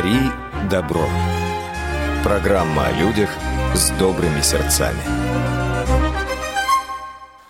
Дари 0.00 0.16
добро. 0.70 1.06
Программа 2.24 2.86
о 2.86 2.92
людях 2.92 3.28
с 3.74 3.90
добрыми 3.98 4.40
сердцами. 4.40 4.96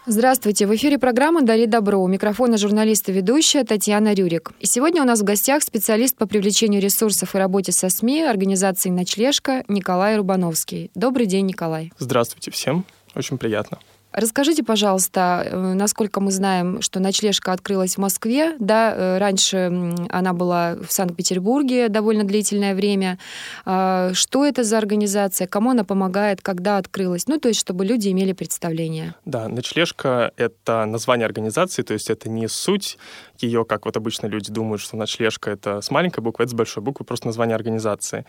Здравствуйте, 0.04 0.66
в 0.66 0.74
эфире 0.74 0.98
программа 0.98 1.42
«Дари 1.42 1.66
добро». 1.66 2.02
У 2.02 2.08
микрофона 2.08 2.58
журналист 2.58 3.08
и 3.08 3.12
ведущая 3.12 3.62
Татьяна 3.62 4.14
Рюрик. 4.14 4.50
И 4.58 4.66
сегодня 4.66 5.00
у 5.00 5.04
нас 5.04 5.20
в 5.20 5.24
гостях 5.24 5.62
специалист 5.62 6.16
по 6.16 6.26
привлечению 6.26 6.82
ресурсов 6.82 7.36
и 7.36 7.38
работе 7.38 7.70
со 7.70 7.88
СМИ 7.88 8.24
организации 8.24 8.90
«Ночлежка» 8.90 9.62
Николай 9.68 10.16
Рубановский. 10.16 10.90
Добрый 10.96 11.26
день, 11.26 11.46
Николай. 11.46 11.92
Здравствуйте 11.98 12.50
всем. 12.50 12.84
Очень 13.14 13.38
приятно. 13.38 13.78
Расскажите, 14.12 14.64
пожалуйста, 14.64 15.42
э, 15.44 15.72
насколько 15.74 16.20
мы 16.20 16.32
знаем, 16.32 16.82
что 16.82 16.98
ночлежка 17.00 17.52
открылась 17.52 17.94
в 17.94 17.98
Москве, 17.98 18.56
да, 18.58 18.92
э, 18.94 19.18
раньше 19.18 19.94
она 20.08 20.32
была 20.32 20.76
в 20.76 20.92
Санкт-Петербурге 20.92 21.88
довольно 21.88 22.24
длительное 22.24 22.74
время. 22.74 23.18
А, 23.64 24.12
что 24.14 24.44
это 24.44 24.64
за 24.64 24.78
организация, 24.78 25.46
кому 25.46 25.70
она 25.70 25.84
помогает, 25.84 26.40
когда 26.42 26.78
открылась? 26.78 27.28
Ну, 27.28 27.38
то 27.38 27.48
есть, 27.48 27.60
чтобы 27.60 27.84
люди 27.84 28.08
имели 28.08 28.32
представление. 28.32 29.14
Да, 29.24 29.48
ночлежка— 29.48 30.32
это 30.36 30.84
название 30.86 31.26
организации, 31.26 31.82
то 31.82 31.94
есть 31.94 32.10
это 32.10 32.28
не 32.28 32.48
суть 32.48 32.98
ее, 33.42 33.64
как 33.64 33.86
вот 33.86 33.96
обычно 33.96 34.26
люди 34.26 34.52
думают, 34.52 34.80
что 34.80 34.96
ночлежка— 34.96 35.50
это 35.52 35.80
с 35.80 35.90
маленькой 35.90 36.20
буквы, 36.20 36.44
это 36.44 36.50
с 36.50 36.54
большой 36.54 36.82
буквы, 36.82 37.04
просто 37.04 37.26
название 37.26 37.54
организации. 37.54 38.24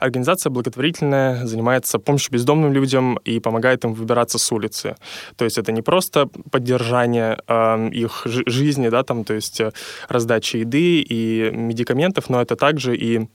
Организация 0.00 0.50
благотворительная, 0.50 1.46
занимается 1.46 1.98
помощью 1.98 2.32
бездомным 2.32 2.72
людям 2.72 3.18
и 3.24 3.40
помогает 3.40 3.84
им 3.84 3.94
выбираться 3.94 4.38
с 4.38 4.52
улицы. 4.52 4.96
То 5.36 5.44
есть 5.44 5.58
это 5.58 5.72
не 5.72 5.82
просто 5.82 6.28
поддержание 6.50 7.38
э, 7.46 7.88
их 7.90 8.22
жизни, 8.26 8.88
да, 8.88 9.02
там, 9.02 9.24
то 9.24 9.34
есть 9.34 9.60
э, 9.60 9.72
раздача 10.08 10.58
еды 10.58 11.00
и 11.00 11.50
медикаментов, 11.52 12.30
но 12.30 12.40
это 12.40 12.56
также 12.56 12.96
и 12.96 13.28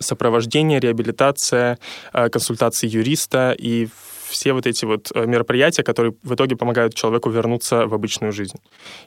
сопровождение, 0.00 0.80
реабилитация, 0.80 1.78
э, 2.12 2.28
консультации 2.28 2.88
юриста 2.88 3.54
и 3.58 3.88
все 4.28 4.52
вот 4.52 4.66
эти 4.66 4.84
вот 4.84 5.10
э, 5.14 5.26
мероприятия, 5.26 5.82
которые 5.82 6.14
в 6.22 6.34
итоге 6.34 6.56
помогают 6.56 6.94
человеку 6.94 7.30
вернуться 7.30 7.86
в 7.86 7.94
обычную 7.94 8.32
жизнь. 8.32 8.56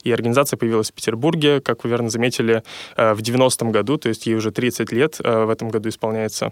И 0.04 0.12
организация 0.12 0.58
появилась 0.58 0.92
в 0.92 0.94
Петербурге, 0.94 1.62
как 1.62 1.84
вы 1.84 1.90
верно 1.90 2.10
заметили, 2.10 2.64
в 2.96 3.20
90-м 3.20 3.72
году, 3.72 3.98
то 3.98 4.10
есть 4.10 4.26
ей 4.26 4.36
уже 4.36 4.52
30 4.52 4.92
лет 4.92 5.20
в 5.20 5.50
этом 5.50 5.70
году 5.70 5.90
исполняется. 5.90 6.52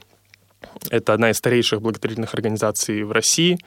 Это 0.90 1.14
одна 1.14 1.30
из 1.30 1.38
старейших 1.38 1.82
благотворительных 1.82 2.34
организаций 2.34 3.04
в 3.04 3.12
России. 3.12 3.58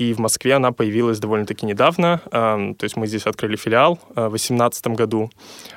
Эм, 0.00 0.10
и 0.10 0.12
в 0.12 0.18
Москве 0.18 0.54
она 0.54 0.72
появилась 0.72 1.18
довольно-таки 1.18 1.66
недавно. 1.66 2.20
То 2.30 2.76
есть 2.82 2.96
мы 2.96 3.06
здесь 3.06 3.26
открыли 3.26 3.56
филиал 3.56 3.98
э, 4.16 4.26
в 4.26 4.30
2018 4.30 4.86
году, 4.88 5.30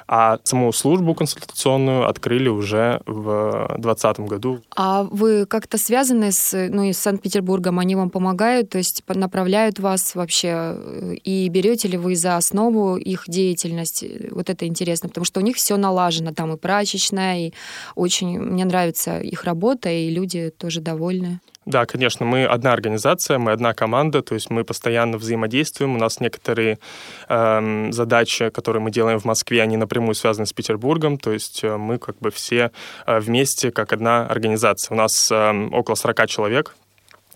а 0.07 0.39
саму 0.43 0.71
службу 0.73 1.13
консультационную 1.13 2.07
открыли 2.07 2.49
уже 2.49 3.01
в 3.05 3.67
2020 3.77 4.19
году. 4.21 4.59
А 4.75 5.03
вы 5.03 5.45
как-то 5.45 5.77
связаны 5.77 6.31
с, 6.31 6.69
ну, 6.69 6.91
с 6.91 6.97
Санкт-Петербургом? 6.97 7.79
Они 7.79 7.95
вам 7.95 8.09
помогают, 8.09 8.69
то 8.69 8.77
есть 8.77 9.03
направляют 9.07 9.79
вас 9.79 10.15
вообще? 10.15 10.47
Э, 10.47 11.13
и 11.23 11.49
берете 11.49 11.87
ли 11.87 11.97
вы 11.97 12.15
за 12.15 12.37
основу 12.37 12.97
их 12.97 13.25
деятельность? 13.27 14.03
Вот 14.31 14.49
это 14.49 14.65
интересно, 14.65 15.09
потому 15.09 15.25
что 15.25 15.39
у 15.39 15.43
них 15.43 15.57
все 15.57 15.77
налажено, 15.77 16.33
там 16.33 16.53
и 16.53 16.57
прачечная, 16.57 17.47
и 17.47 17.53
очень 17.95 18.39
мне 18.39 18.65
нравится 18.65 19.19
их 19.19 19.43
работа, 19.43 19.89
и 19.89 20.09
люди 20.09 20.51
тоже 20.57 20.81
довольны. 20.81 21.39
Да, 21.65 21.85
конечно, 21.85 22.25
мы 22.25 22.45
одна 22.45 22.73
организация, 22.73 23.37
мы 23.37 23.51
одна 23.51 23.73
команда, 23.73 24.21
то 24.21 24.35
есть 24.35 24.49
мы 24.49 24.63
постоянно 24.63 25.17
взаимодействуем. 25.17 25.95
У 25.95 25.97
нас 25.97 26.19
некоторые 26.19 26.77
э, 27.29 27.87
задачи, 27.91 28.49
которые 28.49 28.81
мы 28.81 28.91
делаем 28.91 29.19
в 29.19 29.25
Москве, 29.25 29.61
они 29.61 29.77
напрямую 29.77 30.15
связаны 30.15 30.45
с 30.45 30.53
Петербургом, 30.53 31.17
то 31.17 31.31
есть 31.31 31.63
э, 31.63 31.77
мы 31.77 31.99
как 31.99 32.17
бы 32.19 32.31
все 32.31 32.71
э, 33.05 33.19
вместе 33.19 33.71
как 33.71 33.93
одна 33.93 34.25
организация. 34.27 34.93
У 34.93 34.97
нас 34.97 35.31
э, 35.31 35.69
около 35.71 35.95
40 35.95 36.27
человек, 36.27 36.75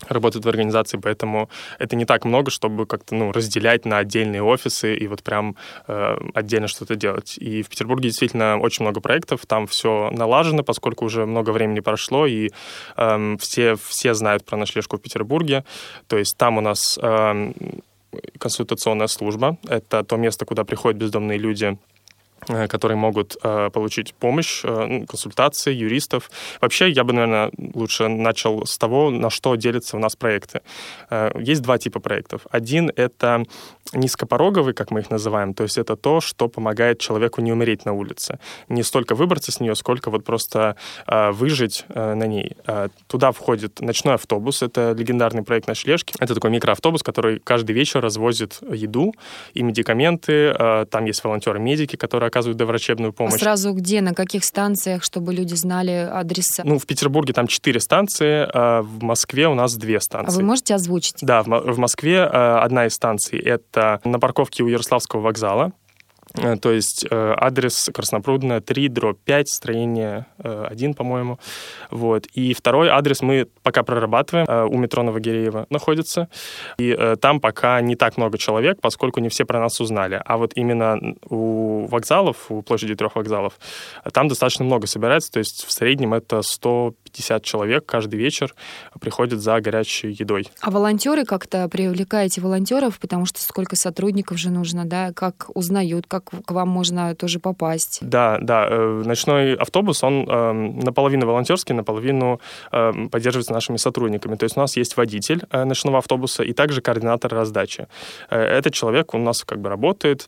работают 0.08 0.46
в 0.46 0.50
организации, 0.50 0.98
поэтому 0.98 1.50
это 1.80 1.96
не 1.96 2.06
так 2.06 2.26
много, 2.26 2.52
чтобы 2.52 2.86
как-то 2.86 3.16
ну, 3.16 3.32
разделять 3.32 3.86
на 3.86 3.98
отдельные 3.98 4.44
офисы 4.44 4.96
и 4.96 5.08
вот 5.08 5.24
прям 5.24 5.56
э, 5.88 6.18
отдельно 6.34 6.68
что-то 6.68 6.96
делать. 6.96 7.38
И 7.38 7.64
в 7.64 7.70
Петербурге 7.70 8.10
действительно 8.10 8.60
очень 8.60 8.84
много 8.84 9.02
проектов, 9.02 9.46
там 9.46 9.68
все 9.68 10.10
налажено, 10.12 10.64
поскольку 10.64 11.06
уже 11.06 11.26
много 11.26 11.52
времени 11.52 11.80
прошло, 11.80 12.26
и 12.26 12.52
э, 12.96 13.36
все, 13.40 13.76
все 13.76 14.14
знают 14.14 14.46
про 14.46 14.58
ночлежку 14.58 14.98
в 14.98 15.02
Петербурге. 15.02 15.64
То 16.08 16.18
есть 16.18 16.38
там 16.38 16.58
у 16.58 16.62
нас 16.62 17.00
э, 17.02 17.52
консультационная 18.38 19.08
служба, 19.08 19.58
это 19.68 20.04
то 20.04 20.18
место, 20.18 20.46
куда 20.46 20.64
приходят 20.64 21.00
бездомные 21.00 21.38
люди 21.38 21.78
которые 22.48 22.98
могут 22.98 23.38
э, 23.44 23.70
получить 23.74 24.14
помощь, 24.14 24.62
э, 24.64 24.86
ну, 24.86 25.06
консультации 25.06 25.74
юристов. 25.74 26.32
Вообще, 26.62 26.90
я 26.90 27.04
бы, 27.04 27.14
наверное, 27.14 27.52
лучше 27.74 28.08
начал 28.08 28.66
с 28.66 28.78
того, 28.78 29.10
на 29.12 29.30
что 29.30 29.56
делятся 29.56 29.98
у 29.98 30.00
нас 30.00 30.16
проекты. 30.16 30.62
Э, 31.10 31.32
есть 31.40 31.62
два 31.62 31.78
типа 31.78 32.00
проектов. 32.00 32.42
Один— 32.52 32.92
это 32.96 33.44
низкопороговый, 33.94 34.74
как 34.74 34.92
мы 34.92 35.00
их 35.00 35.10
называем, 35.10 35.54
то 35.54 35.64
есть 35.64 35.78
это 35.78 35.96
то, 35.96 36.22
что 36.22 36.48
помогает 36.48 37.00
человеку 37.00 37.42
не 37.42 37.52
умереть 37.52 37.86
на 37.86 37.94
улице. 37.94 38.40
Не 38.70 38.84
столько 38.84 39.16
выбраться 39.16 39.52
с 39.52 39.60
нее, 39.60 39.76
сколько 39.76 40.10
вот 40.10 40.24
просто 40.24 40.76
э, 41.08 41.32
выжить 41.32 41.86
э, 41.90 42.14
на 42.14 42.28
ней. 42.28 42.56
Э, 42.68 42.90
туда 43.08 43.32
входит 43.32 43.82
ночной 43.82 44.16
автобус, 44.16 44.62
это 44.62 44.94
легендарный 44.98 45.44
проект 45.44 45.68
ночлежки. 45.68 46.14
Это 46.20 46.36
такой 46.36 46.52
микроавтобус, 46.52 47.04
который 47.04 47.40
каждый 47.40 47.72
вечер 47.74 48.02
развозит 48.02 48.60
еду 48.70 49.14
и 49.54 49.64
медикаменты. 49.64 50.56
Э, 50.58 50.86
там 50.90 51.06
есть 51.06 51.24
волонтеры-медики, 51.24 51.96
которые 51.96 52.28
оказывают 52.38 52.58
доврачебную 52.58 53.14
помощь. 53.14 53.36
А 53.36 53.38
сразу 53.40 53.74
где, 53.74 54.02
на 54.02 54.14
каких 54.14 54.44
станциях, 54.44 55.04
чтобы 55.04 55.34
люди 55.34 55.56
знали 55.56 55.92
адреса? 55.92 56.64
Ну, 56.66 56.78
в 56.78 56.86
Петербурге 56.86 57.34
там 57.34 57.48
четыре 57.48 57.80
станции, 57.80 58.48
а 58.54 58.82
в 58.82 59.04
Москве 59.04 59.48
у 59.48 59.56
нас 59.56 59.76
две 59.76 60.00
станции. 60.00 60.34
А 60.34 60.36
вы 60.36 60.44
можете 60.44 60.76
озвучить? 60.76 61.18
Да, 61.22 61.44
в, 61.44 61.48
в 61.48 61.78
Москве 61.80 62.18
э, 62.18 62.26
одна 62.26 62.86
из 62.86 62.94
станций— 62.94 63.40
это 63.46 64.00
на 64.04 64.20
парковке 64.20 64.64
у 64.64 64.68
Ярославского 64.68 65.22
вокзала. 65.22 65.72
Э, 66.38 66.56
то 66.58 66.72
есть 66.72 67.06
э, 67.10 67.34
адрес 67.38 67.90
Краснопрудная 67.94 68.62
3, 68.62 68.90
дробь 68.90 69.20
5, 69.24 69.50
строение 69.50 70.26
1, 70.38 70.94
по-моему. 70.94 71.40
Вот. 71.92 72.26
И 72.28 72.54
второй 72.54 72.90
адрес 72.90 73.22
мы 73.22 73.48
пока 73.64 73.84
прорабатываем. 73.84 74.48
У 74.72 74.78
метро 74.78 75.04
Новогиреева 75.04 75.68
находится. 75.70 76.30
И 76.78 76.98
там 77.22 77.40
пока 77.40 77.82
не 77.82 77.96
так 77.96 78.18
много 78.18 78.38
человек, 78.38 78.80
поскольку 78.82 79.20
не 79.20 79.30
все 79.30 79.46
про 79.46 79.60
нас 79.60 79.80
узнали. 79.82 80.22
А 80.26 80.38
вот 80.38 80.52
именно 80.56 81.00
у 81.30 81.88
вокзалов, 81.88 82.50
у 82.50 82.62
площади 82.62 82.96
трех 82.96 83.16
вокзалов, 83.16 83.54
там 84.14 84.28
достаточно 84.28 84.66
много 84.66 84.88
собирается. 84.88 85.32
То 85.32 85.40
есть 85.40 85.66
в 85.66 85.72
среднем 85.72 86.14
это 86.14 86.42
150 87.18 87.44
человек 87.44 87.86
каждый 87.86 88.16
вечер 88.20 88.54
приходят 89.00 89.42
за 89.42 89.60
горячей 89.60 90.12
едой. 90.12 90.48
А 90.62 90.72
волонтеры 90.72 91.26
как-то 91.26 91.68
привлекаете 91.68 92.42
волонтеров, 92.42 93.00
потому 93.00 93.26
что 93.26 93.42
сколько 93.42 93.76
сотрудников 93.76 94.38
же 94.38 94.50
нужно, 94.50 94.86
да? 94.86 95.12
Как 95.14 95.50
узнают, 95.56 96.06
как 96.08 96.30
к 96.46 96.52
вам 96.52 96.70
можно 96.70 97.16
тоже 97.16 97.40
попасть. 97.40 98.00
Да, 98.02 98.38
да. 98.42 98.68
Э, 98.70 99.04
ночной 99.06 99.56
автобус, 99.56 100.04
он 100.04 100.26
э, 100.28 100.52
наполовину 100.84 101.26
волонтерский, 101.26 101.74
наполовину 101.74 102.40
э, 102.72 102.94
поддерживается 103.12 103.54
нашими 103.54 103.78
сотрудниками. 103.78 104.36
То 104.36 104.44
есть 104.44 104.58
у 104.58 104.60
нас 104.60 104.78
есть 104.78 104.98
водитель 104.98 105.44
э, 105.52 105.64
ночного 105.64 105.98
автобуса 105.98 106.44
и 106.44 106.54
также 106.54 106.82
координатор 106.82 107.34
раздачи. 107.34 107.88
Э, 108.30 108.40
этот 108.40 108.74
человек 108.74 109.14
у 109.14 109.18
нас 109.18 109.44
как 109.44 109.60
бы 109.60 109.70
работает 109.70 110.28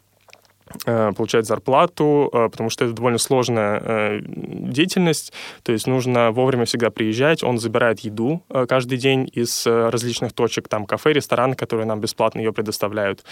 получать 0.85 1.45
зарплату, 1.45 2.29
э, 2.31 2.49
потому 2.49 2.69
что 2.69 2.85
это 2.85 2.93
довольно 2.93 3.17
сложная 3.17 3.81
э, 3.83 4.19
деятельность, 4.23 5.33
то 5.63 5.71
есть 5.71 5.87
нужно 5.87 6.31
вовремя 6.31 6.65
всегда 6.65 6.89
приезжать, 6.89 7.43
он 7.43 7.57
забирает 7.57 8.01
еду 8.01 8.43
каждый 8.67 8.97
день 8.97 9.29
из 9.31 9.65
различных 9.65 10.33
точек, 10.33 10.67
там 10.67 10.85
кафе, 10.85 11.13
рестораны, 11.13 11.55
которые 11.55 11.85
нам 11.85 11.99
бесплатно 11.99 12.39
ее 12.39 12.53
предоставляют. 12.53 13.23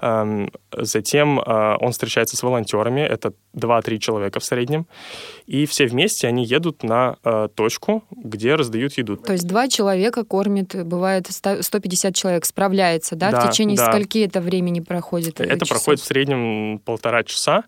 Эм, 0.00 0.50
затем 0.72 1.38
он 1.38 1.92
встречается 1.92 2.36
с 2.36 2.42
волонтерами, 2.42 3.00
это 3.00 3.32
2-3 3.54 3.98
человека 3.98 4.40
в 4.40 4.44
среднем, 4.44 4.86
и 5.46 5.66
все 5.66 5.86
вместе 5.86 6.28
они 6.28 6.44
едут 6.44 6.82
на 6.82 7.16
точку, 7.54 8.04
где 8.10 8.54
раздают 8.54 8.98
еду. 8.98 9.16
То 9.16 9.32
есть 9.32 9.46
два 9.46 9.68
человека 9.68 10.24
кормят, 10.24 10.74
бывает 10.86 11.28
150 11.30 12.14
человек, 12.14 12.44
справляется, 12.44 13.16
да? 13.16 13.30
да 13.30 13.40
в 13.40 13.50
течение 13.50 13.76
да. 13.76 13.90
скольки 13.90 14.18
это 14.18 14.40
времени 14.40 14.80
проходит? 14.80 15.40
Это 15.40 15.64
часов? 15.64 15.68
проходит 15.68 16.00
в 16.00 16.04
среднем 16.04 16.81
полтора 16.84 17.22
часа. 17.22 17.64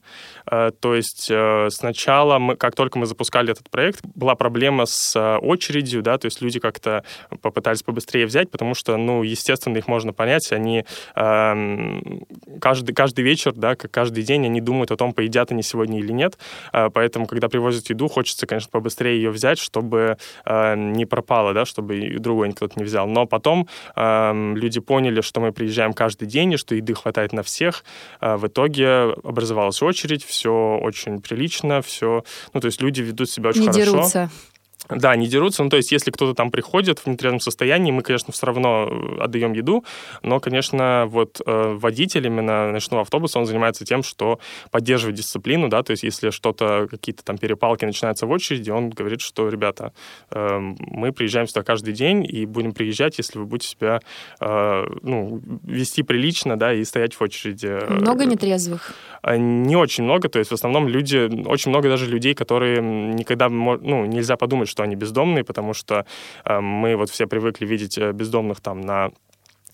Э, 0.51 0.71
то 0.79 0.95
есть 0.95 1.29
э, 1.31 1.69
сначала, 1.71 2.39
мы, 2.39 2.57
как 2.57 2.75
только 2.75 2.99
мы 2.99 3.07
запускали 3.07 3.53
этот 3.53 3.71
проект, 3.71 4.01
была 4.15 4.35
проблема 4.35 4.87
с 4.87 5.17
э, 5.17 5.37
очередью, 5.39 6.03
да, 6.03 6.19
то 6.19 6.27
есть 6.27 6.43
люди 6.43 6.61
как-то 6.61 7.05
попытались 7.41 7.83
побыстрее 7.83 8.27
взять, 8.27 8.51
потому 8.51 8.75
что, 8.75 8.97
ну, 8.97 9.23
естественно, 9.23 9.77
их 9.79 9.89
можно 9.89 10.13
понять, 10.13 10.53
они 10.53 10.85
эм, 11.15 12.25
каждый, 12.61 12.95
каждый 12.95 13.25
вечер, 13.25 13.53
да, 13.53 13.75
как 13.75 13.91
каждый 13.91 14.23
день 14.23 14.45
они 14.47 14.61
думают 14.61 14.91
о 14.91 14.97
том, 14.97 15.13
поедят 15.13 15.51
они 15.51 15.63
сегодня 15.63 15.99
или 15.99 16.13
нет, 16.13 16.39
поэтому, 16.73 17.27
когда 17.27 17.49
привозят 17.49 17.89
еду, 17.91 18.09
хочется, 18.09 18.47
конечно, 18.47 18.71
побыстрее 18.71 19.17
ее 19.17 19.31
взять, 19.31 19.59
чтобы 19.59 20.17
не 20.47 21.07
пропало, 21.07 21.55
да, 21.55 21.65
чтобы 21.65 22.19
другой 22.19 22.53
кто-то 22.53 22.79
не 22.79 22.85
взял. 22.85 23.07
Но 23.07 23.27
потом 23.27 23.69
эм, 23.97 24.57
люди 24.57 24.81
поняли, 24.81 25.21
что 25.21 25.41
мы 25.41 25.53
приезжаем 25.53 25.93
каждый 25.93 26.27
день, 26.27 26.53
и 26.53 26.57
что 26.57 26.75
еды 26.75 26.95
хватает 26.95 27.33
на 27.33 27.43
всех. 27.43 27.85
В 28.21 28.47
итоге 28.47 29.04
уже 29.05 29.17
образовалась 29.23 29.83
очередь, 29.83 30.25
все 30.25 30.51
очень 30.81 31.21
прилично, 31.21 31.83
все, 31.83 32.25
ну, 32.53 32.61
то 32.61 32.67
есть 32.67 32.81
люди 32.81 33.01
ведут 33.03 33.31
себя 33.31 33.51
очень 33.51 33.63
Не 33.63 33.67
хорошо. 33.69 33.85
дерутся. 33.85 34.31
Да, 34.89 35.13
они 35.13 35.27
дерутся. 35.27 35.65
Ну, 35.65 35.71
то 35.71 35.77
есть, 35.77 35.93
если 35.93 36.11
кто-то 36.11 36.35
там 36.35 36.51
приходит 36.51 36.99
в 36.99 37.07
нетрезвом 37.07 37.41
состоянии, 37.41 37.91
мы, 37.91 38.03
конечно, 38.03 38.33
все 38.33 38.47
равно 38.47 38.89
э, 38.91 39.23
отдаем 39.23 39.53
еду, 39.53 39.85
но, 40.23 40.41
конечно, 40.41 41.07
вот 41.09 41.41
э, 41.45 41.75
водитель 41.75 42.27
именно 42.27 42.71
ночного 42.71 43.03
автобуса, 43.03 43.39
он 43.39 43.47
занимается 43.47 43.85
тем, 43.85 44.03
что 44.03 44.39
поддерживает 44.71 45.17
дисциплину, 45.17 45.69
да, 45.69 45.83
то 45.83 45.93
есть, 45.93 46.03
если 46.03 46.31
что-то, 46.31 46.87
какие-то 46.91 47.25
там 47.25 47.39
перепалки 47.39 47.85
начинаются 47.85 48.27
в 48.27 48.31
очереди, 48.31 48.71
он 48.71 48.91
говорит, 48.91 49.21
что, 49.21 49.49
ребята, 49.49 49.93
э, 50.31 50.59
мы 50.59 51.13
приезжаем 51.13 51.47
сюда 51.47 51.63
каждый 51.63 51.95
день 51.95 52.27
и 52.29 52.45
будем 52.45 52.73
приезжать, 52.73 53.17
если 53.19 53.39
вы 53.39 53.47
будете 53.47 53.69
себя, 53.69 54.01
э, 54.41 54.85
ну, 55.03 55.41
вести 55.65 56.03
прилично, 56.03 56.59
да, 56.59 56.75
и 56.75 56.85
стоять 56.85 57.15
в 57.15 57.23
очереди. 57.23 57.79
Много 57.89 58.27
нетрезвых? 58.27 58.93
Э, 59.23 59.37
не 59.39 59.77
очень 59.77 60.05
много, 60.05 60.29
то 60.29 60.39
есть, 60.39 60.51
в 60.51 60.55
основном 60.55 60.89
люди, 60.89 61.47
очень 61.47 61.71
много 61.71 61.89
даже 61.89 62.07
людей, 62.07 62.35
которые 62.35 62.83
никогда, 62.83 63.49
ну, 63.49 64.05
нельзя 64.05 64.37
подумать, 64.37 64.69
что 64.75 64.83
они 64.83 64.97
бездомные, 64.97 65.45
потому 65.45 65.73
что 65.73 66.05
э, 66.45 66.61
мы 66.61 66.97
вот 66.97 67.09
все 67.09 67.27
привыкли 67.27 67.65
видеть 67.65 67.97
э, 67.97 68.13
бездомных 68.13 68.61
там 68.61 68.81
на 68.81 69.11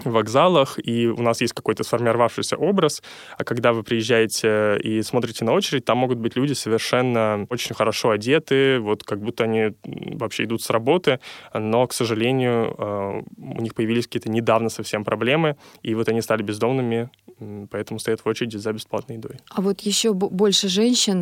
вокзалах, 0.05 0.79
и 0.83 1.07
у 1.07 1.23
нас 1.23 1.43
есть 1.43 1.53
какой-то 1.53 1.85
сформировавшийся 1.85 2.57
образ, 2.57 3.03
а 3.39 3.45
когда 3.45 3.73
вы 3.73 3.83
приезжаете 3.83 4.79
и 4.83 5.03
смотрите 5.03 5.45
на 5.45 5.53
очередь, 5.53 5.85
там 5.85 5.99
могут 5.99 6.19
быть 6.19 6.37
люди 6.37 6.55
совершенно 6.55 7.47
очень 7.51 7.75
хорошо 7.75 8.11
одеты, 8.11 8.79
вот 8.81 9.05
как 9.05 9.21
будто 9.21 9.45
они 9.45 9.73
вообще 9.85 10.45
идут 10.45 10.63
с 10.63 10.71
работы, 10.71 11.19
но, 11.55 11.87
к 11.87 11.93
сожалению, 11.93 12.75
э, 12.79 13.23
у 13.37 13.61
них 13.61 13.75
появились 13.75 14.07
какие-то 14.07 14.31
недавно 14.31 14.71
совсем 14.71 15.05
проблемы, 15.05 15.57
и 15.83 15.95
вот 15.95 16.09
они 16.09 16.23
стали 16.23 16.43
бездомными, 16.43 17.11
поэтому 17.71 18.01
стоят 18.01 18.21
в 18.21 18.27
очереди 18.27 18.57
за 18.57 18.73
бесплатной 18.73 19.17
едой. 19.17 19.37
А 19.51 19.61
вот 19.61 19.81
еще 19.81 20.13
больше 20.13 20.69
женщин, 20.69 21.21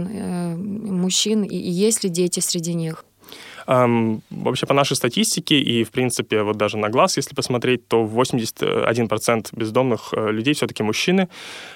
мужчин, 1.00 1.42
и 1.42 1.56
есть 1.56 2.04
ли 2.04 2.10
дети 2.10 2.40
среди 2.40 2.74
них? 2.74 3.04
Вообще 3.68 4.64
по 4.66 4.72
нашей 4.72 4.96
статистике 4.96 5.60
и, 5.60 5.84
в 5.84 5.90
принципе, 5.90 6.42
вот 6.42 6.56
даже 6.56 6.78
на 6.78 6.88
глаз, 6.88 7.18
если 7.18 7.34
посмотреть, 7.34 7.86
то 7.86 8.02
81% 8.02 9.48
бездомных 9.52 10.14
э, 10.16 10.30
людей 10.30 10.54
все-таки 10.54 10.82
мужчины. 10.82 11.28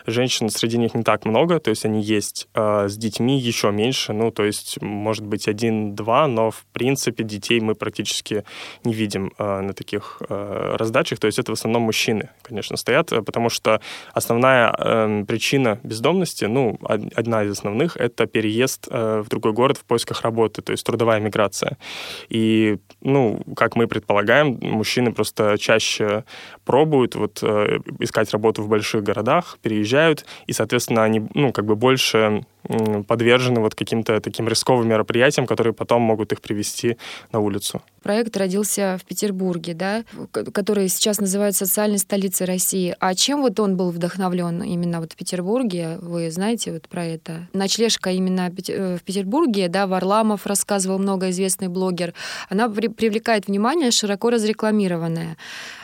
Женщин 0.07 0.49
среди 0.49 0.79
них 0.79 0.95
не 0.95 1.03
так 1.03 1.27
много, 1.27 1.61
то 1.61 1.69
есть 1.69 1.85
они 1.85 2.01
есть. 2.01 2.49
А 2.55 2.89
с 2.89 2.97
детьми 2.97 3.39
еще 3.39 3.71
меньше, 3.73 4.15
ну, 4.15 4.31
то 4.31 4.43
есть, 4.43 4.81
может 4.81 5.27
быть, 5.27 5.49
один-два, 5.49 6.29
но, 6.29 6.51
в 6.51 6.65
принципе, 6.73 7.25
детей 7.25 7.61
мы 7.61 7.75
практически 7.75 8.45
не 8.85 8.95
видим 8.95 9.35
э, 9.37 9.61
на 9.61 9.75
таких 9.75 10.23
э, 10.27 10.77
раздачах. 10.79 11.19
То 11.19 11.27
есть 11.27 11.39
это 11.39 11.53
в 11.53 11.59
основном 11.59 11.83
мужчины, 11.83 12.31
конечно, 12.41 12.79
стоят, 12.79 13.11
потому 13.27 13.51
что 13.51 13.83
основная 14.15 14.73
эм, 14.79 15.27
причина 15.27 15.79
бездомности, 15.83 16.47
ну, 16.47 16.79
одна 16.89 17.45
из 17.45 17.51
основных, 17.53 17.99
это 17.99 18.25
переезд 18.25 18.89
в 18.89 19.27
другой 19.29 19.53
город 19.53 19.77
в 19.77 19.85
поисках 19.85 20.23
работы, 20.23 20.63
то 20.63 20.73
есть 20.73 20.87
трудовая 20.87 21.21
миграция. 21.21 21.77
И, 22.29 22.79
ну, 23.01 23.41
как 23.57 23.77
мы 23.77 23.87
предполагаем, 23.87 24.59
мужчины 24.61 25.13
просто 25.13 25.57
чаще 25.59 26.25
пробуют 26.65 27.15
вот 27.15 27.41
э, 27.43 27.79
искать 28.01 28.31
работу 28.33 28.63
в 28.63 28.69
больших 28.69 29.03
городах, 29.03 29.59
переезжают, 29.63 30.25
и, 30.47 30.53
соответственно, 30.53 31.05
они, 31.05 31.23
ну, 31.35 31.53
как 31.53 31.65
бы 31.65 31.77
больше 31.77 32.45
подвержены 33.07 33.61
вот 33.61 33.75
каким-то 33.75 34.21
таким 34.21 34.49
рисковым 34.49 34.89
мероприятиям, 34.89 35.47
которые 35.47 35.73
потом 35.73 36.03
могут 36.03 36.33
их 36.33 36.41
привести 36.41 36.97
на 37.33 37.41
улицу. 37.41 37.83
Проект 38.03 38.37
родился 38.37 38.99
в 39.01 39.05
Петербурге, 39.05 39.75
да, 39.75 40.05
который 40.33 40.89
сейчас 40.89 41.21
называется 41.21 41.67
социальной 41.67 41.99
столицей 41.99 42.47
России. 42.47 42.97
А 42.99 43.15
чем 43.15 43.43
вот 43.43 43.61
он 43.61 43.77
был 43.77 43.91
вдохновлен 43.91 44.63
именно 44.63 45.01
вот 45.01 45.13
в 45.13 45.17
Петербурге? 45.17 45.99
Вы 46.01 46.31
знаете 46.31 46.73
вот 46.73 46.89
про 46.89 47.05
это? 47.05 47.49
Ночлежка 47.53 48.11
именно 48.11 48.53
э, 48.69 48.97
в 48.97 49.03
Петербурге, 49.03 49.69
да, 49.69 49.87
Варламов 49.87 50.47
рассказывал, 50.47 50.99
много 50.99 51.31
известный 51.31 51.69
блогер. 51.69 52.13
Она 52.49 52.69
при 52.69 52.89
привлекает 52.89 53.47
внимание, 53.47 53.91
широко 53.91 54.31
разрекламированная. 54.31 55.37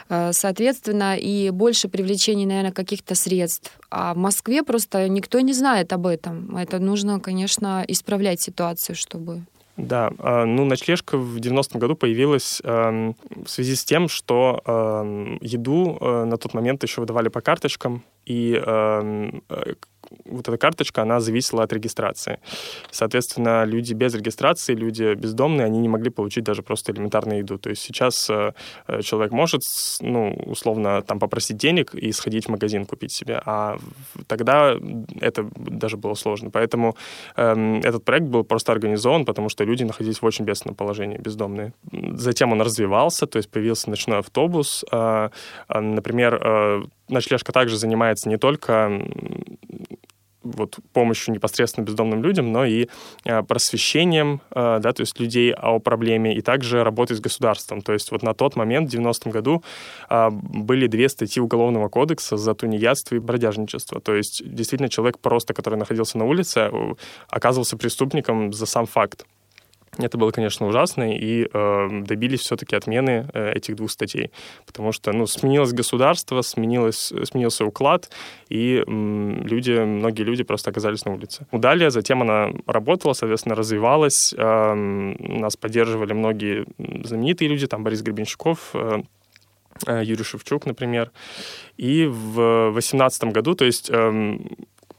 Э, 0.08 0.32
соответственно, 0.32 1.16
и 1.16 1.50
больше 1.50 1.88
привлечения, 1.88 2.46
наверное, 2.46 2.72
каких-то 2.72 3.14
средств. 3.14 3.78
А 3.90 4.14
в 4.14 4.16
Москве 4.16 4.62
просто 4.62 5.08
никто 5.08 5.40
не 5.40 5.52
знает 5.52 5.93
об 5.93 6.06
этом. 6.06 6.56
Это 6.56 6.78
нужно, 6.78 7.20
конечно, 7.20 7.84
исправлять 7.87 8.40
ситуацию, 8.40 8.96
чтобы 8.96 9.43
да, 9.78 10.10
а, 10.19 10.44
ну, 10.44 10.64
ночлежка 10.64 11.16
в 11.16 11.37
90-м 11.37 11.78
году 11.78 11.94
появилась 11.94 12.60
э, 12.64 13.12
в 13.44 13.49
связи 13.49 13.76
с 13.76 13.84
тем, 13.84 14.08
что 14.08 14.60
э, 14.66 15.37
еду 15.40 15.96
э, 16.00 16.25
на 16.25 16.37
тот 16.37 16.52
момент 16.52 16.82
еще 16.82 17.00
выдавали 17.00 17.28
по 17.28 17.40
карточкам, 17.40 18.02
и 18.26 18.54
эм, 18.54 19.44
э, 19.49 19.75
вот 20.25 20.49
эта 20.49 20.56
карточка, 20.56 21.02
она 21.02 21.20
зависела 21.20 21.62
от 21.62 21.72
регистрации. 21.72 22.38
Соответственно, 22.90 23.64
люди 23.64 23.94
без 23.94 24.14
регистрации, 24.14 24.75
люди 24.75 25.14
бездомные, 25.14 25.66
они 25.66 25.78
не 25.78 25.88
могли 25.88 26.10
получить 26.10 26.44
даже 26.44 26.62
просто 26.62 26.93
элементарную 26.93 27.38
еду. 27.38 27.58
То 27.58 27.70
есть 27.70 27.82
сейчас 27.82 28.28
э, 28.31 28.52
э, 28.87 29.02
человек 29.02 29.32
может, 29.32 29.62
ну, 30.00 30.34
условно, 30.46 31.02
там 31.02 31.19
попросить 31.19 31.56
денег 31.56 31.94
и 31.94 32.12
сходить 32.12 32.46
в 32.46 32.49
магазин 32.50 32.87
купить 32.87 33.12
себе, 33.12 33.40
а 33.44 33.78
тогда 34.26 34.76
это 35.20 35.49
даже 35.56 35.96
было 35.96 36.14
сложно. 36.14 36.50
Поэтому 36.50 36.96
э, 37.37 37.81
этот 37.84 38.04
проект 38.04 38.26
был 38.26 38.44
просто 38.44 38.72
организован, 38.72 39.25
потому 39.25 39.49
что 39.49 39.64
люди 39.64 39.84
находились 39.84 40.22
в 40.22 40.25
очень 40.25 40.44
бедственном 40.44 40.75
положении, 40.75 41.19
бездомные. 41.19 41.72
Затем 42.12 42.52
он 42.52 42.62
развивался, 42.62 43.26
то 43.26 43.38
есть 43.38 43.50
появился 43.50 43.90
ночной 43.90 44.19
автобус. 44.19 44.84
Э, 44.93 45.31
э, 45.69 45.81
например, 45.81 46.40
э, 46.43 46.82
ночлежка 47.08 47.52
также 47.52 47.76
занимается 47.76 48.28
не 48.28 48.38
только 48.38 48.90
вот 50.43 50.79
помощью 50.93 51.35
непосредственно 51.35 51.85
бездомным 51.85 52.23
людям, 52.23 52.52
но 52.52 52.64
и 52.64 52.88
э, 53.25 53.43
просвещением, 53.43 54.40
э, 54.50 54.79
да, 54.81 54.93
то 54.93 55.02
есть 55.02 55.19
людей 55.20 55.52
о 55.52 55.79
проблеме, 55.79 56.37
и 56.37 56.40
также 56.40 56.85
работой 56.85 57.17
с 57.17 57.20
государством. 57.20 57.82
То 57.82 57.93
есть 57.93 58.11
вот 58.11 58.23
на 58.23 58.35
тот 58.35 58.56
момент, 58.56 58.93
в 58.93 58.94
90-м 58.94 59.32
году, 59.32 59.62
э, 60.08 60.29
были 60.31 60.87
две 60.87 61.08
статьи 61.08 61.40
Уголовного 61.40 61.88
кодекса 61.88 62.37
за 62.37 62.55
тунеядство 62.55 63.17
и 63.17 63.19
бродяжничество. 63.19 64.00
То 64.00 64.14
есть 64.14 64.43
действительно 64.44 64.88
человек 64.88 65.19
просто, 65.19 65.55
который 65.55 65.79
находился 65.79 66.19
на 66.19 66.25
улице, 66.25 66.70
оказывался 67.29 67.76
преступником 67.76 68.52
за 68.52 68.67
сам 68.67 68.87
факт. 68.87 69.25
Это 69.98 70.16
было, 70.16 70.30
конечно, 70.30 70.66
ужасно, 70.66 71.12
и 71.12 71.48
э, 71.52 71.88
добились 72.02 72.40
все-таки 72.40 72.76
отмены 72.76 73.28
э, 73.34 73.52
этих 73.54 73.74
двух 73.74 73.90
статей, 73.90 74.30
потому 74.64 74.92
что, 74.92 75.12
ну, 75.12 75.26
сменилось 75.26 75.72
государство, 75.72 76.40
сменилось, 76.42 77.12
сменился 77.24 77.64
уклад, 77.64 78.08
и 78.48 78.76
э, 78.76 78.82
люди, 78.86 79.72
многие 79.72 80.22
люди 80.22 80.44
просто 80.44 80.70
оказались 80.70 81.04
на 81.04 81.12
улице. 81.12 81.46
Далее, 81.50 81.90
затем 81.90 82.23
она 82.23 82.50
работала, 82.66 83.12
соответственно, 83.12 83.56
развивалась, 83.56 84.32
э, 84.37 84.75
нас 84.75 85.56
поддерживали 85.56 86.12
многие 86.12 86.66
знаменитые 87.04 87.49
люди, 87.49 87.66
там 87.66 87.82
Борис 87.82 88.02
Гребенщиков, 88.02 88.70
э, 88.75 89.02
э 89.87 90.02
Юрий 90.04 90.25
Шевчук, 90.25 90.66
например. 90.66 91.11
И 91.76 92.06
в 92.06 92.70
2018 92.73 93.32
году, 93.32 93.54
то 93.54 93.64
есть 93.64 93.90
эм, 93.90 94.49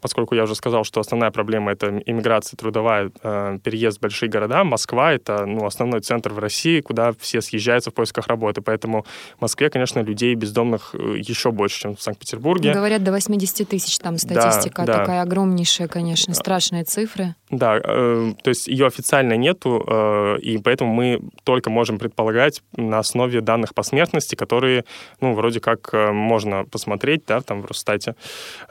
поскольку 0.02 0.36
я 0.36 0.44
уже 0.44 0.56
сказал, 0.56 0.84
что 0.84 1.00
основная 1.00 1.32
проблема— 1.32 1.72
это 1.74 2.02
иммиграция 2.06 2.58
трудовая, 2.58 3.12
э, 3.24 3.60
переезд 3.64 3.98
в 3.98 4.02
большие 4.02 4.30
города, 4.30 4.64
Москва— 4.64 5.14
это 5.14 5.46
ну, 5.46 5.66
основной 5.66 6.02
центр 6.02 6.34
в 6.34 6.40
России, 6.40 6.82
куда 6.82 7.14
все 7.20 7.42
съезжаются 7.42 7.92
в 7.92 7.94
поисках 7.94 8.28
работы. 8.28 8.62
Поэтому 8.62 9.06
в 9.38 9.42
Москве, 9.42 9.70
конечно, 9.70 10.00
людей 10.00 10.36
бездомных 10.36 10.94
э, 10.94 11.18
еще 11.18 11.52
больше, 11.52 11.82
чем 11.82 11.96
в 11.96 12.02
Санкт-Петербурге. 12.02 12.74
Говорят, 12.74 13.04
до 13.04 13.12
80 13.12 13.68
тысяч 13.68 13.98
там 14.00 14.18
статистика 14.18 14.86
да, 14.86 14.94
да. 14.94 15.00
такая 15.00 15.22
огромнейшая, 15.22 15.88
конечно, 15.88 16.34
страшные 16.34 16.84
цифры. 16.84 17.36
Да, 17.50 17.78
э, 17.78 18.34
то 18.44 18.50
есть 18.50 18.68
ее 18.68 18.86
официально 18.86 19.34
нету, 19.34 19.84
э, 19.88 20.40
и 20.42 20.58
поэтому 20.60 20.94
мы 20.94 21.20
только 21.44 21.70
можем 21.70 21.98
предполагать 21.98 22.62
на 22.76 23.00
основе 23.00 23.42
данных 23.42 23.74
по 23.74 23.84
смертности, 23.84 24.36
которые, 24.36 24.86
ну, 25.22 25.34
вроде 25.34 25.60
как 25.60 25.90
э, 25.94 26.12
можно 26.12 26.66
посмотреть, 26.66 27.24
да, 27.28 27.42
там 27.42 27.62
в 27.62 27.66
Росстате. 27.66 28.16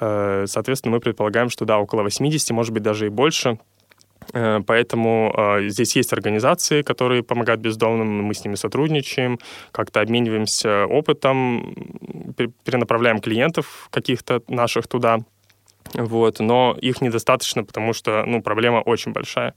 Э, 0.01 0.45
соответственно, 0.47 0.95
мы 0.95 1.01
предполагаем, 1.01 1.18
предполагаем, 1.19 1.51
что 1.51 1.65
да, 1.65 1.79
около 1.79 2.03
80, 2.03 2.51
может 2.51 2.73
быть, 2.73 2.83
даже 2.83 3.07
и 3.07 3.09
больше. 3.09 3.59
Э, 4.35 4.61
поэтому 4.65 5.35
э, 5.37 5.69
здесь 5.69 5.97
есть 5.97 6.13
организации, 6.13 6.83
которые 6.83 7.23
помогают 7.23 7.61
бездомным, 7.61 8.23
мы 8.23 8.35
с 8.35 8.45
ними 8.45 8.55
сотрудничаем, 8.57 9.39
как-то 9.73 10.01
обмениваемся 10.01 10.87
опытом, 10.87 11.75
перенаправляем 12.65 13.21
клиентов 13.21 13.89
каких-то 13.91 14.43
наших 14.49 14.87
туда. 14.87 15.19
Вот, 15.95 16.41
но 16.41 16.77
их 16.81 17.01
недостаточно, 17.01 17.65
потому 17.65 17.93
что, 17.93 18.25
ну, 18.27 18.43
проблема 18.43 18.79
очень 18.79 19.13
большая. 19.13 19.55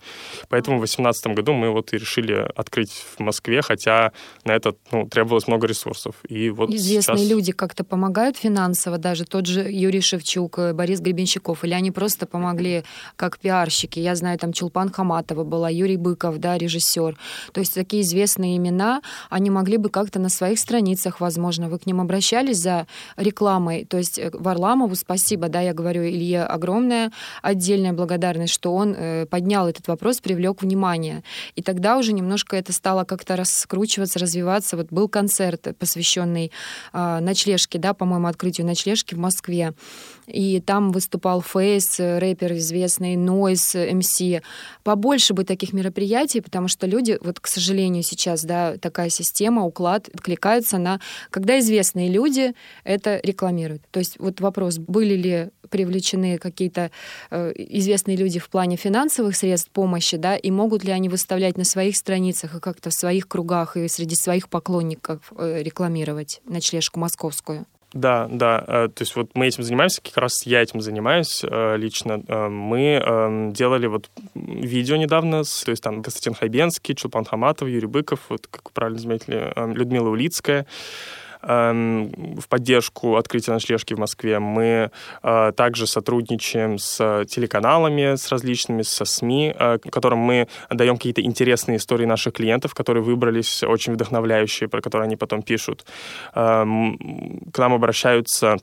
Поэтому 0.49 0.77
в 0.77 0.81
2018 0.81 1.27
году 1.27 1.53
мы 1.53 1.69
вот 1.69 1.93
и 1.93 1.97
решили 1.97 2.47
открыть 2.55 2.91
в 2.91 3.19
Москве, 3.19 3.61
хотя 3.61 4.11
на 4.45 4.53
это, 4.53 4.75
ну, 4.91 5.07
требовалось 5.07 5.47
много 5.47 5.67
ресурсов. 5.67 6.15
И 6.27 6.49
вот 6.49 6.69
Известные 6.69 7.17
сейчас... 7.17 7.29
люди 7.29 7.51
как-то 7.51 7.83
помогают 7.83 8.37
финансово, 8.37 8.97
даже 8.97 9.25
тот 9.25 9.45
же 9.45 9.61
Юрий 9.69 10.01
Шевчук, 10.01 10.59
э, 10.59 10.73
Борис 10.73 10.99
Гребенщиков, 10.99 11.63
или 11.63 11.73
они 11.73 11.91
просто 11.91 12.25
помогли 12.25 12.83
как 13.15 13.39
пиарщики? 13.39 13.99
Я 13.99 14.15
знаю, 14.15 14.37
там 14.37 14.53
Чулпан 14.53 14.89
Хаматова 14.89 15.43
была, 15.43 15.69
Юрий 15.69 15.97
Быков, 15.97 16.37
да, 16.37 16.57
режиссер. 16.57 17.17
То 17.51 17.59
есть 17.59 17.73
такие 17.73 18.03
известные 18.03 18.57
имена, 18.57 19.01
они 19.29 19.49
могли 19.49 19.77
бы 19.77 19.89
как-то 19.89 20.19
на 20.19 20.29
своих 20.29 20.59
страницах, 20.59 21.19
возможно, 21.19 21.69
вы 21.69 21.79
к 21.79 21.85
ним 21.85 22.01
обращались 22.01 22.57
за 22.57 22.87
рекламой. 23.17 23.85
То 23.85 23.97
есть 23.97 24.19
э, 24.19 24.29
Варламову 24.33 24.95
спасибо, 24.95 25.49
да, 25.49 25.61
я 25.61 25.73
говорю, 25.73 26.03
Илье 26.21 26.43
огромная 26.43 27.11
отдельная 27.41 27.93
благодарность, 27.93 28.53
что 28.53 28.73
он 28.73 28.95
э, 28.95 29.25
поднял 29.25 29.67
этот 29.67 29.87
вопрос, 29.87 30.19
привлек 30.19 30.61
внимание. 30.61 31.23
И 31.55 31.61
тогда 31.61 31.97
уже 31.97 32.13
немножко 32.13 32.55
это 32.55 32.73
стало 32.73 33.03
как-то 33.03 33.35
раскручиваться, 33.35 34.19
развиваться. 34.19 34.77
Вот 34.77 34.87
был 34.91 35.09
концерт, 35.09 35.67
посвященный 35.79 36.51
э, 36.93 37.19
ночлежке, 37.19 37.79
да, 37.79 37.93
по-моему, 37.93 38.27
открытию 38.27 38.67
ночлежки 38.67 39.15
в 39.15 39.17
Москве 39.17 39.73
и 40.31 40.61
там 40.61 40.91
выступал 40.91 41.41
Фейс, 41.41 41.99
рэпер 41.99 42.53
известный, 42.53 43.15
Нойс, 43.15 43.75
МС. 43.75 44.21
Побольше 44.83 45.33
бы 45.33 45.43
таких 45.43 45.73
мероприятий, 45.73 46.41
потому 46.41 46.67
что 46.67 46.87
люди, 46.87 47.17
вот, 47.21 47.39
к 47.39 47.47
сожалению, 47.47 48.03
сейчас, 48.03 48.43
да, 48.43 48.77
такая 48.77 49.09
система, 49.09 49.65
уклад 49.65 50.09
откликается 50.13 50.77
на... 50.77 50.99
Когда 51.29 51.59
известные 51.59 52.09
люди 52.09 52.53
это 52.83 53.19
рекламируют. 53.23 53.83
То 53.91 53.99
есть 53.99 54.17
вот 54.19 54.41
вопрос, 54.41 54.77
были 54.77 55.15
ли 55.15 55.49
привлечены 55.71 56.37
какие-то 56.37 56.91
э, 57.31 57.53
известные 57.55 58.17
люди 58.17 58.39
в 58.39 58.49
плане 58.49 58.75
финансовых 58.75 59.35
средств 59.35 59.71
помощи, 59.71 60.17
да, 60.17 60.35
и 60.35 60.51
могут 60.51 60.83
ли 60.83 60.91
они 60.91 61.09
выставлять 61.09 61.57
на 61.57 61.63
своих 61.63 61.95
страницах 61.95 62.55
и 62.55 62.59
как-то 62.59 62.91
в 62.91 62.93
своих 62.93 63.27
кругах 63.27 63.77
и 63.77 63.87
среди 63.87 64.15
своих 64.15 64.49
поклонников 64.49 65.19
э, 65.35 65.63
рекламировать 65.63 66.41
ночлежку 66.45 66.99
московскую? 66.99 67.65
Да, 67.93 68.27
да. 68.31 68.63
Э, 68.67 68.89
то 68.93 69.01
есть 69.01 69.15
вот 69.15 69.31
мы 69.33 69.47
этим 69.47 69.63
занимаемся, 69.63 70.01
как 70.01 70.17
раз 70.17 70.45
я 70.45 70.61
этим 70.61 70.81
занимаюсь 70.81 71.43
лично. 71.43 72.21
Мы 72.49 73.01
эм, 73.03 73.53
делали 73.53 73.87
вот 73.87 74.09
видео 74.35 74.97
недавно, 74.97 75.43
то 75.43 75.71
есть 75.71 75.81
там 75.81 76.03
Константин 76.03 76.33
Хайбенский, 76.33 76.95
Чулпан 76.95 77.25
Хаматов, 77.25 77.67
Юрий 77.67 77.87
Быков, 77.87 78.19
вот 78.29 78.47
как 78.47 78.71
правильно 78.71 78.99
заметили, 78.99 79.51
Людмила 79.73 80.09
Улицкая. 80.09 80.67
Эм, 81.43 82.11
в 82.39 82.47
поддержку 82.47 83.15
открытия 83.15 83.51
ночлежки 83.51 83.95
в 83.95 83.99
Москве. 83.99 84.39
Мы 84.39 84.91
э, 85.23 85.51
также 85.55 85.87
сотрудничаем 85.87 86.77
с 86.77 87.25
телеканалами, 87.25 88.15
с 88.15 88.29
различными, 88.29 88.83
со 88.83 89.05
СМИ, 89.05 89.55
э, 89.57 89.77
которым 89.79 90.19
мы 90.19 90.47
даем 90.69 90.97
какие-то 90.97 91.21
интересные 91.21 91.77
истории 91.77 92.05
наших 92.05 92.33
клиентов, 92.33 92.75
которые 92.75 93.03
выбрались, 93.03 93.63
очень 93.63 93.93
вдохновляющие, 93.93 94.69
про 94.69 94.81
которые 94.81 95.05
они 95.05 95.15
потом 95.15 95.41
пишут. 95.41 95.85
Эм, 96.35 97.41
к 97.51 97.57
нам 97.57 97.73
обращаются 97.73 98.57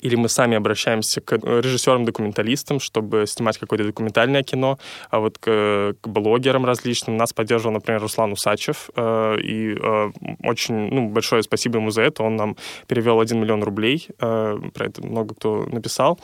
или 0.00 0.16
мы 0.16 0.28
сами 0.28 0.56
обращаемся 0.56 1.20
к 1.20 1.36
режиссерам-документалистам, 1.36 2.80
чтобы 2.80 3.26
снимать 3.26 3.58
какое-то 3.58 3.84
документальное 3.84 4.42
кино, 4.42 4.78
а 5.10 5.20
вот 5.20 5.38
к, 5.38 5.94
к 6.00 6.08
блогерам 6.08 6.64
различным. 6.64 7.16
Нас 7.16 7.32
поддерживал, 7.32 7.74
например, 7.74 8.00
Руслан 8.00 8.32
Усачев, 8.32 8.90
э, 8.96 9.36
и 9.42 9.76
э, 9.80 10.10
очень 10.42 10.74
ну, 10.90 11.08
большое 11.08 11.42
спасибо 11.42 11.78
ему 11.78 11.90
за 11.90 12.02
это. 12.02 12.22
Он 12.22 12.36
нам 12.36 12.56
перевел 12.86 13.20
1 13.20 13.38
миллион 13.38 13.62
рублей, 13.62 14.08
э, 14.18 14.58
про 14.72 14.86
это 14.86 15.06
много 15.06 15.34
кто 15.34 15.66
написал. 15.70 16.18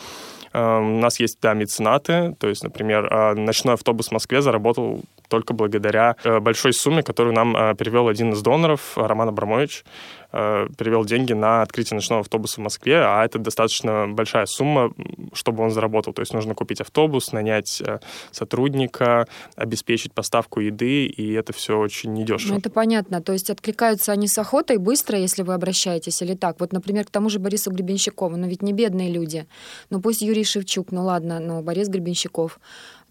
Э, 0.53 0.79
у 0.79 0.99
нас 1.01 1.21
есть, 1.21 1.39
да, 1.41 1.55
меценаты, 1.55 2.35
то 2.39 2.49
есть, 2.49 2.63
например, 2.63 3.07
э, 3.07 3.35
ночной 3.35 3.75
автобус 3.75 4.09
в 4.09 4.13
Москве 4.13 4.43
заработал 4.43 5.03
только 5.31 5.55
благодаря 5.55 6.17
э, 6.25 6.41
большой 6.41 6.73
сумме, 6.73 7.03
которую 7.03 7.35
нам 7.35 7.57
э, 7.57 7.75
перевел 7.77 8.09
один 8.09 8.33
из 8.33 8.43
доноров, 8.43 8.97
Роман 8.97 9.29
Абрамович. 9.29 9.85
Э, 10.33 10.69
перевел 10.79 11.05
деньги 11.05 11.33
на 11.33 11.63
открытие 11.63 11.97
ночного 11.97 12.21
автобуса 12.21 12.61
в 12.61 12.65
Москве, 12.65 12.99
а 12.99 13.25
это 13.25 13.41
достаточно 13.41 14.07
большая 14.09 14.47
сумма, 14.47 14.93
чтобы 15.33 15.65
он 15.65 15.71
заработал. 15.71 16.13
То 16.13 16.21
есть 16.21 16.33
нужно 16.33 16.55
купить 16.55 16.81
автобус, 16.81 17.33
нанять 17.33 17.83
э, 17.85 17.99
сотрудника, 18.31 19.27
обеспечить 19.57 20.13
поставку 20.13 20.61
еды, 20.61 21.07
и 21.07 21.33
это 21.33 21.53
все 21.53 21.77
очень 21.77 22.13
недешево. 22.13 22.53
Ну, 22.53 22.59
это 22.59 22.71
понятно. 22.71 23.21
То 23.21 23.33
есть 23.33 23.51
откликаются 23.51 24.13
они 24.13 24.29
с 24.29 24.39
охотой 24.39 24.77
быстро, 24.77 25.19
если 25.19 25.43
вы 25.43 25.55
обращаетесь, 25.55 26.23
или 26.23 26.35
так? 26.35 26.61
Вот, 26.61 26.73
например, 26.73 27.07
к 27.07 27.11
тому 27.11 27.29
же 27.29 27.41
Борису 27.41 27.73
Гребенщикову, 27.73 28.37
но 28.37 28.47
ведь 28.47 28.63
не 28.63 28.73
бедные 28.73 29.11
люди. 29.11 29.47
Ну 29.91 30.01
пусть 30.01 30.23
Юрий 30.23 30.45
Шевчук, 30.45 30.93
ну 30.93 31.05
ладно, 31.05 31.41
но 31.41 31.61
Борис 31.61 31.89
Гребенщиков 31.89 32.61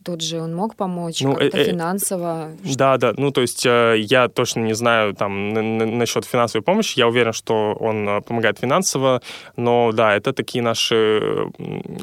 тот 0.04 0.22
же 0.22 0.42
он 0.42 0.56
мог 0.56 0.76
помочь 0.76 1.22
ну, 1.22 1.36
как-то 1.36 1.58
э, 1.58 1.62
э 1.62 1.66
финансово? 1.72 2.52
Да, 2.76 2.98
да, 2.98 3.14
ну 3.18 3.32
то 3.32 3.42
есть 3.42 3.66
э, 3.66 3.96
я 3.98 4.28
точно 4.28 4.62
не 4.62 4.74
знаю 4.74 5.14
там 5.14 5.54
насчет 5.54 6.26
финансовой 6.26 6.64
помощи, 6.64 7.00
я 7.00 7.08
уверен, 7.08 7.34
что 7.34 7.74
он 7.80 8.08
э, 8.08 8.22
помогает 8.22 8.60
финансово, 8.60 9.22
но 9.56 9.92
да, 9.92 10.16
это 10.16 10.34
такие 10.34 10.64
наши 10.64 11.50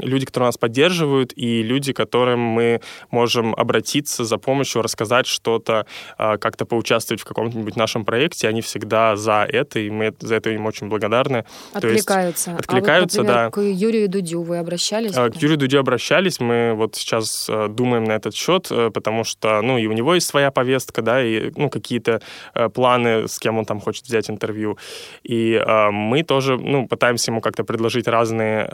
люди, 0.00 0.26
которые 0.26 0.49
нас 0.49 0.59
поддерживают, 0.59 1.33
и 1.37 1.62
люди, 1.62 1.93
к 1.93 1.97
которым 1.97 2.41
мы 2.41 2.81
можем 3.11 3.55
обратиться 3.55 4.25
за 4.25 4.38
помощью, 4.38 4.83
рассказать 4.83 5.26
что-то, 5.26 5.87
э, 6.19 6.38
как-то 6.38 6.67
поучаствовать 6.67 7.21
в 7.21 7.25
каком-нибудь 7.25 7.76
нашем 7.76 8.05
проекте, 8.05 8.49
они 8.49 8.61
всегда 8.61 9.17
за 9.17 9.47
это, 9.49 9.79
и 9.79 9.91
мы 9.91 10.15
за 10.21 10.37
это 10.37 10.50
им 10.50 10.67
очень 10.67 10.88
благодарны. 10.88 11.45
Откликаются. 11.73 12.50
есть, 12.50 12.61
откликаются, 12.61 13.21
а 13.21 13.23
вот, 13.23 13.29
например, 13.29 13.50
да. 13.50 13.50
К 13.50 13.61
Юрию 13.61 14.09
Дудю 14.09 14.43
вы 14.43 14.59
обращались? 14.59 15.12
К 15.12 15.35
Юрию 15.37 15.59
Дудю 15.59 15.81
обращались, 15.81 16.41
мы 16.41 16.75
вот 16.75 16.97
сейчас 16.97 17.50
думаем 17.71 17.96
думаем 17.97 18.05
на 18.05 18.12
этот 18.12 18.35
счет, 18.35 18.69
э, 18.71 18.91
потому 18.91 19.25
что, 19.25 19.61
ну, 19.62 19.79
и 19.79 19.87
у 19.87 19.93
него 19.93 20.15
есть 20.15 20.26
своя 20.26 20.50
повестка, 20.50 21.03
да, 21.03 21.23
и, 21.23 21.50
ну, 21.57 21.71
какие-то 21.71 22.21
э, 22.55 22.69
планы, 22.69 23.29
с 23.29 23.38
кем 23.38 23.59
он 23.59 23.65
там 23.65 23.81
хочет 23.81 24.05
взять 24.05 24.31
интервью. 24.31 24.79
И 25.23 25.53
э, 25.55 25.91
мы 25.91 26.23
тоже, 26.23 26.57
ну, 26.57 26.87
пытаемся 26.87 27.31
ему 27.31 27.41
как-то 27.41 27.65
предложить 27.65 28.09
разные 28.09 28.67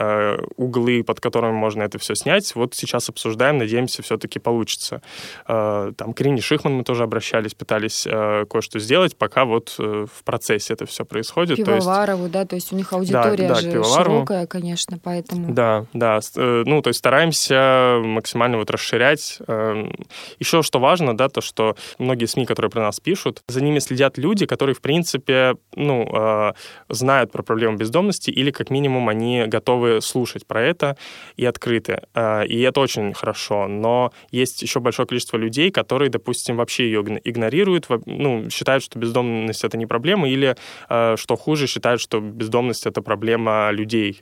углы, 0.56 1.04
под 1.04 1.20
которыми 1.20 1.52
можно 1.52 1.82
это 1.82 1.98
все 1.98 2.14
снять. 2.14 2.54
Вот 2.54 2.74
сейчас 2.74 3.08
обсуждаем, 3.08 3.58
надеемся, 3.58 4.02
все-таки 4.02 4.38
получится. 4.38 5.02
Там, 5.46 6.12
к 6.14 6.20
Ирине 6.20 6.40
Шихман 6.40 6.74
мы 6.74 6.84
тоже 6.84 7.04
обращались, 7.04 7.54
пытались 7.54 8.04
кое-что 8.04 8.78
сделать, 8.78 9.16
пока 9.16 9.44
вот 9.44 9.74
в 9.78 10.24
процессе 10.24 10.74
это 10.74 10.86
все 10.86 11.04
происходит. 11.04 11.56
Пивоварову, 11.56 12.22
есть... 12.22 12.32
да, 12.32 12.44
то 12.44 12.54
есть 12.54 12.72
у 12.72 12.76
них 12.76 12.92
аудитория 12.92 13.48
да, 13.48 13.54
да, 13.54 13.60
же 13.60 13.84
широкая, 13.84 14.46
конечно, 14.46 14.98
поэтому... 15.02 15.52
Да, 15.52 15.86
да, 15.92 16.20
ну, 16.36 16.82
то 16.82 16.88
есть 16.88 16.98
стараемся 16.98 18.00
максимально 18.02 18.58
вот 18.58 18.70
расширять 18.70 19.01
проверять. 19.02 19.38
Эм, 19.48 19.92
Еще 20.40 20.62
что 20.62 20.78
важно, 20.78 21.16
да, 21.16 21.28
то, 21.28 21.40
что 21.40 21.76
многие 21.98 22.26
СМИ, 22.26 22.46
которые 22.46 22.70
про 22.70 22.82
нас 22.82 23.00
пишут, 23.00 23.42
за 23.48 23.62
ними 23.62 23.80
следят 23.80 24.18
люди, 24.18 24.46
которые, 24.46 24.74
в 24.74 24.80
принципе, 24.80 25.54
ну, 25.76 26.08
э, 26.12 26.52
знают 26.88 27.32
про 27.32 27.42
проблему 27.42 27.76
бездомности 27.76 28.30
или, 28.30 28.50
как 28.50 28.70
минимум, 28.70 29.08
они 29.08 29.44
готовы 29.46 30.00
слушать 30.00 30.46
про 30.46 30.60
это 30.62 30.96
и 31.36 31.44
открыты. 31.46 32.00
Э, 32.14 32.46
и 32.46 32.60
это 32.60 32.80
очень 32.80 33.12
хорошо. 33.12 33.68
Но 33.68 34.12
есть 34.32 34.62
еще 34.62 34.80
большое 34.80 35.06
количество 35.06 35.38
людей, 35.38 35.70
которые, 35.70 36.10
допустим, 36.10 36.56
вообще 36.56 36.84
ее 36.84 37.00
игнорируют, 37.24 37.88
ну, 38.06 38.50
считают, 38.50 38.82
что 38.84 38.98
бездомность— 38.98 39.64
это 39.66 39.78
не 39.78 39.86
проблема, 39.86 40.28
или, 40.28 40.54
э, 40.90 41.16
что 41.16 41.36
хуже, 41.36 41.66
считают, 41.66 42.00
что 42.00 42.20
бездомность— 42.20 42.86
это 42.90 43.02
проблема 43.02 43.70
людей, 43.72 44.18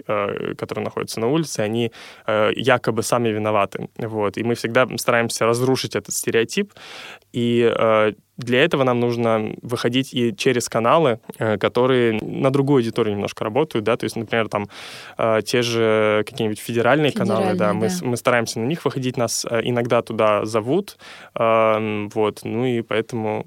которые 0.59 0.85
находятся 0.85 1.21
на 1.21 1.27
улице, 1.29 1.61
они 1.61 1.91
якобы 2.57 3.03
сами 3.03 3.29
виноваты. 3.29 3.89
Вот. 3.99 4.39
И 4.39 4.43
мы 4.43 4.55
всегда 4.55 4.70
всегда 4.71 4.87
стараемся 4.97 5.47
разрушить 5.47 5.97
этот 5.97 6.15
стереотип. 6.15 6.73
И 7.33 7.63
э, 7.63 8.13
для 8.41 8.63
этого 8.65 8.85
нам 8.85 9.01
нужно 9.01 9.55
выходить 9.63 10.15
и 10.15 10.35
через 10.37 10.69
каналы, 10.69 11.21
э, 11.39 11.59
которые 11.59 12.21
на 12.23 12.51
другую 12.51 12.79
аудиторию 12.79 13.15
немножко 13.15 13.45
работают, 13.45 13.85
да, 13.85 13.97
то 13.97 14.05
есть, 14.05 14.17
например, 14.17 14.49
там 14.49 14.69
э, 15.19 15.41
те 15.45 15.63
же 15.63 16.25
какие-нибудь 16.27 16.59
федеральные, 16.59 17.11
федеральные 17.11 17.13
каналы, 17.13 17.59
да, 17.59 17.69
да. 17.69 17.75
Мы, 17.75 17.89
мы 18.03 18.17
стараемся 18.17 18.61
на 18.61 18.65
них 18.65 18.85
выходить, 18.85 19.17
нас 19.17 19.47
э, 19.49 19.61
иногда 19.65 20.03
туда 20.03 20.45
зовут, 20.45 20.97
э, 21.39 22.09
вот, 22.15 22.41
ну 22.45 22.65
и 22.65 22.83
поэтому. 22.83 23.47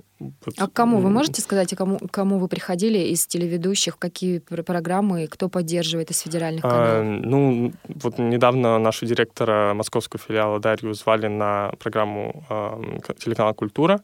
А 0.58 0.68
к 0.68 0.74
кому? 0.74 1.00
Вы 1.00 1.10
можете 1.10 1.42
сказать, 1.42 1.76
кому, 1.76 2.00
кому 2.12 2.38
вы 2.38 2.48
приходили 2.48 3.00
из 3.00 3.28
телеведущих, 3.28 3.98
какие 3.98 4.40
программы, 4.40 5.28
кто 5.28 5.50
поддерживает 5.50 6.12
из 6.12 6.20
федеральных 6.22 6.64
а, 6.64 6.70
каналов? 6.70 6.94
А, 6.94 7.04
ну, 7.04 7.74
вот 7.88 8.20
недавно 8.20 8.80
нашего 8.80 9.10
директора 9.10 9.74
московского 9.74 10.22
филиала 10.26 10.60
Дарью 10.60 10.94
звали 10.94 11.28
на 11.28 11.74
программу 11.80 12.46
э, 12.50 13.14
телеканала 13.18 13.54
«Культура» 13.54 14.00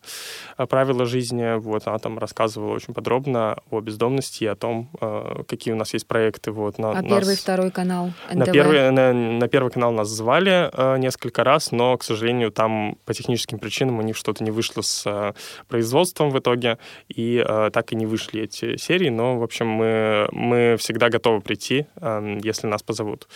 «Правила 0.80 1.06
жизни». 1.06 1.60
Вот, 1.60 1.88
она 1.88 1.98
там 1.98 2.18
рассказывала 2.18 2.74
очень 2.74 2.94
подробно 2.94 3.58
о 3.70 3.82
бездомности 3.82 4.46
и 4.46 4.48
о 4.48 4.56
том, 4.56 4.90
э, 5.02 5.44
какие 5.46 5.74
у 5.74 5.78
нас 5.78 5.94
есть 5.94 6.08
проекты. 6.08 6.54
Вот, 6.54 6.78
на, 6.78 6.92
а 6.92 7.02
нас... 7.02 7.20
первый, 7.20 7.36
второй 7.36 7.70
канал 7.70 8.14
НТВ? 8.32 8.36
На 8.36 8.46
первый, 8.46 8.92
на, 8.92 9.14
на 9.14 9.48
первый 9.50 9.72
канал 9.72 9.92
нас 9.92 10.08
звали 10.08 10.70
э, 10.72 10.98
несколько 11.00 11.44
раз, 11.44 11.74
но, 11.74 11.98
к 11.98 12.04
сожалению, 12.06 12.52
там 12.52 12.96
по 13.04 13.14
техническим 13.14 13.60
причинам 13.60 14.00
у 14.00 14.02
них 14.04 14.16
что-то 14.16 14.42
не 14.42 14.52
вышло 14.52 14.82
с 14.82 15.04
э, 15.06 15.34
производством, 15.68 16.30
в 16.30 16.40
итоге, 16.40 16.78
и 17.10 17.44
э, 17.46 17.70
так 17.74 17.92
и 17.92 17.96
не 17.98 18.06
вышли 18.06 18.44
эти 18.44 18.78
серии, 18.78 19.10
но, 19.10 19.38
в 19.38 19.44
общем, 19.44 19.68
мы, 19.68 20.30
мы 20.32 20.78
всегда 20.80 21.10
готовы 21.10 21.42
прийти, 21.42 21.88
э, 21.98 22.40
если 22.42 22.68
нас 22.68 22.84
позовут. 22.84 23.28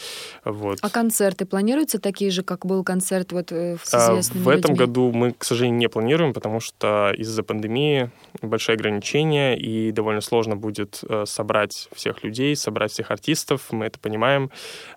Вот. 0.46 0.80
А 0.82 0.90
концерты 0.90 1.46
планируются 1.46 2.00
такие 2.00 2.32
же, 2.32 2.42
как 2.42 2.66
был 2.66 2.86
концерт 2.86 3.34
вот 3.34 3.52
э, 3.52 3.76
с 3.84 3.94
а, 3.94 4.14
известными 4.14 4.44
В 4.44 4.48
людьми? 4.48 4.60
этом 4.60 4.76
году 4.76 5.12
мы, 5.12 5.34
к 5.34 5.44
сожалению, 5.44 5.80
не 5.80 5.90
планируем, 5.90 6.34
потому 6.34 6.62
что 6.62 7.12
из-за 7.34 7.44
пандемии 7.44 8.10
большие 8.42 8.76
ограничения, 8.76 9.58
и 9.58 9.92
довольно 9.92 10.22
сложно 10.22 10.56
будет 10.56 11.04
э, 11.08 11.26
собрать 11.26 11.90
всех 11.94 12.24
людей, 12.24 12.56
собрать 12.56 12.92
всех 12.92 13.12
артистов, 13.12 13.72
мы 13.72 13.86
это 13.86 14.00
понимаем, 14.00 14.52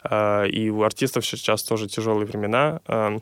э, 0.05 0.49
и 0.49 0.71
у 0.71 0.83
артистов 0.83 1.26
сейчас 1.26 1.64
тоже 1.64 1.88
тяжелые 1.88 2.26
времена, 2.26 2.81
э, 2.87 3.19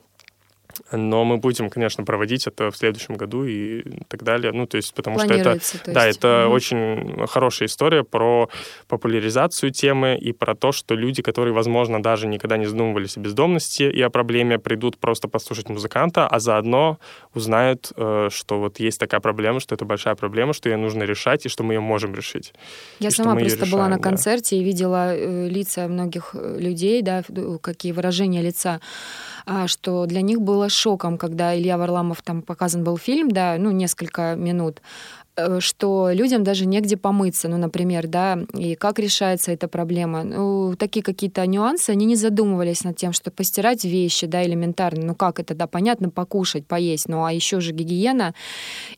но 0.93 1.25
мы 1.25 1.39
будем, 1.39 1.71
конечно, 1.71 2.05
проводить 2.05 2.47
это 2.47 2.71
в 2.71 2.77
следующем 2.77 3.15
году 3.15 3.45
и 3.45 3.83
так 4.09 4.23
далее. 4.23 4.53
Ну, 4.53 4.67
то 4.67 4.77
есть, 4.77 4.95
потому 4.95 5.19
что 5.19 5.35
это, 5.35 5.59
да, 5.87 6.07
это 6.07 6.45
угу. 6.47 6.55
очень 6.55 7.27
хорошая 7.27 7.69
история 7.69 8.05
про 8.05 8.49
популяризацию 8.89 9.71
темы 9.71 10.17
и 10.17 10.33
про 10.33 10.55
то, 10.55 10.73
что 10.73 10.95
люди, 10.95 11.23
которые, 11.23 11.53
возможно, 11.53 12.03
даже 12.03 12.27
никогда 12.27 12.57
не 12.57 12.67
задумывались 12.67 13.17
о 13.17 13.21
бездомности 13.21 13.83
и 13.83 14.01
о 14.01 14.11
проблеме, 14.11 14.59
придут 14.59 14.99
просто 14.99 15.29
послушать 15.29 15.69
музыканта, 15.69 16.27
а 16.27 16.41
заодно 16.41 16.99
узнают, 17.35 17.93
э, 17.97 18.29
что 18.31 18.59
вот 18.59 18.81
есть 18.81 18.99
такая 18.99 19.21
проблема, 19.21 19.61
что 19.61 19.75
это 19.75 19.85
большая 19.85 20.15
проблема, 20.15 20.53
что 20.53 20.69
ее 20.69 20.77
нужно 20.77 21.05
решать 21.05 21.47
и 21.47 21.49
что 21.49 21.65
мы 21.65 21.75
ее 21.75 21.81
можем 21.81 22.15
решить. 22.15 22.53
Я 23.01 23.09
и 23.09 23.11
сама 23.11 23.35
просто 23.35 23.65
решаем, 23.65 23.73
была 23.73 23.89
на 23.89 23.99
концерте 23.99 24.57
да. 24.57 24.63
и 24.63 24.65
видела 24.65 25.15
э, 25.15 25.49
лица 25.49 25.89
многих 25.89 26.31
э, 26.35 26.59
людей, 26.59 27.03
да, 27.03 27.23
какие 27.61 27.93
выражения 27.93 28.43
лица 28.43 28.81
а, 29.47 29.69
что 29.69 30.07
для 30.07 30.23
них 30.23 30.41
было 30.41 30.64
шоком, 30.69 31.19
когда 31.19 31.57
Илья 31.57 31.79
Варламов 31.79 32.23
там 32.23 32.43
показан 32.43 32.85
был 32.85 32.97
фильм, 32.97 33.31
да, 33.31 33.57
ну, 33.59 33.71
несколько 33.71 34.35
минут, 34.35 34.81
что 35.59 36.11
людям 36.13 36.45
даже 36.45 36.67
негде 36.67 36.97
помыться, 36.97 37.49
ну, 37.49 37.57
например, 37.57 38.07
да, 38.07 38.39
и 38.57 38.77
как 38.77 38.99
решается 38.99 39.51
эта 39.51 39.67
проблема. 39.67 40.23
Ну, 40.23 40.75
такие 40.77 41.03
какие-то 41.03 41.45
нюансы, 41.47 41.91
они 41.91 42.07
не 42.07 42.17
задумывались 42.17 42.85
над 42.85 42.97
тем, 42.97 43.13
что 43.13 43.31
постирать 43.31 43.85
вещи, 43.85 44.27
да, 44.27 44.45
элементарно, 44.45 45.07
ну, 45.07 45.15
как 45.15 45.41
это, 45.41 45.55
да, 45.55 45.67
понятно, 45.67 46.11
покушать, 46.11 46.67
поесть, 46.67 47.09
ну, 47.09 47.25
а 47.25 47.33
еще 47.33 47.61
же 47.61 47.73
гигиена. 47.73 48.35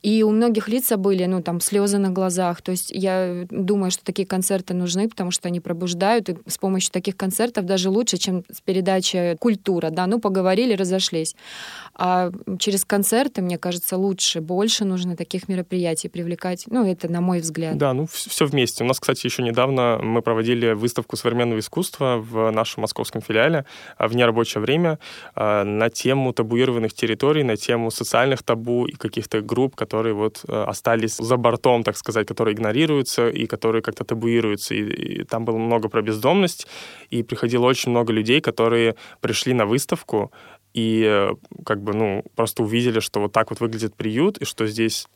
И 0.02 0.22
у 0.22 0.30
многих 0.30 0.68
лица 0.68 0.96
были, 0.96 1.24
ну, 1.24 1.42
там, 1.42 1.60
слезы 1.60 1.98
на 1.98 2.10
глазах, 2.10 2.60
то 2.60 2.70
есть 2.70 2.90
я 2.90 3.46
думаю, 3.50 3.90
что 3.90 4.04
такие 4.04 4.26
концерты 4.26 4.74
нужны, 4.74 5.08
потому 5.08 5.30
что 5.30 5.48
они 5.48 5.60
пробуждают, 5.60 6.28
и 6.28 6.36
с 6.46 6.58
помощью 6.58 6.92
таких 6.92 7.16
концертов 7.16 7.64
даже 7.64 7.88
лучше, 7.88 8.18
чем 8.18 8.44
с 8.52 8.60
передачи 8.60 9.36
«Культура», 9.40 9.90
да, 9.90 10.06
ну, 10.06 10.20
поговорили, 10.20 10.74
разошлись. 10.74 11.34
А 11.94 12.30
через 12.58 12.84
концерты, 12.84 13.40
мне 13.40 13.56
кажется, 13.56 13.96
лучше, 13.96 14.42
больше 14.42 14.84
нужно 14.84 15.16
таких 15.16 15.48
мероприятий 15.48 16.08
привлекать. 16.26 16.64
Ну, 16.68 16.90
это 16.90 17.08
на 17.08 17.20
мой 17.20 17.40
взгляд. 17.40 17.78
Да, 17.78 17.92
ну 17.92 18.06
все 18.06 18.46
вместе. 18.46 18.84
У 18.84 18.86
нас, 18.86 18.98
кстати, 18.98 19.26
еще 19.26 19.42
недавно 19.42 20.00
мы 20.02 20.22
проводили 20.22 20.72
выставку 20.72 21.16
современного 21.16 21.60
искусства 21.60 22.16
в 22.18 22.50
нашем 22.50 22.82
московском 22.82 23.22
филиале 23.22 23.64
а, 23.96 24.08
в 24.08 24.16
нерабочее 24.16 24.60
время 24.60 24.98
а, 25.34 25.64
на 25.64 25.88
тему 25.88 26.32
табуированных 26.32 26.92
территорий, 26.92 27.44
на 27.44 27.56
тему 27.56 27.90
социальных 27.90 28.42
табу 28.42 28.86
и 28.86 28.92
каких-то 28.92 29.40
групп, 29.40 29.76
которые 29.76 30.14
вот 30.14 30.44
а, 30.48 30.64
остались 30.64 31.16
за 31.16 31.36
бортом, 31.36 31.84
так 31.84 31.96
сказать, 31.96 32.26
которые 32.26 32.54
игнорируются 32.54 33.28
и 33.28 33.46
которые 33.46 33.82
как-то 33.82 34.04
табуируются. 34.04 34.74
И, 34.74 34.82
и 34.82 35.24
там 35.24 35.44
было 35.44 35.58
много 35.58 35.88
про 35.88 36.02
бездомность, 36.02 36.66
и 37.10 37.22
приходило 37.22 37.66
очень 37.66 37.92
много 37.92 38.12
людей, 38.12 38.40
которые 38.40 38.94
пришли 39.20 39.54
на 39.54 39.64
выставку, 39.66 40.32
и 40.74 41.04
э, 41.06 41.34
как 41.64 41.80
бы, 41.80 41.94
ну, 41.94 42.24
просто 42.34 42.62
увидели, 42.62 43.00
что 43.00 43.20
вот 43.20 43.32
так 43.32 43.50
вот 43.50 43.60
выглядит 43.60 43.94
приют, 43.94 44.38
и 44.38 44.44
что 44.44 44.66
здесь 44.66 45.06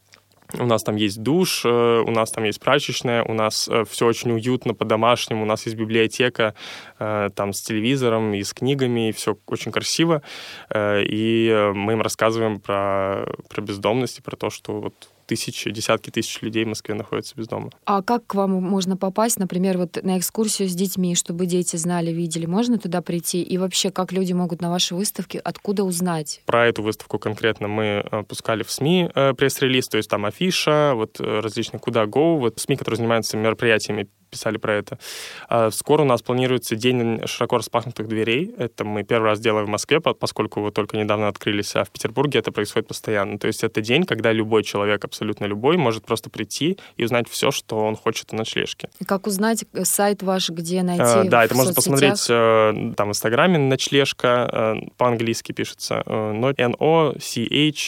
у 0.58 0.66
нас 0.66 0.82
там 0.82 0.96
есть 0.96 1.22
душ, 1.22 1.62
э, 1.64 1.68
у 1.68 2.10
нас 2.10 2.30
там 2.30 2.44
есть 2.44 2.60
прачечная, 2.60 3.22
у 3.22 3.32
нас 3.32 3.68
э, 3.68 3.84
все 3.88 4.06
очень 4.06 4.32
уютно 4.32 4.74
по-домашнему, 4.74 5.42
у 5.42 5.46
нас 5.46 5.66
есть 5.66 5.76
библиотека 5.76 6.54
там 6.98 7.52
с 7.54 7.62
телевизором 7.62 8.34
и 8.34 8.42
с 8.42 8.52
книгами, 8.52 9.08
и 9.08 9.12
все 9.12 9.38
очень 9.46 9.72
красиво. 9.72 10.22
И 10.74 11.70
мы 11.74 11.92
им 11.94 12.02
рассказываем 12.02 12.60
про, 12.60 13.26
про 13.48 13.62
бездомность 13.62 14.18
и 14.18 14.22
про 14.22 14.36
то, 14.36 14.50
что 14.50 14.80
вот 14.80 14.94
тысячи, 15.30 15.70
десятки 15.70 16.10
тысяч 16.10 16.42
людей 16.42 16.64
в 16.64 16.68
Москве 16.68 16.96
находятся 16.96 17.34
без 17.36 17.46
дома. 17.46 17.70
А 17.84 18.02
как 18.02 18.26
к 18.26 18.34
вам 18.34 18.50
можно 18.50 18.96
попасть, 18.96 19.38
например, 19.38 19.78
вот 19.78 19.98
на 20.02 20.18
экскурсию 20.18 20.68
с 20.68 20.74
детьми, 20.74 21.14
чтобы 21.14 21.46
дети 21.46 21.76
знали, 21.76 22.10
видели? 22.10 22.46
Можно 22.46 22.78
туда 22.78 23.00
прийти? 23.00 23.40
И 23.42 23.56
вообще, 23.58 23.92
как 23.92 24.10
люди 24.10 24.32
могут 24.32 24.60
на 24.60 24.70
вашей 24.70 24.96
выставке, 24.96 25.38
откуда 25.38 25.84
узнать? 25.84 26.42
Про 26.46 26.66
эту 26.66 26.82
выставку 26.82 27.20
конкретно 27.20 27.68
мы 27.68 28.04
э, 28.10 28.22
пускали 28.24 28.64
в 28.64 28.70
СМИ 28.72 29.10
э, 29.14 29.34
пресс-релиз, 29.34 29.88
то 29.88 29.98
есть 29.98 30.10
там 30.10 30.24
афиша, 30.24 30.94
вот 30.96 31.20
э, 31.20 31.40
различные 31.40 31.78
куда 31.78 32.04
go, 32.04 32.38
вот 32.38 32.58
СМИ, 32.58 32.76
которые 32.76 32.96
занимаются 32.96 33.36
мероприятиями 33.36 34.08
писали 34.30 34.56
про 34.56 34.74
это. 34.74 34.98
А 35.48 35.70
скоро 35.70 36.02
у 36.02 36.06
нас 36.06 36.22
планируется 36.22 36.76
день 36.76 37.20
широко 37.26 37.56
распахнутых 37.56 38.08
дверей. 38.08 38.54
Это 38.56 38.84
мы 38.84 39.02
первый 39.02 39.26
раз 39.26 39.40
делаем 39.40 39.66
в 39.66 39.68
Москве, 39.68 40.00
поскольку 40.00 40.60
вы 40.60 40.70
только 40.70 40.96
недавно 40.96 41.28
открылись, 41.28 41.74
а 41.76 41.84
в 41.84 41.90
Петербурге 41.90 42.38
это 42.38 42.52
происходит 42.52 42.88
постоянно. 42.88 43.38
То 43.38 43.46
есть 43.46 43.64
это 43.64 43.80
день, 43.80 44.04
когда 44.04 44.32
любой 44.32 44.62
человек, 44.62 45.04
абсолютно 45.04 45.44
любой, 45.46 45.76
может 45.76 46.04
просто 46.04 46.30
прийти 46.30 46.78
и 46.96 47.04
узнать 47.04 47.28
все, 47.28 47.50
что 47.50 47.78
он 47.78 47.96
хочет 47.96 48.32
о 48.32 48.36
ночлежке. 48.36 48.88
И 49.00 49.04
как 49.04 49.26
узнать 49.26 49.64
э, 49.72 49.84
сайт 49.84 50.22
ваш, 50.22 50.50
где 50.50 50.82
найти? 50.82 51.02
А, 51.02 51.24
да, 51.24 51.44
это 51.44 51.54
можно 51.54 51.74
посмотреть 51.74 52.26
э, 52.28 52.92
там 52.96 53.08
в 53.08 53.10
Инстаграме 53.10 53.58
ночлежка, 53.58 54.48
э, 54.52 54.76
по-английски 54.96 55.52
пишется, 55.52 56.02
N-O-C-H-E-L, 56.56 57.78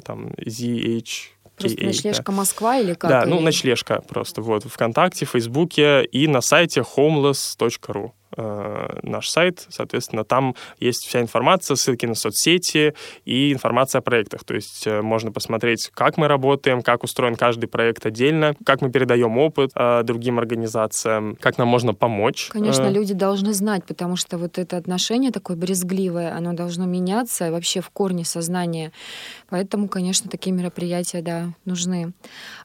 там 0.00 0.32
Z-H 0.44 1.32
Просто 1.62 1.84
ночлежка 1.84 2.32
Москва 2.32 2.78
или 2.78 2.94
как? 2.94 3.10
Да, 3.10 3.20
ну, 3.20 3.26
или... 3.26 3.34
ну 3.34 3.40
ночлежка 3.40 4.02
просто 4.08 4.42
вот 4.42 4.64
ВКонтакте, 4.64 5.24
Фейсбуке 5.26 6.04
и 6.04 6.26
на 6.26 6.40
сайте 6.40 6.80
homeless.ru. 6.80 8.12
Э, 8.36 8.98
наш 9.02 9.28
сайт, 9.28 9.66
соответственно, 9.68 10.24
там 10.24 10.54
есть 10.78 11.04
вся 11.04 11.20
информация, 11.20 11.74
ссылки 11.74 12.06
на 12.06 12.14
соцсети 12.14 12.94
и 13.26 13.52
информация 13.52 13.98
о 13.98 14.02
проектах. 14.02 14.44
То 14.44 14.54
есть 14.54 14.86
э, 14.86 15.02
можно 15.02 15.32
посмотреть, 15.32 15.90
как 15.92 16.16
мы 16.16 16.28
работаем, 16.28 16.82
как 16.82 17.04
устроен 17.04 17.34
каждый 17.34 17.66
проект 17.66 18.06
отдельно, 18.06 18.54
как 18.64 18.80
мы 18.80 18.90
передаем 18.90 19.36
опыт 19.36 19.72
э, 19.74 20.02
другим 20.04 20.38
организациям, 20.38 21.36
как 21.40 21.58
нам 21.58 21.68
можно 21.68 21.92
помочь. 21.92 22.48
Конечно, 22.50 22.88
люди 22.88 23.12
должны 23.12 23.52
знать, 23.52 23.84
потому 23.84 24.16
что 24.16 24.38
вот 24.38 24.58
это 24.58 24.78
отношение 24.78 25.30
такое 25.30 25.56
брезгливое, 25.56 26.34
оно 26.34 26.54
должно 26.54 26.86
меняться 26.86 27.50
вообще 27.50 27.82
в 27.82 27.90
корне 27.90 28.24
сознания. 28.24 28.92
Поэтому, 29.50 29.88
конечно, 29.88 30.30
такие 30.30 30.52
мероприятия, 30.52 31.20
да, 31.20 31.48
нужны. 31.66 32.12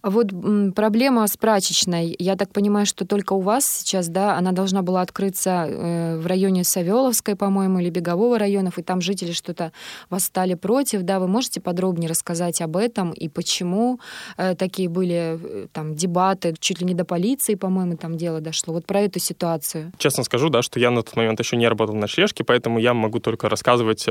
А 0.02 0.10
вот 0.10 0.28
проблема 0.76 1.28
с 1.28 1.36
прачечной, 1.36 2.16
я 2.18 2.38
так 2.38 2.52
понимаю, 2.54 2.86
что 2.86 3.06
только 3.06 3.34
у 3.34 3.42
вас 3.42 3.66
сейчас, 3.66 4.08
да, 4.08 4.38
она 4.38 4.54
должна 4.54 4.82
была 4.82 5.02
открыться 5.02 5.57
Э, 5.66 6.18
в 6.18 6.28
районе 6.28 6.64
Савеловской, 6.64 7.36
по-моему, 7.36 7.80
или 7.80 7.90
Бегового 7.90 8.38
районов, 8.38 8.78
и 8.78 8.84
там 8.84 9.02
жители 9.02 9.32
что-то 9.32 9.72
восстали 10.10 10.56
против. 10.56 11.02
Да, 11.02 11.20
вы 11.20 11.28
можете 11.28 11.62
подробнее 11.62 12.10
рассказать 12.10 12.62
об 12.62 12.78
этом 12.78 13.12
и 13.12 13.30
почему 13.30 14.00
э, 14.38 14.56
такие 14.56 14.90
были 14.90 15.40
э, 15.42 15.68
там 15.72 15.96
дебаты, 15.96 16.56
чуть 16.60 16.82
ли 16.82 16.86
не 16.86 16.94
до 16.94 17.06
полиции, 17.06 17.56
по-моему, 17.56 17.98
там 17.98 18.18
дело 18.18 18.42
дошло. 18.42 18.74
Вот 18.74 18.86
про 18.86 19.02
эту 19.02 19.20
ситуацию. 19.20 19.92
Честно 19.98 20.24
скажу, 20.24 20.50
да, 20.50 20.62
что 20.62 20.80
я 20.80 20.92
на 20.92 21.02
тот 21.02 21.16
момент 21.16 21.40
еще 21.40 21.58
не 21.58 21.68
работал 21.68 21.96
на 21.96 22.02
ночлежке, 22.02 22.44
поэтому 22.44 22.80
я 22.80 22.94
могу 22.94 23.20
только 23.20 23.50
рассказывать 23.50 24.06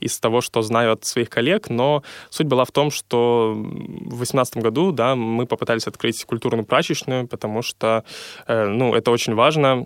из 0.00 0.18
того, 0.18 0.40
что 0.40 0.62
знаю 0.62 0.92
от 0.92 1.04
своих 1.04 1.30
коллег, 1.30 1.70
но 1.70 2.02
суть 2.30 2.46
была 2.46 2.64
в 2.64 2.72
том, 2.72 2.90
что 2.90 3.54
в 3.54 4.08
2018 4.08 4.56
году, 4.58 4.92
да, 4.92 5.14
мы 5.14 5.46
попытались 5.46 5.86
открыть 5.86 6.24
культурную 6.24 6.64
прачечную, 6.64 7.26
потому 7.26 7.62
что, 7.62 8.04
ну, 8.48 8.94
это 8.94 9.10
очень 9.10 9.34
важно, 9.34 9.84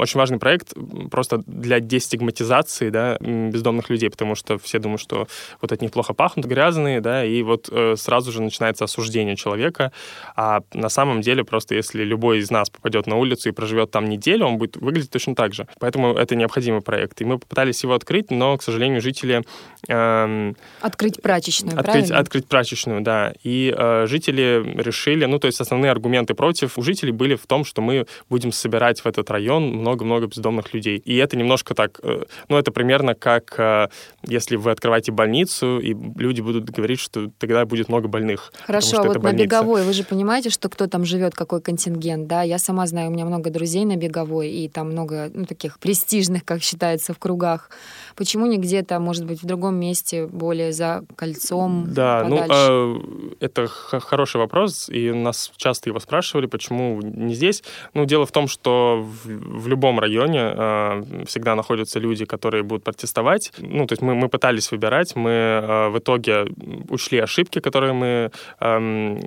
очень 0.00 0.18
важно 0.18 0.33
важный 0.34 0.38
проект 0.38 0.74
просто 1.10 1.42
для 1.46 1.80
дестигматизации 1.80 2.90
да, 2.90 3.16
бездомных 3.20 3.90
людей, 3.90 4.10
потому 4.10 4.34
что 4.34 4.58
все 4.58 4.78
думают, 4.78 5.00
что 5.00 5.26
вот 5.60 5.72
от 5.72 5.82
них 5.82 5.90
плохо 5.90 6.14
пахнут, 6.14 6.46
грязные, 6.46 7.00
да, 7.00 7.24
и 7.24 7.42
вот 7.42 7.68
э, 7.70 7.96
сразу 7.96 8.32
же 8.32 8.42
начинается 8.42 8.84
осуждение 8.84 9.36
человека. 9.36 9.92
А 10.36 10.60
на 10.74 10.88
самом 10.88 11.20
деле 11.20 11.44
просто 11.44 11.74
если 11.74 12.04
любой 12.04 12.38
из 12.38 12.50
нас 12.50 12.70
попадет 12.70 13.06
на 13.06 13.16
улицу 13.16 13.48
и 13.48 13.52
проживет 13.52 13.90
там 13.90 14.08
неделю, 14.08 14.46
он 14.46 14.58
будет 14.58 14.76
выглядеть 14.76 15.10
точно 15.10 15.34
так 15.34 15.54
же. 15.54 15.66
Поэтому 15.80 16.14
это 16.14 16.36
необходимый 16.36 16.80
проект. 16.80 17.20
И 17.20 17.24
мы 17.24 17.38
попытались 17.38 17.84
его 17.84 17.94
открыть, 17.94 18.30
но, 18.30 18.56
к 18.56 18.62
сожалению, 18.62 19.00
жители... 19.00 19.42
Э, 19.88 20.52
открыть 20.80 21.22
прачечную, 21.22 21.78
открыть, 21.78 22.08
правильно? 22.08 22.18
Открыть 22.18 22.46
прачечную, 22.46 23.00
да. 23.00 23.32
И 23.44 23.74
э, 23.76 24.06
жители 24.06 24.62
решили, 24.82 25.26
ну, 25.26 25.38
то 25.38 25.46
есть 25.46 25.60
основные 25.60 25.90
аргументы 25.90 26.34
против 26.34 26.78
у 26.78 26.82
жителей 26.82 27.12
были 27.12 27.34
в 27.34 27.46
том, 27.46 27.64
что 27.64 27.82
мы 27.82 28.06
будем 28.28 28.52
собирать 28.52 29.00
в 29.00 29.06
этот 29.06 29.30
район 29.30 29.84
много-много 29.84 30.23
много 30.24 30.26
бездомных 30.26 30.74
людей. 30.74 30.96
И 30.96 31.16
это 31.16 31.36
немножко 31.36 31.74
так, 31.74 32.00
э, 32.02 32.22
ну, 32.48 32.56
это 32.56 32.70
примерно 32.72 33.14
как 33.14 33.54
э, 33.58 33.88
если 34.26 34.56
вы 34.56 34.70
открываете 34.70 35.12
больницу, 35.12 35.78
и 35.78 35.94
люди 36.16 36.40
будут 36.40 36.70
говорить, 36.70 37.00
что 37.00 37.30
тогда 37.38 37.64
будет 37.64 37.88
много 37.88 38.08
больных. 38.08 38.52
Хорошо, 38.66 39.00
а 39.00 39.02
вот 39.04 39.22
на 39.22 39.32
Беговой, 39.32 39.84
вы 39.84 39.92
же 39.92 40.04
понимаете, 40.04 40.50
что 40.50 40.68
кто 40.68 40.86
там 40.86 41.04
живет, 41.04 41.34
какой 41.34 41.60
контингент, 41.60 42.26
да? 42.26 42.42
Я 42.42 42.58
сама 42.58 42.86
знаю, 42.86 43.08
у 43.08 43.12
меня 43.12 43.24
много 43.24 43.50
друзей 43.50 43.84
на 43.84 43.96
Беговой, 43.96 44.50
и 44.50 44.68
там 44.68 44.90
много, 44.90 45.30
ну, 45.34 45.44
таких 45.44 45.78
престижных, 45.78 46.44
как 46.44 46.62
считается, 46.62 47.12
в 47.12 47.18
кругах. 47.18 47.70
Почему 48.16 48.46
не 48.46 48.58
где-то, 48.58 48.98
может 49.00 49.26
быть, 49.26 49.42
в 49.42 49.46
другом 49.46 49.76
месте, 49.76 50.26
более 50.26 50.72
за 50.72 51.04
кольцом, 51.16 51.86
Да, 51.88 52.22
подальше? 52.22 52.68
ну, 52.68 53.00
э, 53.40 53.44
это 53.44 53.66
хороший 53.66 54.36
вопрос, 54.36 54.88
и 54.88 55.12
нас 55.12 55.52
часто 55.56 55.90
его 55.90 56.00
спрашивали, 56.00 56.46
почему 56.46 57.00
не 57.02 57.34
здесь. 57.34 57.62
Ну, 57.94 58.04
дело 58.04 58.24
в 58.26 58.32
том, 58.32 58.48
что 58.48 59.02
в, 59.02 59.26
в 59.62 59.68
любом 59.68 59.98
районе 59.98 60.13
э, 60.20 61.24
всегда 61.26 61.54
находятся 61.54 62.00
люди, 62.00 62.24
которые 62.24 62.62
будут 62.62 62.84
протестовать. 62.84 63.52
Ну, 63.58 63.86
то 63.86 63.92
есть 63.92 64.02
мы, 64.02 64.14
мы 64.14 64.28
пытались 64.28 64.72
выбирать, 64.72 65.16
мы 65.16 65.30
э, 65.30 65.88
в 65.88 65.98
итоге 65.98 66.46
учли 66.90 67.18
ошибки, 67.18 67.60
которые 67.60 67.92
мы... 67.92 68.30
Э, 68.60 69.18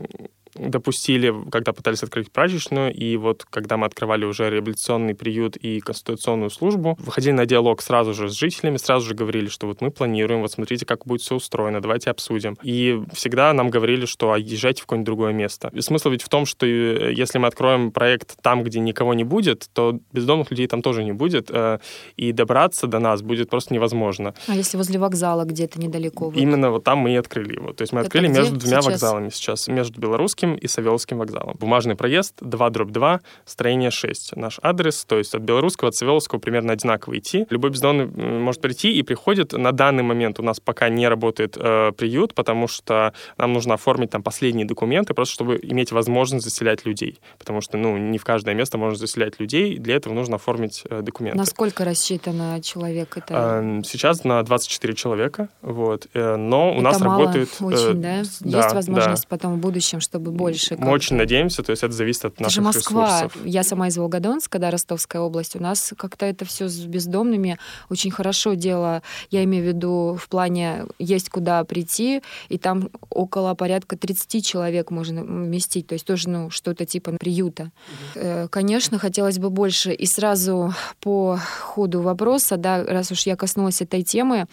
допустили, 0.57 1.33
когда 1.51 1.73
пытались 1.73 2.03
открыть 2.03 2.31
прачечную, 2.31 2.93
и 2.93 3.17
вот 3.17 3.45
когда 3.49 3.77
мы 3.77 3.85
открывали 3.85 4.25
уже 4.25 4.49
реабилитационный 4.49 5.15
приют 5.15 5.55
и 5.57 5.79
конституционную 5.79 6.49
службу, 6.49 6.97
выходили 6.99 7.33
на 7.33 7.45
диалог 7.45 7.81
сразу 7.81 8.13
же 8.13 8.29
с 8.29 8.33
жителями, 8.33 8.77
сразу 8.77 9.07
же 9.07 9.15
говорили, 9.15 9.47
что 9.47 9.67
вот 9.67 9.81
мы 9.81 9.91
планируем, 9.91 10.41
вот 10.41 10.51
смотрите, 10.51 10.85
как 10.85 11.05
будет 11.05 11.21
все 11.21 11.35
устроено, 11.35 11.81
давайте 11.81 12.09
обсудим. 12.09 12.57
И 12.63 13.01
всегда 13.13 13.53
нам 13.53 13.69
говорили, 13.69 14.05
что 14.05 14.31
а, 14.31 14.39
езжайте 14.39 14.81
в 14.81 14.85
какое-нибудь 14.85 15.05
другое 15.05 15.33
место. 15.33 15.69
И 15.73 15.81
смысл 15.81 16.09
ведь 16.09 16.23
в 16.23 16.29
том, 16.29 16.45
что 16.45 16.65
э, 16.65 17.13
если 17.13 17.37
мы 17.37 17.47
откроем 17.47 17.91
проект 17.91 18.41
там, 18.41 18.63
где 18.63 18.79
никого 18.79 19.13
не 19.13 19.23
будет, 19.23 19.69
то 19.73 19.99
бездомных 20.11 20.51
людей 20.51 20.67
там 20.67 20.81
тоже 20.81 21.03
не 21.03 21.13
будет, 21.13 21.49
э, 21.51 21.79
и 22.15 22.31
добраться 22.31 22.87
до 22.87 22.99
нас 22.99 23.21
будет 23.21 23.49
просто 23.49 23.73
невозможно. 23.73 24.33
А 24.47 24.55
если 24.55 24.77
возле 24.77 24.99
вокзала 24.99 25.43
где-то 25.43 25.79
недалеко? 25.79 26.25
Вот? 26.25 26.37
Именно 26.37 26.71
вот 26.71 26.83
там 26.83 26.99
мы 26.99 27.13
и 27.13 27.15
открыли 27.15 27.53
его. 27.53 27.73
То 27.73 27.83
есть 27.83 27.93
мы 27.93 27.99
Это 27.99 28.07
открыли 28.07 28.27
между 28.27 28.55
двумя 28.57 28.81
сейчас? 28.81 28.85
вокзалами 28.85 29.29
сейчас, 29.29 29.67
между 29.67 29.99
Белорусским 29.99 30.46
и 30.55 30.67
Савеловским 30.67 31.17
вокзалом. 31.17 31.55
Бумажный 31.59 31.95
проезд 31.95 32.35
2 32.41 32.69
дробь 32.69 32.91
2, 32.91 33.21
строение 33.45 33.91
6. 33.91 34.35
Наш 34.35 34.59
адрес, 34.61 35.05
то 35.05 35.17
есть 35.17 35.35
от 35.35 35.41
Белорусского, 35.41 35.89
от 35.89 35.95
Савеловского 35.95 36.39
примерно 36.39 36.73
одинаково 36.73 37.17
идти. 37.17 37.45
Любой 37.49 37.71
бездомный 37.71 38.05
может 38.05 38.61
прийти 38.61 38.93
и 38.93 39.03
приходит. 39.03 39.53
На 39.53 39.71
данный 39.71 40.03
момент 40.03 40.39
у 40.39 40.43
нас 40.43 40.59
пока 40.59 40.89
не 40.89 41.07
работает 41.07 41.57
э, 41.57 41.91
приют, 41.91 42.33
потому 42.33 42.67
что 42.67 43.13
нам 43.37 43.53
нужно 43.53 43.75
оформить 43.75 44.11
там 44.11 44.23
последние 44.23 44.65
документы, 44.65 45.13
просто 45.13 45.33
чтобы 45.33 45.59
иметь 45.61 45.91
возможность 45.91 46.45
заселять 46.45 46.85
людей. 46.85 47.19
Потому 47.37 47.61
что, 47.61 47.77
ну, 47.77 47.97
не 47.97 48.17
в 48.17 48.25
каждое 48.25 48.55
место 48.55 48.77
можно 48.77 48.97
заселять 48.97 49.39
людей. 49.39 49.77
Для 49.77 49.95
этого 49.95 50.13
нужно 50.13 50.35
оформить 50.35 50.83
э, 50.89 51.01
документы. 51.01 51.37
Насколько 51.37 51.85
рассчитано 51.85 52.61
человек? 52.61 53.17
Это... 53.17 53.61
Э, 53.63 53.81
сейчас 53.83 54.23
на 54.23 54.41
24 54.43 54.93
человека, 54.95 55.49
вот. 55.61 56.07
Э, 56.13 56.35
но 56.35 56.71
у 56.71 56.75
это 56.75 56.81
нас 56.81 56.99
мало 56.99 57.19
работает... 57.19 57.49
очень, 57.59 57.91
э, 57.91 57.93
да? 57.93 58.17
Есть 58.17 58.73
возможность 58.73 59.23
да. 59.23 59.27
потом 59.29 59.55
в 59.55 59.57
будущем, 59.57 59.99
чтобы 59.99 60.31
больше... 60.37 60.75
Мы 60.77 60.91
очень 60.91 61.15
надеемся, 61.15 61.63
то 61.63 61.71
есть 61.71 61.83
это 61.83 61.93
зависит 61.93 62.25
от 62.25 62.33
это 62.33 62.43
наших 62.43 62.55
же 62.55 62.61
Москва. 62.61 63.21
ресурсов. 63.21 63.45
Я 63.45 63.63
сама 63.63 63.87
из 63.87 63.97
Волгодонска, 63.97 64.59
да, 64.59 64.71
Ростовская 64.71 65.21
область. 65.21 65.55
У 65.55 65.59
нас 65.59 65.93
как-то 65.97 66.25
это 66.25 66.45
все 66.45 66.67
с 66.67 66.79
бездомными 66.85 67.57
очень 67.89 68.11
хорошо 68.11 68.53
дело. 68.53 69.01
Я 69.29 69.43
имею 69.43 69.63
в 69.63 69.67
виду 69.67 70.17
в 70.19 70.29
плане 70.29 70.85
есть 70.99 71.29
куда 71.29 71.63
прийти, 71.63 72.21
и 72.49 72.57
там 72.57 72.89
около 73.09 73.53
порядка 73.55 73.97
30 73.97 74.45
человек 74.45 74.91
можно 74.91 75.23
вместить, 75.23 75.87
то 75.87 75.93
есть 75.93 76.05
тоже 76.05 76.29
ну, 76.29 76.49
что-то 76.49 76.85
типа 76.85 77.13
приюта. 77.19 77.71
Угу. 78.15 78.49
Конечно, 78.49 78.99
хотелось 78.99 79.39
бы 79.39 79.49
больше. 79.49 79.93
И 79.93 80.05
сразу 80.05 80.73
по 81.01 81.39
ходу 81.61 82.01
вопроса, 82.01 82.57
да, 82.57 82.83
раз 82.83 83.11
уж 83.11 83.25
я 83.25 83.35
коснулась 83.35 83.81
этой 83.81 84.03
темы, 84.03 84.45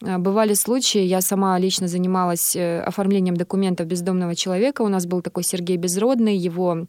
бывали 0.00 0.54
случаи, 0.54 1.02
я 1.02 1.20
сама 1.20 1.58
лично 1.58 1.88
занималась 1.88 2.56
э, 2.56 2.80
оформлением 2.80 3.36
документов 3.36 3.86
бездомного 3.86 4.34
человека. 4.34 4.82
У 4.82 4.88
нас 4.88 5.06
был 5.06 5.22
такой 5.22 5.44
Сергей 5.44 5.76
Безродный, 5.76 6.36
его 6.36 6.86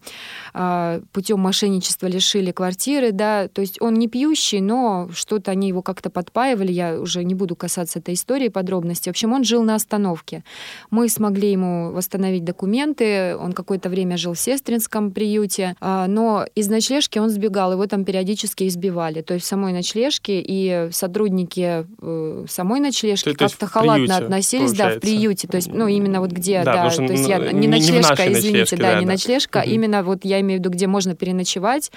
а, 0.54 1.00
путем 1.12 1.40
мошенничества 1.40 2.06
лишили 2.06 2.50
квартиры, 2.50 3.12
да, 3.12 3.48
то 3.48 3.60
есть 3.60 3.80
он 3.80 3.94
не 3.94 4.08
пьющий, 4.08 4.60
но 4.60 5.08
что-то 5.12 5.50
они 5.50 5.68
его 5.68 5.82
как-то 5.82 6.10
подпаивали, 6.10 6.72
я 6.72 7.00
уже 7.00 7.24
не 7.24 7.34
буду 7.34 7.56
касаться 7.56 7.98
этой 7.98 8.14
истории 8.14 8.48
подробностей. 8.48 9.10
В 9.10 9.14
общем, 9.14 9.32
он 9.32 9.44
жил 9.44 9.62
на 9.62 9.74
остановке. 9.74 10.44
Мы 10.90 11.08
смогли 11.08 11.52
ему 11.52 11.92
восстановить 11.92 12.44
документы, 12.44 13.36
он 13.36 13.52
какое-то 13.52 13.88
время 13.88 14.16
жил 14.16 14.34
в 14.34 14.40
сестринском 14.40 15.12
приюте, 15.12 15.76
а, 15.80 16.06
но 16.06 16.46
из 16.54 16.68
ночлежки 16.68 17.18
он 17.18 17.30
сбегал, 17.30 17.72
его 17.72 17.86
там 17.86 18.04
периодически 18.04 18.66
избивали. 18.66 19.22
То 19.22 19.34
есть 19.34 19.46
в 19.46 19.48
самой 19.48 19.72
ночлежке 19.72 20.40
и 20.40 20.88
сотрудники 20.90 21.86
э, 22.02 22.44
самой 22.48 22.80
ночлежки 22.80 22.95
как-то 23.36 23.66
халатно 23.66 24.16
относились, 24.16 24.70
получается. 24.70 24.94
да, 24.94 24.96
в 24.96 25.00
приюте. 25.00 25.48
То 25.48 25.56
есть, 25.56 25.72
ну, 25.72 25.86
именно 25.86 26.20
вот 26.20 26.30
где, 26.30 26.62
да, 26.62 26.88
да 26.88 26.90
то 26.90 27.02
есть 27.02 27.28
я 27.28 27.38
не, 27.38 27.66
не 27.66 27.68
ночлежка, 27.68 28.26
не 28.26 28.32
извините, 28.32 28.58
ночлежке, 28.60 28.76
да, 28.76 28.92
да, 28.92 29.00
не 29.00 29.06
да. 29.06 29.12
ночлежка, 29.12 29.58
угу. 29.58 29.70
именно 29.70 30.02
вот 30.02 30.24
я 30.24 30.40
имею 30.40 30.60
в 30.60 30.64
виду, 30.64 30.70
где 30.70 30.86
можно 30.86 31.14
переночевать, 31.14 31.90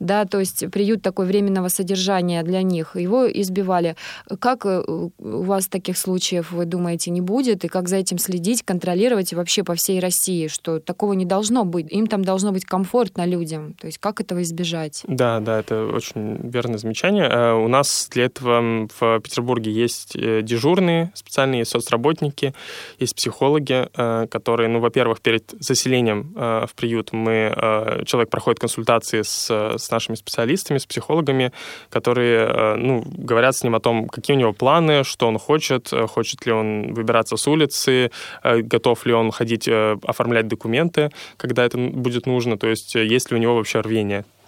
да, 0.00 0.24
то 0.24 0.40
есть 0.40 0.70
приют 0.70 1.02
такой 1.02 1.26
временного 1.26 1.68
содержания 1.68 2.42
для 2.42 2.62
них. 2.62 2.96
Его 2.96 3.30
избивали. 3.30 3.96
Как 4.40 4.66
э, 4.66 4.82
у 4.86 5.42
вас 5.42 5.68
таких 5.68 5.96
случаев, 5.96 6.52
вы 6.52 6.64
думаете, 6.64 7.10
не 7.10 7.20
будет? 7.20 7.64
И 7.64 7.68
как 7.68 7.88
за 7.88 7.96
этим 7.96 8.18
следить, 8.18 8.62
контролировать 8.62 9.32
и 9.32 9.36
вообще 9.36 9.64
по 9.64 9.74
всей 9.74 10.00
России, 10.00 10.48
что 10.48 10.80
такого 10.80 11.12
не 11.12 11.24
должно 11.24 11.64
быть? 11.64 11.90
Им 11.92 12.06
там 12.06 12.24
должно 12.24 12.52
быть 12.52 12.64
комфортно 12.64 13.26
людям. 13.26 13.74
То 13.74 13.86
есть 13.86 13.98
как 13.98 14.20
этого 14.20 14.42
избежать? 14.42 15.02
Да, 15.06 15.40
да, 15.40 15.60
это 15.60 15.86
очень 15.86 16.50
верное 16.50 16.78
замечание. 16.78 17.28
Э, 17.28 17.52
у 17.52 17.68
нас 17.68 18.08
для 18.10 18.24
этого 18.24 18.88
в 18.98 19.20
Петербурге 19.20 19.70
есть 19.70 20.16
э, 20.16 20.31
дежурные 20.40 21.12
специальные 21.14 21.64
соцработники, 21.64 22.54
есть 22.98 23.14
психологи, 23.14 23.88
которые, 24.28 24.68
ну, 24.68 24.80
во-первых, 24.80 25.20
перед 25.20 25.50
заселением 25.60 26.32
в 26.34 26.70
приют 26.76 27.12
мы, 27.12 28.02
человек 28.06 28.30
проходит 28.30 28.58
консультации 28.58 29.22
с, 29.22 29.50
с 29.50 29.90
нашими 29.90 30.16
специалистами, 30.16 30.78
с 30.78 30.86
психологами, 30.86 31.52
которые, 31.90 32.76
ну, 32.76 33.04
говорят 33.06 33.56
с 33.56 33.64
ним 33.64 33.74
о 33.74 33.80
том, 33.80 34.08
какие 34.08 34.36
у 34.36 34.40
него 34.40 34.52
планы, 34.52 35.04
что 35.04 35.28
он 35.28 35.38
хочет, 35.38 35.92
э, 35.92 36.06
хочет 36.06 36.46
ли 36.46 36.52
он 36.52 36.94
выбираться 36.94 37.36
с 37.36 37.46
улицы, 37.48 38.10
э, 38.42 38.60
готов 38.60 39.06
ли 39.06 39.12
он 39.12 39.30
ходить 39.30 39.68
э, 39.68 39.96
оформлять 40.02 40.48
документы, 40.48 41.10
когда 41.36 41.64
это 41.64 41.78
будет 41.78 42.26
нужно, 42.26 42.56
то 42.56 42.68
есть 42.68 42.94
есть 42.94 43.30
ли 43.30 43.36
у 43.36 43.40
него 43.40 43.54
вообще 43.56 43.80
рвение. 43.80 44.20
Э, 44.20 44.41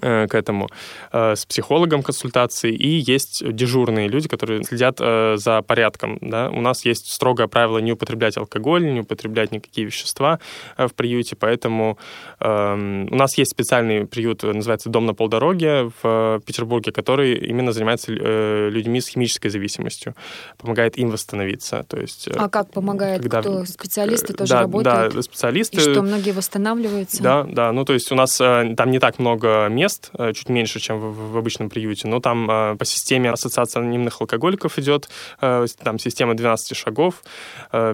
к 0.00 0.34
этому 0.34 0.68
э, 1.12 1.36
с 1.36 1.44
психологом 1.44 2.02
консультации, 2.02 2.72
и 2.72 2.88
есть 2.88 3.46
дежурные 3.52 4.08
люди, 4.08 4.28
которые 4.28 4.64
следят 4.64 4.96
э, 5.00 5.36
за 5.36 5.62
порядком. 5.62 6.18
Да? 6.20 6.50
У 6.50 6.60
нас 6.60 6.84
есть 6.84 7.10
строгое 7.10 7.46
правило 7.46 7.78
не 7.78 7.92
употреблять 7.92 8.36
алкоголь, 8.36 8.90
не 8.92 9.00
употреблять 9.00 9.52
никакие 9.52 9.86
вещества 9.86 10.38
в 10.76 10.90
приюте, 10.94 11.36
поэтому 11.36 11.98
эм, 12.40 13.08
у 13.10 13.16
нас 13.16 13.36
есть 13.36 13.50
специальный 13.50 14.06
приют, 14.06 14.42
называется 14.42 14.88
«Дом 14.88 15.06
на 15.06 15.14
полдороге» 15.14 15.90
в 16.02 16.40
Петербурге, 16.46 16.92
который 16.92 17.34
именно 17.34 17.72
занимается 17.72 18.12
людьми 18.12 19.00
с 19.00 19.08
химической 19.08 19.48
зависимостью, 19.48 20.14
помогает 20.58 20.96
им 20.96 21.10
восстановиться. 21.10 21.84
То 21.88 22.00
есть, 22.00 22.28
а 22.34 22.48
как 22.48 22.70
помогает? 22.70 23.22
Когда... 23.22 23.40
Кто? 23.40 23.64
Специалисты 23.66 24.32
тоже 24.32 24.52
да, 24.52 24.60
работают? 24.62 25.14
Да, 25.14 25.22
специалисты. 25.22 25.76
И 25.76 25.80
что, 25.80 26.02
многие 26.02 26.32
восстанавливаются? 26.32 27.22
Да, 27.22 27.44
да, 27.44 27.72
ну 27.72 27.84
то 27.84 27.92
есть 27.92 28.10
у 28.12 28.14
нас 28.14 28.36
там 28.36 28.90
не 28.90 28.98
так 28.98 29.18
много 29.18 29.68
мест, 29.68 29.81
мест, 29.82 30.10
э, 30.18 30.32
чуть 30.32 30.48
меньше, 30.48 30.80
чем 30.80 30.98
в, 30.98 31.32
в 31.32 31.36
обычном 31.36 31.68
приюте, 31.68 32.08
но 32.08 32.20
там 32.20 32.48
э, 32.50 32.76
по 32.76 32.84
системе 32.84 33.30
ассоциации 33.30 33.80
анонимных 33.80 34.20
алкоголиков 34.20 34.78
идет, 34.78 35.08
э, 35.40 35.66
там 35.82 35.98
система 35.98 36.34
12 36.34 36.76
шагов, 36.76 37.22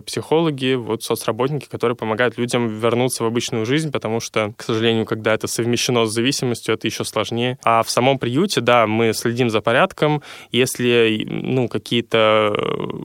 психологи, 0.07 0.75
вот 0.75 1.03
соцработники, 1.03 1.67
которые 1.67 1.97
помогают 1.97 2.39
людям 2.39 2.69
вернуться 2.69 3.25
в 3.25 3.27
обычную 3.27 3.65
жизнь, 3.67 3.91
потому 3.91 4.21
что, 4.21 4.53
к 4.57 4.63
сожалению, 4.63 5.07
когда 5.07 5.35
это 5.35 5.47
совмещено 5.47 6.07
с 6.07 6.13
зависимостью, 6.13 6.75
это 6.75 6.87
еще 6.87 7.05
сложнее. 7.05 7.59
А 7.65 7.83
в 7.83 7.91
самом 7.91 8.19
приюте, 8.19 8.61
да, 8.61 8.87
мы 8.87 9.13
следим 9.15 9.51
за 9.51 9.61
порядком, 9.61 10.23
если, 10.53 11.27
ну, 11.29 11.69
какие-то 11.69 12.53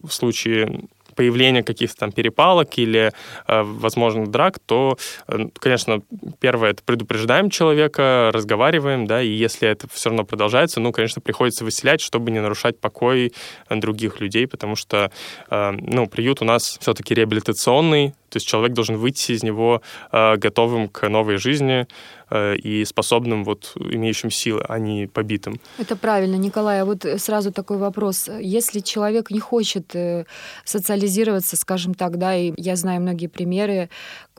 случаи 0.09 0.87
появления 1.15 1.63
каких-то 1.63 1.97
там 1.97 2.11
перепалок 2.11 2.77
или, 2.77 3.11
э, 3.47 3.61
возможно, 3.63 4.27
драк, 4.27 4.59
то, 4.59 4.97
э, 5.27 5.47
конечно, 5.59 6.01
первое, 6.39 6.71
это 6.71 6.83
предупреждаем 6.83 7.49
человека, 7.49 8.31
разговариваем, 8.33 9.05
да, 9.05 9.21
и 9.21 9.29
если 9.29 9.67
это 9.67 9.87
все 9.91 10.09
равно 10.09 10.23
продолжается, 10.23 10.79
ну, 10.79 10.91
конечно, 10.91 11.21
приходится 11.21 11.63
выселять, 11.63 12.01
чтобы 12.01 12.31
не 12.31 12.39
нарушать 12.39 12.79
покой 12.79 13.33
других 13.69 14.19
людей, 14.21 14.47
потому 14.47 14.75
что, 14.75 15.11
э, 15.49 15.71
ну, 15.71 16.07
приют 16.07 16.41
у 16.41 16.45
нас 16.45 16.77
все-таки 16.79 17.13
реабилитационный, 17.13 18.13
то 18.33 18.37
есть 18.37 18.47
человек 18.47 18.73
должен 18.73 18.97
выйти 18.97 19.33
из 19.33 19.43
него 19.43 19.83
э, 20.11 20.37
готовым 20.37 20.89
к 20.89 21.07
новой 21.07 21.37
жизни 21.37 21.87
э, 22.31 22.55
и 22.55 22.83
способным, 22.83 23.43
вот, 23.43 23.73
имеющим 23.75 24.31
силы, 24.31 24.65
а 24.67 24.79
не 24.79 25.05
побитым. 25.05 25.59
Это 25.77 25.95
правильно, 25.95 26.35
Николай. 26.35 26.81
А 26.81 26.85
вот 26.85 27.05
сразу 27.17 27.51
такой 27.51 27.77
вопрос. 27.77 28.29
Если 28.41 28.79
человек 28.79 29.29
не 29.29 29.39
хочет 29.39 29.95
э, 29.95 30.25
социализироваться, 30.65 31.55
скажем 31.57 31.93
так, 31.93 32.17
да, 32.17 32.35
и 32.35 32.53
я 32.57 32.75
знаю 32.75 33.01
многие 33.01 33.27
примеры, 33.27 33.89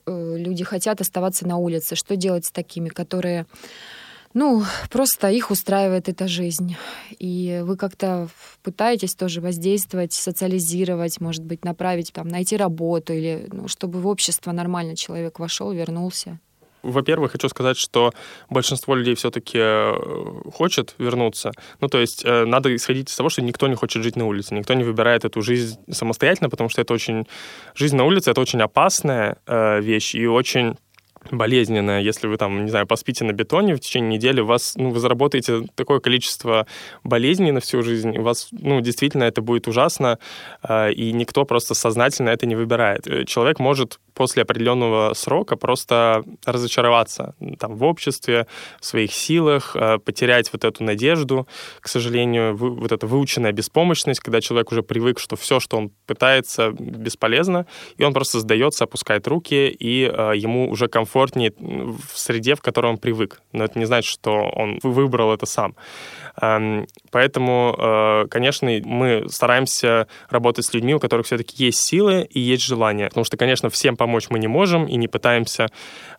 э, 0.07 0.37
люди 0.39 0.65
хотят 0.65 1.01
оставаться 1.01 1.47
на 1.47 1.57
улице, 1.57 1.95
что 1.95 2.17
делать 2.17 2.47
с 2.47 2.51
такими, 2.51 2.89
которые 2.89 3.47
ну, 4.35 4.65
просто 4.91 5.31
их 5.31 5.51
устраивает 5.51 6.09
эта 6.09 6.29
жизнь. 6.29 6.77
И 7.19 7.61
вы 7.65 7.77
как-то 7.77 8.29
пытаетесь 8.63 9.15
тоже 9.15 9.41
воздействовать, 9.41 10.13
социализировать, 10.13 11.21
может 11.21 11.45
быть, 11.45 11.65
направить, 11.65 12.13
там, 12.13 12.29
найти 12.29 12.57
работу, 12.57 13.13
или 13.13 13.49
ну, 13.53 13.69
чтобы 13.69 14.01
в 14.01 14.09
общество 14.09 14.53
нормально 14.53 14.97
человек 14.97 15.39
вошел, 15.39 15.73
вернулся. 15.73 16.41
Во-первых, 16.83 17.33
хочу 17.33 17.49
сказать, 17.49 17.79
что 17.79 18.13
большинство 18.51 18.95
людей 18.95 19.15
все-таки 19.15 19.57
э, 19.59 19.95
хочет 20.53 20.95
вернуться. 20.99 21.53
Ну, 21.81 21.89
то 21.89 21.99
есть 21.99 22.23
э, 22.27 22.45
надо 22.45 22.75
исходить 22.77 23.11
из 23.11 23.17
того, 23.17 23.31
что 23.31 23.41
никто 23.41 23.69
не 23.69 23.75
хочет 23.75 24.03
жить 24.03 24.17
на 24.17 24.27
улице, 24.27 24.55
никто 24.55 24.75
не 24.75 24.85
выбирает 24.85 25.25
эту 25.25 25.41
жизнь 25.41 25.79
самостоятельно, 25.91 26.51
потому 26.51 26.69
что 26.69 26.83
это 26.83 26.93
очень... 26.93 27.27
Жизнь 27.75 27.97
на 27.97 28.05
улице— 28.05 28.31
это 28.33 28.41
очень 28.43 28.61
опасная 28.61 29.39
э, 29.47 29.81
вещь 29.81 30.15
и 30.15 30.27
очень 30.27 30.77
болезненная, 31.31 32.01
если 32.01 32.27
вы 32.27 32.37
там, 32.37 32.65
не 32.65 32.71
знаю, 32.71 32.87
поспите 32.87 33.25
на 33.25 33.33
бетоне 33.33 33.75
в 33.75 33.81
течение 33.81 34.17
недели, 34.17 34.41
у 34.41 34.47
вас, 34.47 34.75
ну, 34.77 34.91
вы 34.91 35.01
заработаете 35.01 35.67
такое 35.75 36.01
количество 36.01 36.67
болезней 37.03 37.53
на 37.53 37.61
всю 37.61 37.83
жизнь, 37.83 38.17
у 38.19 38.23
вас, 38.23 38.49
ну, 38.53 38.81
действительно 38.81 39.25
это 39.25 39.43
будет 39.43 39.69
ужасно, 39.69 40.19
и 40.69 41.13
никто 41.13 41.45
просто 41.45 41.75
сознательно 41.75 42.31
это 42.31 42.47
не 42.47 42.57
выбирает. 42.57 43.07
Человек 43.27 43.59
может 43.59 44.01
после 44.15 44.43
определенного 44.43 45.15
срока 45.15 45.57
просто 45.57 46.23
разочароваться 46.45 47.35
там 47.59 47.77
в 47.77 47.85
обществе, 47.85 48.47
в 48.81 48.87
своих 48.87 49.13
силах, 49.13 49.77
э, 49.77 49.99
потерять 49.99 50.53
вот 50.53 50.65
эту 50.65 50.85
надежду, 50.85 51.47
к 51.81 51.89
сожалению, 51.89 52.57
вот 52.57 52.93
эта 52.93 53.07
выученная 53.07 53.53
беспомощность, 53.53 54.21
когда 54.21 54.41
человек 54.41 54.73
уже 54.73 54.83
привык, 54.83 55.19
что 55.19 55.37
все, 55.37 55.61
что 55.61 55.77
он 55.77 55.91
пытается, 56.07 56.71
бесполезно, 56.71 57.67
и 57.97 58.05
он 58.05 58.13
просто 58.13 58.41
сдается, 58.41 58.85
опускает 58.85 59.27
руки, 59.29 59.69
и 59.69 60.11
э, 60.11 60.33
ему 60.37 60.71
уже 60.71 60.89
комфортнее 60.89 61.53
в 61.59 62.19
среде, 62.19 62.55
в 62.55 62.61
которой 62.61 62.87
он 62.93 62.99
привык. 62.99 63.41
Но 63.53 63.65
это 63.65 63.79
не 63.79 63.85
значит, 63.85 64.11
что 64.11 64.51
он 64.55 64.79
выбрал 64.83 65.33
это 65.33 65.47
сам. 65.47 65.75
Эм, 66.41 66.87
поэтому, 67.11 67.77
э, 67.79 68.27
конечно, 68.29 68.71
мы 68.85 69.25
стараемся 69.29 70.07
работать 70.31 70.65
с 70.65 70.75
людьми, 70.75 70.95
у 70.95 71.01
которых 71.01 71.27
все-таки 71.27 71.65
есть 71.65 71.81
силы 71.81 72.27
и 72.31 72.41
есть 72.41 72.65
желание. 72.65 73.09
Потому 73.09 73.25
что, 73.25 73.37
конечно, 73.37 73.71
всем 73.71 73.97
помочь 73.97 74.27
мы 74.31 74.39
не 74.39 74.49
можем 74.49 74.87
и 74.87 74.97
не 74.97 75.09
пытаемся. 75.09 75.69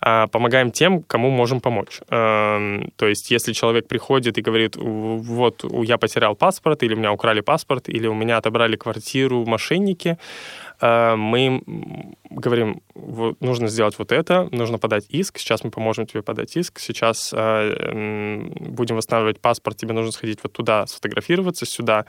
А 0.01 0.28
помогаем 0.28 0.71
тем, 0.71 1.04
кому 1.04 1.30
можем 1.30 1.60
помочь. 1.60 1.99
Эм, 2.10 2.91
то 2.95 3.08
есть, 3.08 3.32
если 3.32 3.54
человек 3.54 3.88
приходит 3.88 4.38
и 4.38 4.41
говорит, 4.41 4.75
вот, 4.75 5.63
я 5.84 5.97
потерял 5.97 6.36
паспорт, 6.36 6.84
или 6.84 6.93
у 6.93 6.97
меня 6.97 7.12
украли 7.12 7.41
паспорт, 7.41 7.89
или 7.89 8.08
у 8.08 8.13
меня 8.13 8.38
отобрали 8.38 8.75
квартиру 8.75 9.45
мошенники, 9.45 10.17
мы 10.82 11.62
говорим, 12.36 12.82
нужно 13.40 13.68
сделать 13.68 13.98
вот 13.98 14.12
это, 14.12 14.50
нужно 14.52 14.78
подать 14.78 15.06
иск, 15.10 15.38
сейчас 15.38 15.64
мы 15.64 15.72
поможем 15.72 16.06
тебе 16.06 16.22
подать 16.22 16.56
иск, 16.58 16.80
сейчас 16.80 17.34
э, 17.36 18.50
будем 18.60 18.96
восстанавливать 18.96 19.40
паспорт, 19.40 19.78
тебе 19.78 19.94
нужно 19.94 20.12
сходить 20.12 20.40
вот 20.44 20.54
туда, 20.54 20.86
сфотографироваться, 20.88 21.66
сюда, 21.66 22.06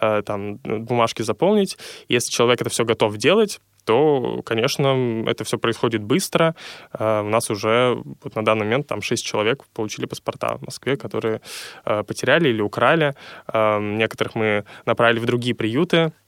э, 0.00 0.22
там, 0.22 0.56
бумажки 0.56 1.22
заполнить. 1.22 1.78
Если 2.08 2.30
человек 2.30 2.60
это 2.60 2.70
все 2.70 2.84
готов 2.84 3.16
делать, 3.16 3.60
то, 3.84 4.42
конечно, 4.44 5.24
это 5.26 5.44
все 5.44 5.58
происходит 5.58 6.02
быстро. 6.02 6.54
Э, 6.98 7.22
у 7.22 7.28
нас 7.28 7.50
уже 7.50 8.02
вот 8.22 8.34
на 8.34 8.44
данный 8.44 8.64
момент 8.64 8.86
там 8.86 9.00
6 9.00 9.24
человек 9.24 9.64
получили 9.74 10.06
паспорта 10.06 10.56
в 10.56 10.62
Москве, 10.62 10.96
которые 10.96 11.40
э, 11.84 12.02
потеряли 12.02 12.48
или 12.48 12.60
украли. 12.60 13.14
Э, 13.52 13.78
некоторых 13.80 14.34
мы 14.34 14.64
направили 14.84 15.20
в 15.20 15.26
другие 15.26 15.54
приюты, 15.54 16.12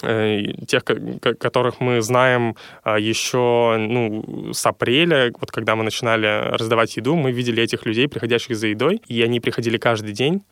тех, 0.00 0.84
которых 0.84 1.80
мы 1.80 2.02
знаем 2.02 2.56
а, 2.82 2.98
еще 2.98 3.76
ну, 3.78 4.52
с 4.52 4.66
апреля, 4.66 5.32
вот 5.40 5.50
когда 5.50 5.76
мы 5.76 5.84
начинали 5.84 6.50
раздавать 6.56 6.96
еду, 6.96 7.14
мы 7.14 7.32
видели 7.32 7.62
этих 7.62 7.86
людей, 7.86 8.08
приходящих 8.08 8.56
за 8.56 8.68
едой, 8.68 9.00
и 9.08 9.22
они 9.22 9.40
приходили 9.40 9.78
каждый 9.78 10.12
день, 10.12 10.42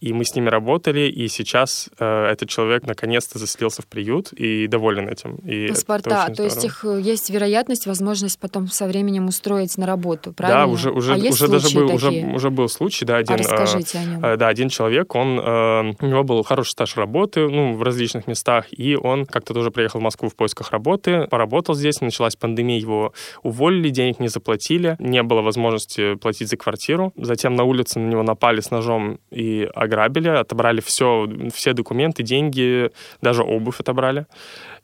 и 0.00 0.12
мы 0.12 0.24
с 0.24 0.34
ними 0.34 0.48
работали, 0.48 1.00
и 1.00 1.28
сейчас 1.28 1.90
э, 1.98 2.26
этот 2.26 2.48
человек 2.48 2.86
наконец-то 2.86 3.38
заселился 3.38 3.82
в 3.82 3.86
приют 3.86 4.32
и 4.32 4.66
доволен 4.66 5.08
этим. 5.08 5.36
И 5.36 5.68
Паспорта, 5.68 6.32
то 6.34 6.42
есть 6.42 6.64
их 6.64 6.84
э, 6.84 7.00
есть 7.00 7.28
вероятность, 7.30 7.86
возможность 7.86 8.38
потом 8.38 8.68
со 8.68 8.86
временем 8.86 9.26
устроить 9.26 9.76
на 9.76 9.86
работу, 9.86 10.32
правильно? 10.32 10.66
Да, 10.66 10.66
уже, 10.66 10.90
уже, 10.90 11.14
а 11.14 11.16
уже 11.16 11.48
даже 11.48 11.74
был, 11.74 11.94
уже, 11.94 12.10
уже 12.10 12.50
был 12.50 12.68
случай, 12.68 13.04
да, 13.04 13.18
один, 13.18 13.34
а 13.34 13.38
расскажите 13.38 13.98
э, 13.98 14.00
о 14.00 14.04
нем. 14.04 14.24
Э, 14.24 14.36
да, 14.36 14.48
один 14.48 14.70
человек, 14.70 15.14
он, 15.14 15.38
э, 15.38 15.94
у 16.00 16.06
него 16.06 16.24
был 16.24 16.42
хороший 16.44 16.70
стаж 16.70 16.96
работы, 16.96 17.48
ну, 17.48 17.74
в 17.74 17.82
различных 17.82 18.26
местах, 18.26 18.66
и 18.70 18.96
он 18.96 19.26
как-то 19.26 19.52
тоже 19.52 19.70
приехал 19.70 20.00
в 20.00 20.02
Москву 20.02 20.28
в 20.30 20.34
поисках 20.34 20.70
работы, 20.70 21.26
поработал 21.26 21.74
здесь, 21.74 22.00
началась 22.00 22.36
пандемия, 22.36 22.80
его 22.80 23.12
уволили, 23.42 23.90
денег 23.90 24.18
не 24.18 24.28
заплатили, 24.28 24.96
не 24.98 25.22
было 25.22 25.42
возможности 25.42 26.14
платить 26.14 26.48
за 26.48 26.56
квартиру, 26.56 27.12
затем 27.16 27.54
на 27.54 27.64
улице 27.64 27.98
на 27.98 28.08
него 28.08 28.22
напали 28.22 28.60
с 28.60 28.70
ножом 28.70 29.18
и 29.30 29.68
ограбили, 29.90 30.28
отобрали 30.28 30.80
все, 30.80 31.28
все 31.52 31.72
документы, 31.72 32.22
деньги, 32.22 32.90
даже 33.20 33.42
обувь 33.42 33.80
отобрали. 33.80 34.26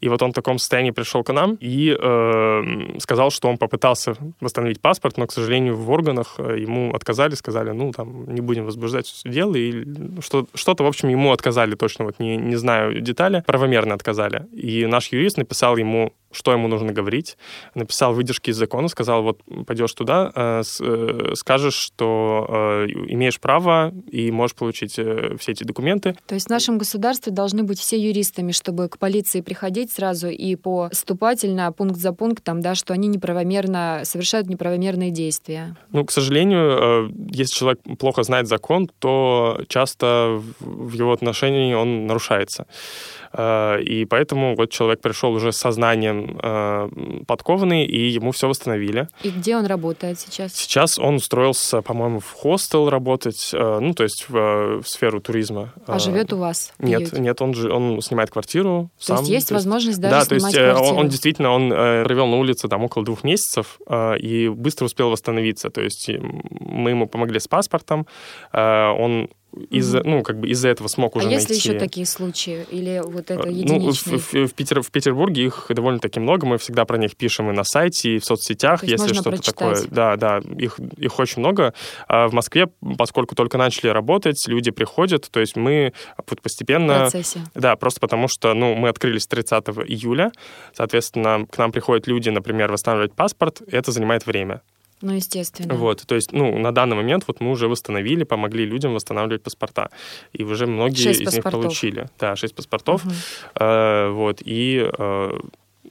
И 0.01 0.09
вот 0.09 0.23
он 0.23 0.33
в 0.33 0.35
таком 0.35 0.59
состоянии 0.59 0.90
пришел 0.90 1.23
к 1.23 1.33
нам 1.33 1.57
и 1.59 1.97
э, 1.99 2.99
сказал, 2.99 3.31
что 3.31 3.49
он 3.49 3.57
попытался 3.57 4.14
восстановить 4.40 4.81
паспорт, 4.81 5.16
но, 5.16 5.27
к 5.27 5.33
сожалению, 5.33 5.77
в 5.77 5.90
органах 5.90 6.35
э, 6.38 6.59
ему 6.61 6.95
отказали, 6.95 7.35
сказали, 7.35 7.71
ну, 7.71 7.92
там, 7.92 8.33
не 8.33 8.40
будем 8.40 8.66
возбуждать 8.66 9.23
дело, 9.25 9.55
и 9.55 9.87
что, 10.21 10.47
что-то, 10.55 10.85
в 10.85 10.87
общем, 10.87 11.09
ему 11.09 11.33
отказали 11.33 11.75
точно, 11.77 12.05
вот 12.05 12.19
не, 12.19 12.37
не 12.37 12.57
знаю 12.57 13.01
детали, 13.01 13.42
правомерно 13.47 13.95
отказали. 13.95 14.47
И 14.53 14.87
наш 14.87 15.12
юрист 15.12 15.38
написал 15.38 15.77
ему 15.77 16.12
что 16.37 16.53
ему 16.53 16.68
нужно 16.68 16.92
говорить. 16.92 17.38
Написал 17.75 18.12
выдержки 18.12 18.51
из 18.51 18.57
закона, 18.57 18.88
сказал, 18.88 19.22
вот 19.22 19.40
пойдешь 19.66 19.92
туда, 19.94 20.31
э, 20.35 20.62
э, 20.81 21.33
скажешь, 21.35 21.75
что 21.75 22.46
э, 22.49 22.87
имеешь 23.09 23.40
право 23.40 23.92
и 24.11 24.31
можешь 24.31 24.55
получить 24.55 24.92
все 24.92 25.53
эти 25.53 25.64
документы. 25.64 26.14
То 26.27 26.35
есть 26.35 26.46
в 26.46 26.51
нашем 26.51 26.77
государстве 26.77 27.33
должны 27.33 27.62
быть 27.62 27.81
все 27.81 27.99
юристами, 27.99 28.53
чтобы 28.53 28.88
к 28.88 28.99
полиции 28.99 29.40
приходить 29.40 29.90
сразу 29.90 30.29
и 30.29 30.57
поступательно, 30.57 31.72
пункт 31.72 31.96
за 31.96 32.12
пунктом, 32.12 32.61
да, 32.61 32.75
что 32.75 32.92
они 32.92 33.09
неправомерно 33.09 34.03
совершают 34.05 34.49
неправомерные 34.49 35.11
действия. 35.11 35.75
Ну, 35.92 36.05
к 36.05 36.12
сожалению, 36.12 37.12
если 37.31 37.55
человек 37.55 37.81
плохо 37.99 38.22
знает 38.22 38.46
закон, 38.46 38.90
то 38.99 39.61
часто 39.68 40.40
в 40.61 40.92
его 40.92 41.12
отношении 41.12 41.72
он 41.72 42.07
нарушается. 42.07 42.66
Э, 43.37 43.81
и 43.83 44.05
поэтому 44.05 44.57
вот 44.57 44.70
человек 44.70 45.01
пришел 45.01 45.33
уже 45.33 45.53
с 45.53 45.57
сознанием 45.57 46.38
э, 46.42 46.88
подкованный, 47.27 47.85
и 47.85 48.09
ему 48.09 48.33
все 48.33 48.49
восстановили. 48.49 49.09
И 49.22 49.31
где 49.31 49.57
он 49.57 49.66
работает 49.66 50.18
сейчас? 50.18 50.55
Сейчас 50.55 50.99
он 50.99 51.16
устроился, 51.16 51.83
по-моему, 51.83 52.20
в 52.20 52.33
хостел 52.33 52.88
работать, 52.88 53.51
э, 53.53 53.79
ну, 53.81 53.92
то 53.92 54.05
есть 54.05 54.27
в, 54.29 54.83
в 54.83 54.88
сферу 54.88 55.20
туризма. 55.20 55.72
А 55.87 55.99
живет 55.99 56.33
у 56.33 56.38
вас? 56.38 56.72
Нет, 56.79 57.12
нет, 57.12 57.42
он, 57.42 57.55
же, 57.55 57.70
он 57.70 58.01
снимает 58.01 58.31
квартиру 58.31 58.90
то 58.99 59.07
сам. 59.07 59.18
есть 59.18 59.31
есть 59.31 59.49
то 59.49 59.55
есть, 59.55 59.66
возможность 59.66 60.01
даже 60.01 60.14
да, 60.14 60.25
то 60.25 60.35
есть 60.35 60.46
квартиру. 60.46 60.79
Он, 60.79 60.99
он 60.99 61.09
действительно, 61.09 61.51
он 61.51 61.68
провел 61.70 62.27
на 62.27 62.37
улице 62.37 62.68
там 62.68 62.85
около 62.85 63.05
двух 63.05 63.25
месяцев 63.25 63.79
и 64.18 64.49
быстро 64.49 64.87
успел 64.87 65.11
восстановиться. 65.11 65.70
То 65.70 65.83
есть 65.83 66.09
мы 66.09 66.90
ему 66.90 67.07
помогли 67.07 67.38
с 67.38 67.49
паспортом, 67.49 68.07
он 68.53 69.29
из-за, 69.71 70.03
ну, 70.03 70.23
как 70.23 70.38
бы 70.38 70.49
из-за 70.49 70.69
этого 70.69 70.88
смог 70.88 71.16
уже 71.16 71.27
а 71.27 71.31
найти... 71.31 71.55
если 71.55 71.71
еще 71.71 71.79
такие 71.79 72.07
случаи? 72.07 72.66
Или 72.71 73.03
вот 73.05 73.31
это 73.31 73.49
единичные? 73.49 74.14
Ну, 74.14 74.19
в, 74.19 74.33
в, 74.33 74.47
в, 74.49 74.55
Питер, 74.55 74.83
в 74.83 74.90
Петербурге 74.90 75.45
их 75.45 75.66
довольно-таки 75.69 76.21
много, 76.21 76.47
мы 76.47 76.59
всегда 76.59 76.85
про 76.85 76.99
них 76.99 77.16
пишем 77.16 77.51
и 77.51 77.53
на 77.53 77.64
сайте, 77.64 78.16
и 78.16 78.19
в 78.19 78.25
соцсетях, 78.25 78.85
если 78.85 79.14
что-то 79.14 79.42
такое. 79.42 79.77
Да, 79.90 80.16
да, 80.16 80.38
их, 80.59 80.79
их 80.97 81.19
очень 81.19 81.40
много. 81.40 81.75
А 82.09 82.29
в 82.29 82.33
Москве, 82.33 82.69
поскольку 82.99 83.35
только 83.35 83.59
начали 83.59 83.88
работать, 83.88 84.42
люди 84.47 84.71
приходят, 84.71 85.29
то 85.31 85.40
есть 85.40 85.57
мы 85.57 85.92
постепенно... 86.42 86.95
В 86.95 87.11
процессе. 87.11 87.40
Да, 87.55 87.77
просто 87.77 88.01
потому 88.01 88.29
что, 88.29 88.55
ну, 88.55 88.75
мы 88.75 88.88
открылись 88.88 89.27
30 89.27 89.64
июля, 89.87 90.33
соответственно, 90.75 91.47
к 91.47 91.59
нам 91.59 91.73
приходят 91.73 92.07
люди, 92.07 92.29
например, 92.31 92.73
восстанавливать 92.73 93.14
паспорт, 93.14 93.62
это 93.71 93.92
занимает 93.92 94.27
время. 94.27 94.62
Ну, 95.02 95.12
естественно. 95.12 95.74
Вот, 95.74 96.04
то 96.06 96.14
есть, 96.14 96.32
ну, 96.32 96.59
на 96.59 96.72
данный 96.72 96.96
момент 96.96 97.24
вот 97.26 97.40
мы 97.40 97.50
уже 97.50 97.68
восстановили, 97.68 98.24
помогли 98.24 98.64
людям 98.64 98.94
восстанавливать 98.94 99.42
паспорта. 99.42 99.90
И 100.32 100.42
уже 100.42 100.66
многие 100.66 101.02
шесть 101.02 101.20
из 101.20 101.26
паспортов. 101.26 101.54
них 101.54 101.62
получили. 101.62 102.09
Да, 102.18 102.35
шесть 102.37 102.54
паспортов. 102.54 103.04
Угу. 103.04 103.14
Э, 103.61 104.11
вот, 104.11 104.40
и 104.42 104.90
э, 104.98 105.38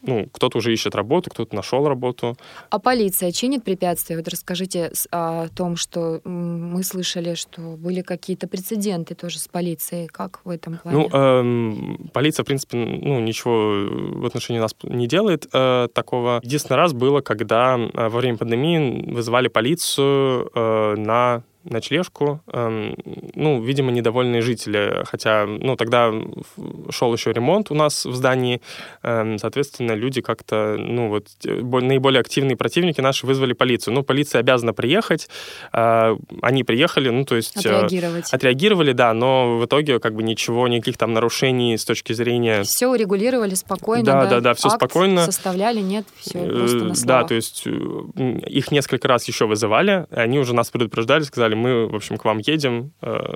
ну, 0.07 0.27
кто-то 0.31 0.57
уже 0.57 0.73
ищет 0.73 0.95
работу, 0.95 1.29
кто-то 1.29 1.55
нашел 1.55 1.87
работу. 1.87 2.37
А 2.69 2.79
полиция 2.79 3.31
чинит 3.31 3.63
препятствия? 3.63 4.17
Вот 4.17 4.27
расскажите 4.27 4.91
о 5.11 5.47
том, 5.49 5.75
что 5.75 6.21
мы 6.23 6.83
слышали, 6.83 7.35
что 7.35 7.61
были 7.61 8.01
какие-то 8.01 8.47
прецеденты 8.47 9.15
тоже 9.15 9.39
с 9.39 9.47
полицией. 9.47 10.07
Как 10.07 10.41
в 10.43 10.49
этом 10.49 10.77
плане? 10.77 11.09
Ну, 11.11 12.03
э, 12.03 12.09
полиция, 12.13 12.43
в 12.43 12.47
принципе, 12.47 12.77
ну, 12.77 13.19
ничего 13.19 14.19
в 14.19 14.25
отношении 14.25 14.59
нас 14.59 14.75
не 14.83 15.07
делает 15.07 15.47
э, 15.51 15.87
такого. 15.93 16.39
Единственный 16.43 16.77
раз 16.77 16.93
было, 16.93 17.21
когда 17.21 17.77
э, 17.77 18.09
во 18.09 18.19
время 18.19 18.37
пандемии 18.37 19.11
вызывали 19.11 19.47
полицию 19.47 20.49
э, 20.53 20.95
на 20.97 21.43
ночлежку. 21.65 22.41
Эм, 22.51 22.95
ну, 23.35 23.61
видимо, 23.61 23.91
недовольные 23.91 24.41
жители, 24.41 25.03
хотя, 25.05 25.45
ну, 25.45 25.75
тогда 25.75 26.11
шел 26.89 27.13
еще 27.13 27.33
ремонт 27.33 27.71
у 27.71 27.75
нас 27.75 28.05
в 28.05 28.13
здании, 28.13 28.61
эм, 29.03 29.37
соответственно, 29.37 29.93
люди 29.93 30.21
как-то, 30.21 30.77
ну, 30.77 31.09
вот, 31.09 31.27
наиболее 31.43 32.21
активные 32.21 32.55
противники 32.55 33.01
наши 33.01 33.25
вызвали 33.25 33.53
полицию. 33.53 33.93
Ну, 33.93 34.03
полиция 34.03 34.39
обязана 34.39 34.73
приехать, 34.73 35.27
э, 35.73 36.15
они 36.41 36.63
приехали, 36.63 37.09
ну, 37.09 37.25
то 37.25 37.35
есть... 37.35 37.65
Э, 37.65 37.69
Отреагировать. 37.69 38.33
Отреагировали, 38.33 38.91
да, 38.91 39.13
но 39.13 39.57
в 39.57 39.65
итоге 39.65 39.99
как 39.99 40.15
бы 40.15 40.23
ничего, 40.23 40.67
никаких 40.67 40.97
там 40.97 41.13
нарушений 41.13 41.77
с 41.77 41.85
точки 41.85 42.13
зрения... 42.13 42.63
Все 42.63 42.87
урегулировали 42.87 43.55
спокойно, 43.55 44.05
да? 44.05 44.23
Да, 44.23 44.29
да, 44.29 44.39
да, 44.39 44.53
все 44.53 44.69
Акт 44.69 44.77
спокойно. 44.77 45.25
составляли, 45.25 45.79
нет, 45.79 46.05
все 46.19 46.39
просто 46.39 46.77
на 46.77 46.93
Да, 47.05 47.23
то 47.23 47.33
есть 47.33 47.65
их 47.65 48.71
несколько 48.71 49.07
раз 49.07 49.27
еще 49.27 49.45
вызывали, 49.45 50.05
они 50.11 50.39
уже 50.39 50.53
нас 50.53 50.69
предупреждали, 50.69 51.23
сказали, 51.23 51.54
сказали, 51.55 51.85
мы, 51.85 51.87
в 51.87 51.95
общем, 51.95 52.17
к 52.17 52.25
вам 52.25 52.39
едем, 52.39 52.91
э, 53.01 53.33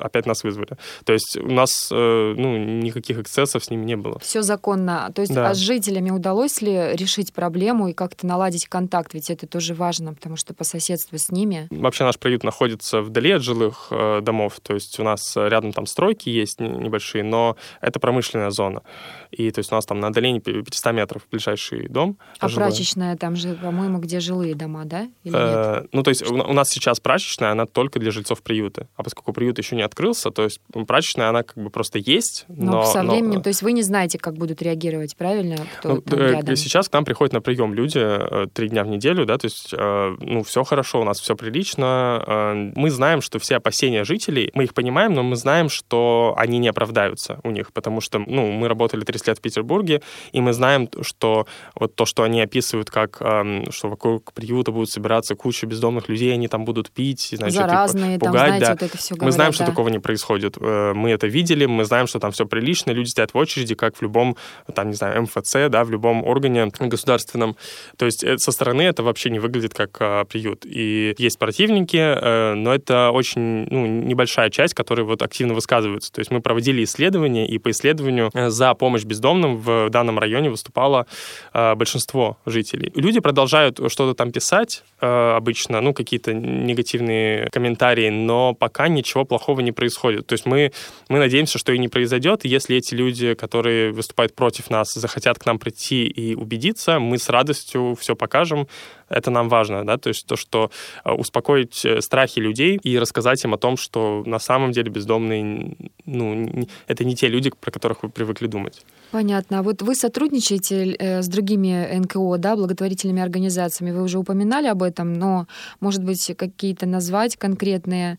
опять 0.00 0.26
нас 0.26 0.44
вызвали. 0.44 0.76
То 1.04 1.12
есть 1.12 1.36
у 1.36 1.50
нас 1.50 1.88
э, 1.92 2.34
ну, 2.36 2.56
никаких 2.56 3.18
эксцессов 3.18 3.64
с 3.64 3.70
ними 3.70 3.84
не 3.84 3.96
было. 3.96 4.18
Все 4.18 4.42
законно. 4.42 5.10
То 5.14 5.22
есть 5.22 5.34
да. 5.34 5.50
а 5.50 5.54
с 5.54 5.58
жителями 5.58 6.10
удалось 6.10 6.62
ли 6.62 6.96
решить 6.96 7.32
проблему 7.32 7.88
и 7.88 7.92
как-то 7.92 8.26
наладить 8.26 8.66
контакт? 8.66 9.14
Ведь 9.14 9.30
это 9.30 9.46
тоже 9.46 9.74
важно, 9.74 10.14
потому 10.14 10.36
что 10.36 10.54
по 10.54 10.64
соседству 10.64 11.18
с 11.18 11.30
ними... 11.30 11.68
Вообще 11.70 12.04
наш 12.04 12.18
приют 12.18 12.44
находится 12.44 13.00
вдали 13.00 13.32
от 13.32 13.42
жилых 13.42 13.88
э, 13.90 14.20
домов, 14.22 14.60
то 14.62 14.74
есть 14.74 14.98
у 15.00 15.04
нас 15.04 15.36
рядом 15.36 15.72
там 15.72 15.86
стройки 15.86 16.28
есть 16.28 16.60
небольшие, 16.60 17.24
но 17.24 17.56
это 17.80 18.00
промышленная 18.00 18.50
зона. 18.50 18.82
И 19.30 19.50
то 19.50 19.60
есть 19.60 19.72
у 19.72 19.74
нас 19.74 19.86
там 19.86 20.00
на 20.00 20.08
отдалении 20.08 20.40
500 20.40 20.92
метров 20.92 21.22
ближайший 21.30 21.88
дом. 21.88 22.18
А 22.38 22.48
жилой. 22.48 22.66
прачечная 22.66 23.16
там 23.16 23.36
же, 23.36 23.54
по-моему, 23.54 23.98
где 23.98 24.20
жилые 24.20 24.54
дома, 24.54 24.84
да? 24.84 25.08
Или 25.24 25.32
нет? 25.32 25.88
Ну, 25.92 26.02
то 26.02 26.10
есть 26.10 26.22
у 26.30 26.52
нас 26.52 26.68
сейчас 26.68 27.00
прачечная, 27.00 27.52
она 27.52 27.59
только 27.66 27.98
для 27.98 28.10
жильцов 28.10 28.42
приюта. 28.42 28.88
А 28.96 29.02
поскольку 29.02 29.32
приют 29.32 29.58
еще 29.58 29.76
не 29.76 29.82
открылся, 29.82 30.30
то 30.30 30.44
есть 30.44 30.60
прачечная, 30.86 31.28
она 31.28 31.42
как 31.42 31.56
бы 31.62 31.70
просто 31.70 31.98
есть. 31.98 32.44
Но, 32.48 32.72
но 32.72 32.84
со 32.84 33.02
временем, 33.02 33.36
но... 33.36 33.40
то 33.40 33.48
есть 33.48 33.62
вы 33.62 33.72
не 33.72 33.82
знаете, 33.82 34.18
как 34.18 34.34
будут 34.34 34.62
реагировать, 34.62 35.16
правильно? 35.16 35.56
Кто 35.78 36.02
ну, 36.06 36.16
э? 36.16 36.56
Сейчас 36.56 36.88
к 36.88 36.92
нам 36.92 37.04
приходят 37.04 37.32
на 37.32 37.40
прием 37.40 37.74
люди 37.74 37.98
э, 37.98 38.46
три 38.52 38.68
дня 38.68 38.84
в 38.84 38.88
неделю, 38.88 39.26
да, 39.26 39.38
то 39.38 39.46
есть, 39.46 39.72
э, 39.76 40.16
ну, 40.20 40.42
все 40.42 40.64
хорошо, 40.64 41.00
у 41.00 41.04
нас 41.04 41.20
все 41.20 41.36
прилично. 41.36 42.70
Мы 42.76 42.90
знаем, 42.90 43.20
что 43.20 43.38
все 43.38 43.56
опасения 43.56 44.04
жителей, 44.04 44.50
мы 44.54 44.64
их 44.64 44.74
понимаем, 44.74 45.14
но 45.14 45.22
мы 45.22 45.36
знаем, 45.36 45.68
что 45.68 46.34
они 46.36 46.58
не 46.58 46.68
оправдаются 46.68 47.40
у 47.44 47.50
них, 47.50 47.72
потому 47.72 48.00
что, 48.00 48.18
ну, 48.18 48.50
мы 48.50 48.68
работали 48.68 49.04
30 49.04 49.28
лет 49.28 49.38
в 49.38 49.40
Петербурге, 49.40 50.02
и 50.32 50.40
мы 50.40 50.52
знаем, 50.52 50.88
что 51.02 51.46
вот 51.74 51.94
то, 51.94 52.06
что 52.06 52.22
они 52.22 52.40
описывают, 52.40 52.90
как, 52.90 53.16
что 53.16 53.88
вокруг 53.88 54.32
приюта 54.32 54.72
будут 54.72 54.90
собираться 54.90 55.34
куча 55.34 55.66
бездомных 55.66 56.08
людей, 56.08 56.32
они 56.32 56.48
там 56.48 56.64
будут 56.64 56.90
пить, 56.90 57.30
значит, 57.32 57.49
Заразные, 57.56 58.18
пугать, 58.18 58.32
там, 58.32 58.46
знаете, 58.46 58.66
да. 58.66 58.72
вот 58.72 58.82
это 58.82 58.98
все 58.98 59.14
говорят, 59.14 59.26
Мы 59.26 59.32
знаем, 59.32 59.50
да. 59.50 59.54
что 59.54 59.66
такого 59.66 59.88
не 59.88 59.98
происходит. 59.98 60.56
Мы 60.60 61.10
это 61.10 61.26
видели, 61.26 61.66
мы 61.66 61.84
знаем, 61.84 62.06
что 62.06 62.18
там 62.18 62.32
все 62.32 62.46
прилично, 62.46 62.90
люди 62.92 63.08
стоят 63.08 63.34
в 63.34 63.36
очереди, 63.36 63.74
как 63.74 63.96
в 63.96 64.02
любом, 64.02 64.36
там, 64.74 64.88
не 64.88 64.94
знаю, 64.94 65.22
МФЦ, 65.22 65.68
да, 65.68 65.84
в 65.84 65.90
любом 65.90 66.24
органе 66.24 66.70
государственном. 66.78 67.56
То 67.96 68.06
есть 68.06 68.24
э, 68.24 68.38
со 68.38 68.52
стороны 68.52 68.82
это 68.82 69.02
вообще 69.02 69.30
не 69.30 69.38
выглядит 69.38 69.74
как 69.74 69.96
а, 70.00 70.24
приют. 70.24 70.64
И 70.66 71.14
есть 71.18 71.38
противники, 71.38 71.96
э, 71.96 72.54
но 72.54 72.74
это 72.74 73.10
очень 73.10 73.66
ну, 73.70 73.86
небольшая 73.86 74.50
часть, 74.50 74.74
которые 74.74 75.04
вот 75.04 75.22
активно 75.22 75.54
высказываются. 75.54 76.12
То 76.12 76.20
есть 76.20 76.30
мы 76.30 76.40
проводили 76.40 76.84
исследования, 76.84 77.46
и 77.46 77.58
по 77.58 77.70
исследованию 77.70 78.30
э, 78.34 78.50
за 78.50 78.74
помощь 78.74 79.04
бездомным 79.04 79.58
в 79.58 79.88
данном 79.90 80.18
районе 80.18 80.50
выступало 80.50 81.06
э, 81.54 81.74
большинство 81.74 82.38
жителей. 82.46 82.92
Люди 82.94 83.20
продолжают 83.20 83.76
что-то 83.76 84.14
там 84.14 84.32
писать, 84.32 84.82
э, 85.00 85.36
обычно, 85.36 85.80
ну, 85.80 85.94
какие-то 85.94 86.34
негативные 86.34 87.29
комментарии, 87.52 88.10
но 88.10 88.54
пока 88.54 88.88
ничего 88.88 89.24
плохого 89.24 89.60
не 89.60 89.72
происходит. 89.72 90.26
То 90.26 90.34
есть 90.34 90.46
мы, 90.46 90.72
мы 91.08 91.18
надеемся, 91.18 91.58
что 91.58 91.72
и 91.72 91.78
не 91.78 91.88
произойдет. 91.88 92.44
Если 92.44 92.76
эти 92.76 92.94
люди, 92.94 93.34
которые 93.34 93.92
выступают 93.92 94.34
против 94.34 94.70
нас, 94.70 94.92
захотят 94.92 95.38
к 95.38 95.46
нам 95.46 95.58
прийти 95.58 96.06
и 96.06 96.34
убедиться, 96.34 96.98
мы 96.98 97.18
с 97.18 97.28
радостью 97.28 97.96
все 97.98 98.14
покажем. 98.14 98.68
Это 99.10 99.30
нам 99.30 99.48
важно, 99.48 99.84
да, 99.84 99.98
то 99.98 100.08
есть 100.08 100.26
то, 100.26 100.36
что 100.36 100.70
э, 101.04 101.12
успокоить 101.12 101.84
э, 101.84 102.00
страхи 102.00 102.38
людей 102.38 102.78
и 102.82 102.98
рассказать 102.98 103.44
им 103.44 103.54
о 103.54 103.58
том, 103.58 103.76
что 103.76 104.22
на 104.24 104.38
самом 104.38 104.70
деле 104.70 104.90
бездомные, 104.90 105.76
ну, 106.06 106.66
это 106.86 107.04
не 107.04 107.16
те 107.16 107.28
люди, 107.28 107.50
про 107.60 107.72
которых 107.72 108.04
вы 108.04 108.08
привыкли 108.08 108.46
думать. 108.46 108.84
Понятно. 109.10 109.58
А 109.58 109.62
вот 109.62 109.82
вы 109.82 109.96
сотрудничаете 109.96 110.92
э, 110.92 111.22
с 111.22 111.28
другими 111.28 111.98
НКО, 111.98 112.38
да, 112.38 112.54
благотворительными 112.54 113.20
организациями. 113.20 113.90
Вы 113.90 114.02
уже 114.02 114.18
упоминали 114.18 114.68
об 114.68 114.84
этом, 114.84 115.14
но, 115.14 115.48
может 115.80 116.04
быть, 116.04 116.32
какие-то 116.36 116.86
назвать 116.86 117.36
конкретные, 117.36 118.18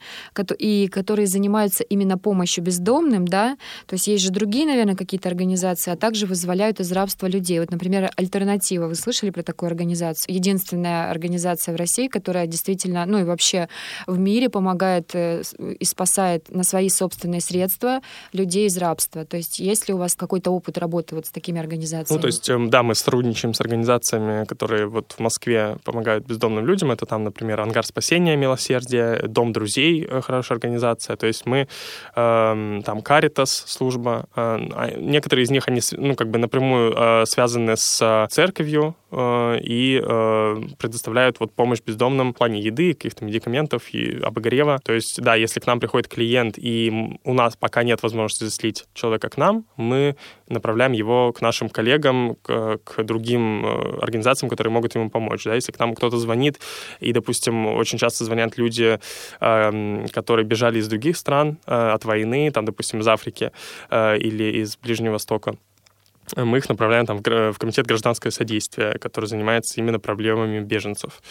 и 0.60 0.90
которые 0.90 1.28
занимаются 1.28 1.84
именно 1.86 2.18
помощью 2.18 2.66
бездомным, 2.66 3.26
да? 3.26 3.58
То 3.88 3.94
есть 3.94 4.08
есть 4.08 4.24
же 4.24 4.32
другие, 4.32 4.66
наверное, 4.66 4.96
какие-то 4.96 5.30
организации, 5.30 5.92
а 5.92 5.96
также 5.96 6.26
вызволяют 6.26 6.82
из 6.82 6.92
рабства 6.92 7.28
людей. 7.28 7.62
Вот, 7.62 7.72
например, 7.72 8.12
«Альтернатива». 8.18 8.88
Вы 8.88 8.96
слышали 8.96 9.30
про 9.30 9.44
такую 9.44 9.68
организацию? 9.68 10.36
Единственная 10.36 10.81
организация 10.88 11.74
в 11.74 11.78
России, 11.78 12.08
которая 12.08 12.48
действительно, 12.48 13.06
ну 13.06 13.20
и 13.20 13.24
вообще 13.24 13.68
в 14.08 14.18
мире 14.18 14.50
помогает 14.50 15.12
э, 15.14 15.42
и 15.80 15.86
спасает 15.86 16.50
на 16.50 16.64
свои 16.64 16.90
собственные 16.90 17.42
средства 17.42 18.02
людей 18.34 18.68
из 18.68 18.78
рабства. 18.78 19.26
То 19.26 19.38
есть 19.38 19.60
есть 19.60 19.88
ли 19.88 19.94
у 19.94 19.98
вас 19.98 20.16
какой-то 20.16 20.52
опыт 20.52 20.78
работы 20.78 21.16
вот 21.16 21.26
с 21.26 21.32
такими 21.32 21.60
организациями? 21.60 22.18
Ну, 22.18 22.22
то 22.22 22.28
есть, 22.28 22.50
эм, 22.50 22.70
да, 22.70 22.84
мы 22.84 22.96
сотрудничаем 22.96 23.54
с 23.54 23.62
организациями, 23.62 24.46
которые 24.46 24.88
вот 24.88 25.14
в 25.18 25.20
Москве 25.20 25.78
помогают 25.84 26.26
бездомным 26.26 26.66
людям. 26.66 26.92
Это 26.92 27.06
там, 27.06 27.24
например, 27.24 27.62
Ангар 27.62 27.86
спасения, 27.86 28.36
милосердие, 28.36 29.22
Дом 29.28 29.54
друзей, 29.54 30.08
э, 30.10 30.22
хорошая 30.22 30.58
организация. 30.58 31.16
То 31.16 31.28
есть 31.28 31.46
мы, 31.46 31.68
э, 32.16 32.82
там, 32.86 33.02
Каритас 33.02 33.52
служба. 33.68 34.26
Э, 34.36 34.58
а 34.74 34.92
некоторые 34.98 35.44
из 35.44 35.52
них, 35.52 35.68
они, 35.68 35.82
ну, 35.92 36.16
как 36.16 36.30
бы 36.30 36.38
напрямую 36.38 36.94
э, 36.96 37.26
связаны 37.26 37.78
с 37.78 38.28
церковью, 38.30 38.96
и 39.14 40.02
предоставляют 40.78 41.40
вот 41.40 41.54
помощь 41.54 41.82
бездомным 41.86 42.34
в 42.34 42.38
плане 42.38 42.60
еды, 42.60 42.94
каких-то 42.94 43.26
медикаментов 43.26 43.94
и 43.94 44.20
обогрева. 44.22 44.80
То 44.84 44.94
есть, 44.94 45.22
да, 45.22 45.36
если 45.36 45.60
к 45.60 45.68
нам 45.68 45.80
приходит 45.80 46.08
клиент, 46.08 46.56
и 46.58 47.18
у 47.24 47.34
нас 47.34 47.56
пока 47.56 47.84
нет 47.84 48.04
возможности 48.04 48.44
заслить 48.46 48.86
человека 48.94 49.30
к 49.30 49.38
нам, 49.38 49.66
мы 49.78 50.16
направляем 50.48 50.92
его 50.92 51.34
к 51.34 51.42
нашим 51.42 51.70
коллегам, 51.70 52.36
к, 52.42 52.80
к 52.84 53.04
другим 53.04 53.66
э, 53.66 54.00
организациям, 54.02 54.50
которые 54.50 54.72
могут 54.72 54.96
ему 54.96 55.10
помочь. 55.10 55.44
Да? 55.44 55.56
Если 55.56 55.72
к 55.72 55.80
нам 55.80 55.96
кто-то 55.96 56.18
звонит, 56.18 56.60
и, 57.00 57.14
допустим, 57.14 57.66
очень 57.68 57.98
часто 57.98 58.26
звонят 58.26 58.58
люди, 58.58 59.00
э, 59.40 60.06
которые 60.12 60.46
бежали 60.46 60.80
из 60.80 60.88
других 60.88 61.18
стран 61.18 61.58
э, 61.66 61.74
от 61.74 62.06
войны, 62.06 62.52
там, 62.52 62.66
допустим, 62.66 63.00
из 63.00 63.08
Африки 63.08 63.52
э, 63.90 64.18
или 64.18 64.62
из 64.62 64.78
Ближнего 64.78 65.14
Востока, 65.14 65.56
мы 66.36 66.58
их 66.60 66.70
направляем 66.70 67.06
там, 67.06 67.18
в 67.18 67.56
комитет 67.58 67.86
гражданское 67.86 68.32
содействие, 68.32 68.98
который 69.00 69.26
занимается 69.26 69.80
именно 69.80 70.00
проблемами 70.00 70.60
беженцев 70.60 71.22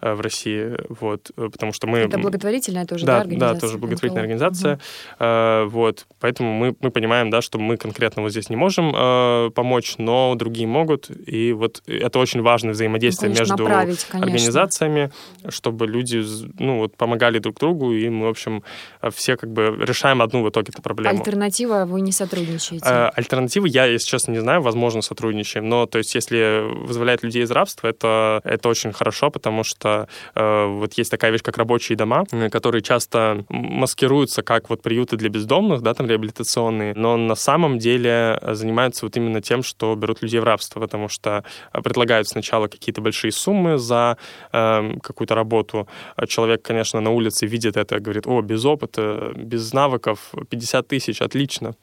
э, 0.00 0.14
в 0.14 0.20
России. 0.20 0.76
Вот, 0.88 1.30
э, 1.36 1.48
потому 1.50 1.72
что 1.72 1.86
мы... 1.86 1.98
Это 1.98 2.18
благотворительная 2.18 2.86
тоже, 2.86 3.06
да, 3.06 3.16
да 3.16 3.20
организация? 3.22 3.54
Да, 3.54 3.60
тоже 3.60 3.78
благотворительная 3.78 4.22
организация. 4.22 4.80
Угу. 5.18 5.70
Вот, 5.70 6.06
поэтому 6.20 6.52
мы, 6.52 6.76
мы 6.80 6.90
понимаем, 6.90 7.30
да, 7.30 7.40
что 7.42 7.58
мы 7.58 7.76
конкретно 7.76 8.22
вот 8.22 8.30
здесь 8.30 8.50
не 8.50 8.56
можем 8.56 9.52
помочь, 9.52 9.94
но 9.98 10.34
другие 10.34 10.66
могут. 10.66 11.10
И 11.26 11.52
вот 11.52 11.82
это 11.86 12.18
очень 12.18 12.42
важное 12.42 12.72
взаимодействие 12.72 13.30
ну, 13.30 13.36
конечно, 13.36 13.54
между 13.54 14.16
организациями, 14.16 15.10
чтобы 15.48 15.86
люди 15.86 16.22
ну, 16.58 16.78
вот, 16.78 16.96
помогали 16.96 17.38
друг 17.38 17.58
другу, 17.58 17.92
и 17.92 18.08
мы, 18.08 18.26
в 18.26 18.30
общем, 18.30 18.62
все 19.10 19.36
как 19.36 19.50
бы 19.52 19.76
решаем 19.80 20.22
одну 20.22 20.42
в 20.42 20.48
итоге 20.48 20.70
эту 20.70 20.82
проблему. 20.82 21.18
Альтернатива 21.18 21.84
вы 21.86 22.00
не 22.00 22.12
сотрудничаете? 22.12 22.84
Альтернативы 22.84 23.68
я, 23.68 23.86
если 23.86 24.06
честно, 24.06 24.32
не 24.32 24.38
знаю 24.38 24.49
знаю, 24.50 24.62
возможно, 24.62 25.02
сотрудничаем. 25.02 25.68
Но, 25.68 25.86
то 25.86 25.98
есть, 25.98 26.14
если 26.16 26.62
вызволяет 26.86 27.22
людей 27.22 27.44
из 27.44 27.50
рабства, 27.52 27.86
это, 27.88 28.40
это 28.44 28.68
очень 28.68 28.92
хорошо, 28.92 29.30
потому 29.30 29.62
что 29.64 30.08
э, 30.34 30.66
вот 30.66 30.94
есть 30.98 31.10
такая 31.10 31.30
вещь, 31.30 31.42
как 31.42 31.56
рабочие 31.58 31.96
дома, 31.96 32.24
которые 32.50 32.82
часто 32.82 33.44
маскируются 33.48 34.42
как 34.42 34.68
вот 34.68 34.82
приюты 34.82 35.16
для 35.16 35.28
бездомных, 35.28 35.82
да, 35.82 35.94
там 35.94 36.08
реабилитационные, 36.08 36.94
но 36.96 37.16
на 37.16 37.36
самом 37.36 37.78
деле 37.78 38.40
занимаются 38.42 39.06
вот 39.06 39.16
именно 39.16 39.40
тем, 39.40 39.62
что 39.62 39.94
берут 39.94 40.22
людей 40.22 40.40
в 40.40 40.44
рабство, 40.44 40.80
потому 40.80 41.08
что 41.08 41.44
предлагают 41.84 42.26
сначала 42.26 42.66
какие-то 42.66 43.00
большие 43.00 43.30
суммы 43.30 43.78
за 43.78 44.16
э, 44.52 44.98
какую-то 45.00 45.34
работу. 45.34 45.86
Человек, 46.26 46.62
конечно, 46.62 47.00
на 47.00 47.10
улице 47.10 47.46
видит 47.46 47.76
это, 47.76 48.00
говорит, 48.00 48.26
о, 48.26 48.42
без 48.42 48.64
опыта, 48.64 49.32
без 49.36 49.72
навыков, 49.72 50.32
50 50.50 50.88
тысяч, 50.88 51.22
отлично, 51.22 51.74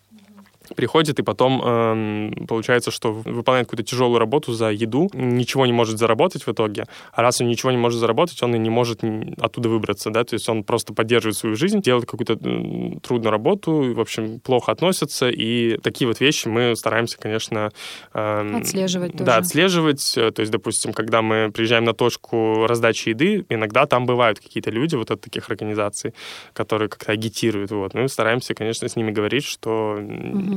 приходит 0.75 1.19
и 1.19 1.23
потом 1.23 1.61
э, 1.63 2.45
получается, 2.47 2.91
что 2.91 3.11
выполняет 3.11 3.67
какую-то 3.67 3.89
тяжелую 3.89 4.19
работу 4.19 4.53
за 4.53 4.69
еду, 4.71 5.09
ничего 5.13 5.65
не 5.65 5.73
может 5.73 5.97
заработать 5.97 6.45
в 6.45 6.51
итоге, 6.51 6.85
а 7.11 7.21
раз 7.21 7.41
он 7.41 7.47
ничего 7.47 7.71
не 7.71 7.77
может 7.77 7.99
заработать, 7.99 8.41
он 8.43 8.55
и 8.55 8.59
не 8.59 8.69
может 8.69 9.01
оттуда 9.39 9.69
выбраться, 9.69 10.09
да, 10.09 10.23
то 10.23 10.33
есть 10.35 10.47
он 10.49 10.63
просто 10.63 10.93
поддерживает 10.93 11.37
свою 11.37 11.55
жизнь, 11.55 11.81
делает 11.81 12.05
какую-то 12.05 12.35
трудную 13.01 13.31
работу, 13.31 13.93
в 13.93 13.99
общем, 13.99 14.39
плохо 14.39 14.71
относится, 14.71 15.29
и 15.29 15.77
такие 15.77 16.07
вот 16.07 16.19
вещи 16.19 16.47
мы 16.47 16.75
стараемся, 16.75 17.17
конечно... 17.17 17.71
Э, 18.13 18.57
отслеживать 18.57 19.13
Да, 19.13 19.25
тоже. 19.25 19.37
отслеживать, 19.37 20.13
то 20.15 20.39
есть, 20.39 20.51
допустим, 20.51 20.93
когда 20.93 21.21
мы 21.21 21.51
приезжаем 21.51 21.83
на 21.83 21.93
точку 21.93 22.65
раздачи 22.67 23.09
еды, 23.09 23.45
иногда 23.49 23.85
там 23.85 24.05
бывают 24.05 24.39
какие-то 24.39 24.71
люди 24.71 24.95
вот 24.95 25.11
от 25.11 25.21
таких 25.21 25.49
организаций, 25.49 26.13
которые 26.53 26.89
как-то 26.89 27.11
агитируют, 27.11 27.71
вот, 27.71 27.93
мы 27.93 28.07
стараемся, 28.07 28.53
конечно, 28.53 28.87
с 28.87 28.95
ними 28.95 29.11
говорить, 29.11 29.43
что 29.43 29.97
угу 29.97 30.56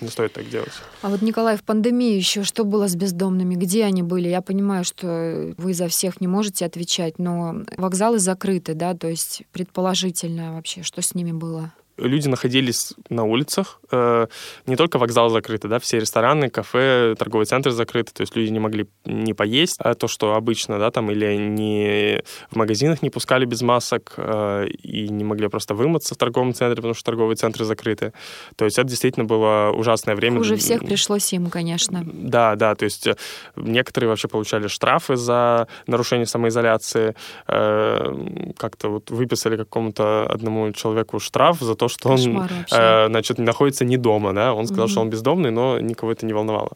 не 0.00 0.08
стоит 0.08 0.32
так 0.32 0.48
делать. 0.48 0.72
А 1.02 1.08
вот, 1.08 1.22
Николай, 1.22 1.56
в 1.56 1.62
пандемии 1.62 2.14
еще 2.14 2.42
что 2.42 2.64
было 2.64 2.88
с 2.88 2.96
бездомными? 2.96 3.54
Где 3.54 3.84
они 3.84 4.02
были? 4.02 4.28
Я 4.28 4.40
понимаю, 4.40 4.84
что 4.84 5.52
вы 5.58 5.74
за 5.74 5.88
всех 5.88 6.20
не 6.20 6.26
можете 6.26 6.64
отвечать, 6.64 7.18
но 7.18 7.62
вокзалы 7.76 8.18
закрыты, 8.18 8.74
да, 8.74 8.94
то 8.94 9.08
есть 9.08 9.42
предположительно 9.52 10.54
вообще, 10.54 10.82
что 10.82 11.02
с 11.02 11.14
ними 11.14 11.32
было? 11.32 11.72
Люди 12.00 12.28
находились 12.28 12.94
на 13.08 13.24
улицах, 13.24 13.80
э, 13.90 14.26
не 14.66 14.76
только 14.76 14.98
вокзал 14.98 15.30
закрыты, 15.30 15.68
да, 15.68 15.78
все 15.78 15.98
рестораны, 15.98 16.48
кафе, 16.50 17.14
торговые 17.18 17.46
центры 17.46 17.72
закрыты, 17.72 18.12
то 18.12 18.22
есть 18.22 18.36
люди 18.36 18.50
не 18.50 18.58
могли 18.58 18.86
не 19.04 19.34
поесть, 19.34 19.76
а 19.78 19.94
то, 19.94 20.08
что 20.08 20.34
обычно, 20.34 20.78
да, 20.78 20.90
там, 20.90 21.10
или 21.10 21.36
не 21.36 22.22
в 22.50 22.56
магазинах 22.56 23.02
не 23.02 23.10
пускали 23.10 23.44
без 23.44 23.62
масок 23.62 24.14
э, 24.16 24.68
и 24.68 25.08
не 25.08 25.24
могли 25.24 25.48
просто 25.48 25.74
вымыться 25.74 26.14
в 26.14 26.18
торговом 26.18 26.54
центре, 26.54 26.76
потому 26.76 26.94
что 26.94 27.04
торговые 27.04 27.36
центры 27.36 27.64
закрыты. 27.64 28.12
То 28.56 28.64
есть 28.64 28.78
это 28.78 28.88
действительно 28.88 29.24
было 29.24 29.72
ужасное 29.74 30.14
время. 30.14 30.38
Хуже 30.38 30.56
всех 30.56 30.80
пришлось 30.80 31.32
им, 31.32 31.50
конечно. 31.50 32.02
Да, 32.04 32.56
да, 32.56 32.74
то 32.74 32.84
есть 32.84 33.08
некоторые 33.56 34.08
вообще 34.08 34.28
получали 34.28 34.68
штрафы 34.68 35.16
за 35.16 35.66
нарушение 35.86 36.26
самоизоляции, 36.26 37.14
э, 37.48 38.52
как-то 38.56 38.88
вот 38.88 39.10
выписали 39.10 39.56
какому-то 39.56 40.26
одному 40.28 40.72
человеку 40.72 41.18
штраф 41.18 41.60
за 41.60 41.74
то, 41.74 41.88
что 41.90 42.10
он, 42.10 42.48
э, 42.70 43.06
значит, 43.08 43.38
находится 43.38 43.84
не 43.84 43.96
дома, 43.96 44.32
да, 44.32 44.54
он 44.54 44.66
сказал, 44.66 44.86
mm-hmm. 44.86 44.90
что 44.90 45.00
он 45.00 45.10
бездомный, 45.10 45.50
но 45.50 45.78
никого 45.80 46.12
это 46.12 46.26
не 46.26 46.32
волновало. 46.32 46.70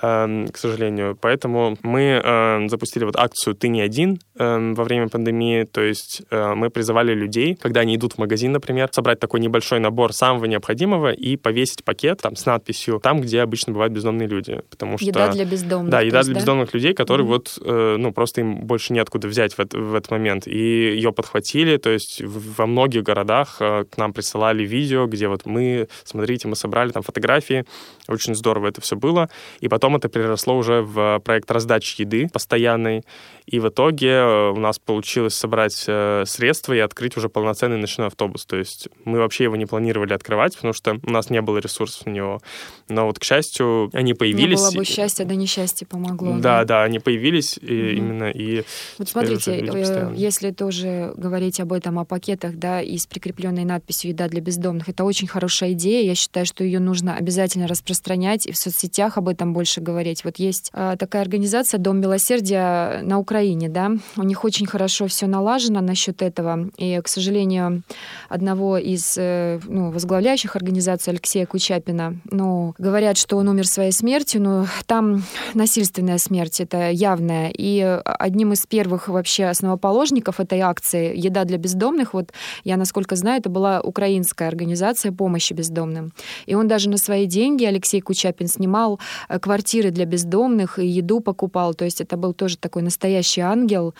Эм, 0.00 0.48
к 0.48 0.56
сожалению. 0.56 1.18
Поэтому 1.20 1.76
мы 1.82 2.20
эм, 2.22 2.68
запустили 2.68 3.04
вот 3.04 3.16
акцию 3.16 3.56
«Ты 3.56 3.66
не 3.66 3.80
один» 3.80 4.20
эм, 4.38 4.74
во 4.74 4.84
время 4.84 5.08
пандемии. 5.08 5.64
То 5.64 5.80
есть 5.80 6.22
э, 6.30 6.54
мы 6.54 6.70
призывали 6.70 7.14
людей, 7.14 7.56
когда 7.56 7.80
они 7.80 7.96
идут 7.96 8.12
в 8.12 8.18
магазин, 8.18 8.52
например, 8.52 8.88
собрать 8.92 9.18
такой 9.18 9.40
небольшой 9.40 9.80
набор 9.80 10.12
самого 10.12 10.44
необходимого 10.44 11.10
и 11.10 11.36
повесить 11.36 11.82
пакет 11.82 12.20
там 12.22 12.36
с 12.36 12.46
надписью 12.46 13.00
там, 13.02 13.20
где 13.20 13.40
обычно 13.40 13.72
бывают 13.72 13.92
бездомные 13.92 14.28
люди. 14.28 14.60
Потому 14.70 14.98
что... 14.98 15.06
Еда 15.06 15.32
для 15.32 15.44
бездомных. 15.44 15.90
Да, 15.90 16.00
еда 16.00 16.22
для 16.22 16.34
да? 16.34 16.40
бездомных 16.40 16.74
людей, 16.74 16.94
которые 16.94 17.26
mm-hmm. 17.26 17.30
вот, 17.30 17.58
э, 17.60 17.96
ну, 17.98 18.12
просто 18.12 18.42
им 18.42 18.66
больше 18.66 18.92
неоткуда 18.92 19.26
взять 19.26 19.58
в, 19.58 19.58
в 19.58 19.94
этот 19.96 20.12
момент. 20.12 20.46
И 20.46 20.58
ее 20.58 21.12
подхватили, 21.12 21.76
то 21.76 21.90
есть 21.90 22.22
во 22.24 22.66
многих 22.66 23.02
городах 23.02 23.56
э, 23.58 23.84
к 23.90 23.96
нам 23.96 24.12
присылали 24.12 24.62
видео, 24.64 25.06
где 25.06 25.26
вот 25.26 25.44
мы, 25.44 25.88
смотрите, 26.04 26.46
мы 26.46 26.54
собрали 26.54 26.90
там 26.90 27.02
фотографии, 27.02 27.64
очень 28.06 28.36
здорово 28.36 28.68
это 28.68 28.80
все 28.80 28.94
было. 28.94 29.28
И 29.58 29.66
потом 29.66 29.87
это 29.96 30.08
переросло 30.08 30.56
уже 30.56 30.82
в 30.82 31.20
проект 31.24 31.50
раздачи 31.50 32.02
еды 32.02 32.28
постоянной. 32.32 33.02
И 33.46 33.60
в 33.60 33.68
итоге 33.68 34.08
э, 34.08 34.50
у 34.50 34.58
нас 34.58 34.78
получилось 34.78 35.34
собрать 35.34 35.84
э, 35.86 36.24
средства 36.26 36.74
и 36.74 36.80
открыть 36.80 37.16
уже 37.16 37.30
полноценный 37.30 37.78
ночной 37.78 38.08
автобус. 38.08 38.44
То 38.44 38.56
есть 38.56 38.88
мы 39.06 39.18
вообще 39.18 39.44
его 39.44 39.56
не 39.56 39.64
планировали 39.64 40.12
открывать, 40.12 40.54
потому 40.54 40.74
что 40.74 40.98
у 41.02 41.10
нас 41.10 41.30
не 41.30 41.40
было 41.40 41.56
ресурсов 41.56 42.04
на 42.04 42.10
него. 42.10 42.42
Но 42.90 43.06
вот, 43.06 43.18
к 43.18 43.24
счастью, 43.24 43.88
они 43.94 44.12
появились. 44.12 44.60
Не 44.60 44.66
было 44.66 44.76
бы 44.80 44.84
счастья, 44.84 45.24
да 45.24 45.34
несчастье 45.34 45.86
помогло. 45.86 46.32
Да, 46.34 46.58
да, 46.58 46.64
да 46.64 46.82
они 46.82 46.98
появились 46.98 47.58
и 47.58 47.80
угу. 47.80 47.96
именно 47.96 48.30
и... 48.30 48.64
Вот 48.98 49.08
смотрите, 49.08 49.52
э, 49.52 50.12
если 50.14 50.50
тоже 50.50 51.14
говорить 51.16 51.58
об 51.60 51.72
этом, 51.72 51.98
о 51.98 52.04
пакетах, 52.04 52.56
да, 52.56 52.82
и 52.82 52.98
с 52.98 53.06
прикрепленной 53.06 53.64
надписью 53.64 54.10
«Еда 54.10 54.28
для 54.28 54.42
бездомных», 54.42 54.90
это 54.90 55.04
очень 55.04 55.26
хорошая 55.26 55.72
идея. 55.72 56.04
Я 56.04 56.14
считаю, 56.14 56.44
что 56.44 56.64
ее 56.64 56.80
нужно 56.80 57.16
обязательно 57.16 57.66
распространять 57.66 58.46
и 58.46 58.52
в 58.52 58.58
соцсетях 58.58 59.16
об 59.16 59.28
этом 59.28 59.54
больше 59.54 59.77
говорить. 59.80 60.24
Вот 60.24 60.38
есть 60.38 60.70
такая 60.72 61.22
организация 61.22 61.78
«Дом 61.78 62.00
милосердия» 62.00 63.00
на 63.02 63.18
Украине, 63.18 63.68
да, 63.68 63.92
у 64.16 64.22
них 64.22 64.44
очень 64.44 64.66
хорошо 64.66 65.06
все 65.06 65.26
налажено 65.26 65.80
насчет 65.80 66.22
этого. 66.22 66.70
И, 66.76 67.00
к 67.02 67.08
сожалению, 67.08 67.82
одного 68.28 68.78
из 68.78 69.16
э, 69.16 69.60
ну, 69.64 69.90
возглавляющих 69.90 70.56
организаций 70.56 71.12
Алексея 71.12 71.46
Кучапина, 71.46 72.16
ну, 72.30 72.74
говорят, 72.78 73.16
что 73.16 73.36
он 73.36 73.48
умер 73.48 73.66
своей 73.66 73.92
смертью, 73.92 74.42
но 74.42 74.66
там 74.86 75.24
насильственная 75.54 76.18
смерть, 76.18 76.60
это 76.60 76.90
явная. 76.90 77.50
И 77.56 77.80
одним 78.04 78.52
из 78.52 78.66
первых 78.66 79.08
вообще 79.08 79.46
основоположников 79.46 80.40
этой 80.40 80.60
акции 80.60 81.16
«Еда 81.16 81.44
для 81.44 81.58
бездомных», 81.58 82.14
вот 82.14 82.32
я, 82.64 82.76
насколько 82.76 83.16
знаю, 83.16 83.40
это 83.40 83.48
была 83.48 83.80
украинская 83.80 84.48
организация 84.48 85.12
помощи 85.12 85.52
бездомным. 85.52 86.12
И 86.46 86.54
он 86.54 86.68
даже 86.68 86.88
на 86.88 86.98
свои 86.98 87.26
деньги, 87.26 87.64
Алексей 87.64 88.00
Кучапин, 88.00 88.48
снимал 88.48 89.00
э, 89.28 89.38
квартиры 89.68 89.90
для 89.90 90.06
бездомных 90.06 90.78
и 90.78 90.86
еду 90.86 91.20
покупал. 91.20 91.74
То 91.74 91.84
есть 91.84 92.00
это 92.00 92.16
был 92.16 92.32
тоже 92.32 92.56
такой 92.56 92.80
настоящий 92.82 93.42
ангел. 93.42 93.94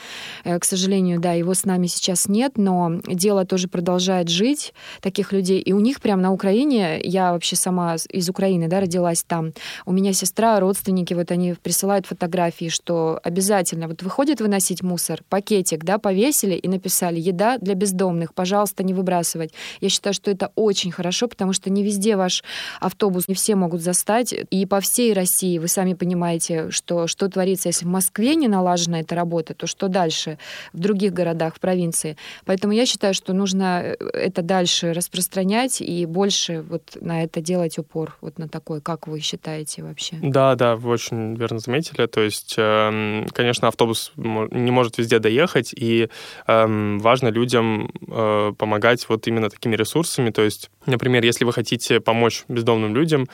Э, 0.45 0.59
к 0.59 0.65
сожалению, 0.65 1.21
да, 1.21 1.35
его 1.35 1.53
с 1.53 1.67
нами 1.67 1.89
сейчас 1.89 2.27
нет, 2.27 2.57
но 2.57 3.01
дело 3.07 3.45
тоже 3.45 3.69
продолжает 3.69 4.31
жить, 4.31 4.73
таких 5.03 5.33
людей. 5.33 5.61
И 5.61 5.75
у 5.75 5.81
них 5.81 6.01
прямо 6.01 6.23
на 6.23 6.33
Украине, 6.33 6.99
я 7.05 7.33
вообще 7.33 7.57
сама 7.57 7.97
из 7.97 8.31
Украины, 8.31 8.67
да, 8.69 8.81
родилась 8.81 9.23
там, 9.23 9.53
у 9.85 9.93
меня 9.93 10.15
сестра, 10.15 10.59
родственники, 10.59 11.13
вот 11.15 11.31
они 11.31 11.55
присылают 11.63 12.07
фотографии, 12.07 12.71
что 12.71 13.21
обязательно, 13.23 13.89
вот 13.89 14.03
выходит 14.03 14.41
выносить 14.41 14.83
мусор, 14.83 15.23
пакетик, 15.29 15.85
да, 15.85 15.99
повесили 15.99 16.55
и 16.55 16.69
написали 16.69 17.21
«Еда 17.21 17.59
для 17.59 17.75
бездомных, 17.75 18.33
пожалуйста, 18.33 18.85
не 18.85 18.95
выбрасывать». 18.95 19.53
Я 19.83 19.91
считаю, 19.91 20.15
что 20.15 20.31
это 20.31 20.51
очень 20.55 20.93
хорошо, 20.93 21.29
потому 21.29 21.53
что 21.53 21.69
не 21.69 21.83
везде 21.83 22.17
ваш 22.17 22.43
автобус, 22.81 23.29
не 23.29 23.35
все 23.35 23.55
могут 23.55 23.83
застать. 23.83 24.35
И 24.51 24.65
по 24.65 24.81
всей 24.81 25.13
России 25.13 25.58
вы 25.59 25.69
сами 25.69 25.95
понимаете, 25.95 26.71
что, 26.71 27.07
что 27.07 27.29
творится, 27.29 27.69
если 27.69 27.85
в 27.85 27.89
Москве 27.89 28.35
не 28.35 28.49
налажена 28.49 29.01
эта 29.01 29.15
работы, 29.15 29.55
то 29.55 29.67
что 29.67 29.89
дальше 29.89 30.39
в 30.73 30.79
других 30.79 31.13
городах, 31.13 31.57
в 31.57 31.61
провинции. 31.61 32.17
Поэтому 32.45 32.73
я 32.73 32.87
считаю, 32.87 33.15
что 33.15 33.33
нужно 33.33 33.83
э, 33.83 33.97
это 34.13 34.43
дальше 34.43 34.93
распространять 34.93 35.81
и 35.81 36.07
больше 36.07 36.63
вот 36.63 36.97
на 37.01 37.25
это 37.25 37.41
делать 37.41 37.79
упор, 37.79 38.17
вот 38.21 38.39
на 38.39 38.49
такой, 38.49 38.81
как 38.81 39.07
вы 39.07 39.21
считаете 39.21 39.83
вообще? 39.83 40.17
Да, 40.23 40.55
да, 40.55 40.77
вы 40.77 40.91
очень 40.91 41.35
верно 41.35 41.59
заметили. 41.59 42.07
То 42.07 42.21
есть, 42.21 42.55
эм, 42.57 43.27
конечно, 43.33 43.69
автобус 43.69 44.13
не 44.17 44.71
может 44.71 44.99
везде 44.99 45.19
доехать, 45.19 45.73
и 45.75 46.09
эм, 46.47 46.99
важно 46.99 47.29
людям 47.29 47.91
э, 48.07 48.53
помогать 48.57 49.09
вот 49.09 49.27
именно 49.27 49.51
такими 49.51 49.77
ресурсами. 49.77 50.31
То 50.31 50.43
есть, 50.43 50.71
например, 50.87 51.25
если 51.25 51.45
вы 51.45 51.53
хотите 51.53 52.01
помочь 52.01 52.45
бездомным 52.49 52.95
людям, 52.95 53.27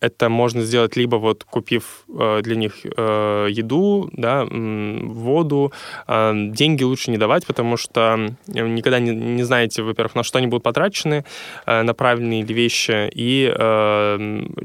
это 0.00 0.28
можно 0.28 0.62
сделать 0.62 0.96
либо 0.96 1.16
вот 1.16 1.44
купив 1.44 2.04
э, 2.08 2.40
для 2.42 2.56
них 2.56 2.74
э, 2.84 3.48
еду, 3.50 4.10
да, 4.12 4.44
воду. 4.44 5.72
Деньги 6.06 6.84
лучше 6.84 7.10
не 7.10 7.18
давать, 7.18 7.46
потому 7.46 7.76
что 7.76 8.28
никогда 8.46 8.98
не, 8.98 9.10
не 9.10 9.42
знаете, 9.42 9.82
во-первых, 9.82 10.14
на 10.14 10.22
что 10.22 10.38
они 10.38 10.46
будут 10.46 10.62
потрачены, 10.62 11.24
э, 11.66 11.82
на 11.82 11.94
правильные 11.94 12.42
ли 12.42 12.54
вещи. 12.54 13.10
И 13.14 13.44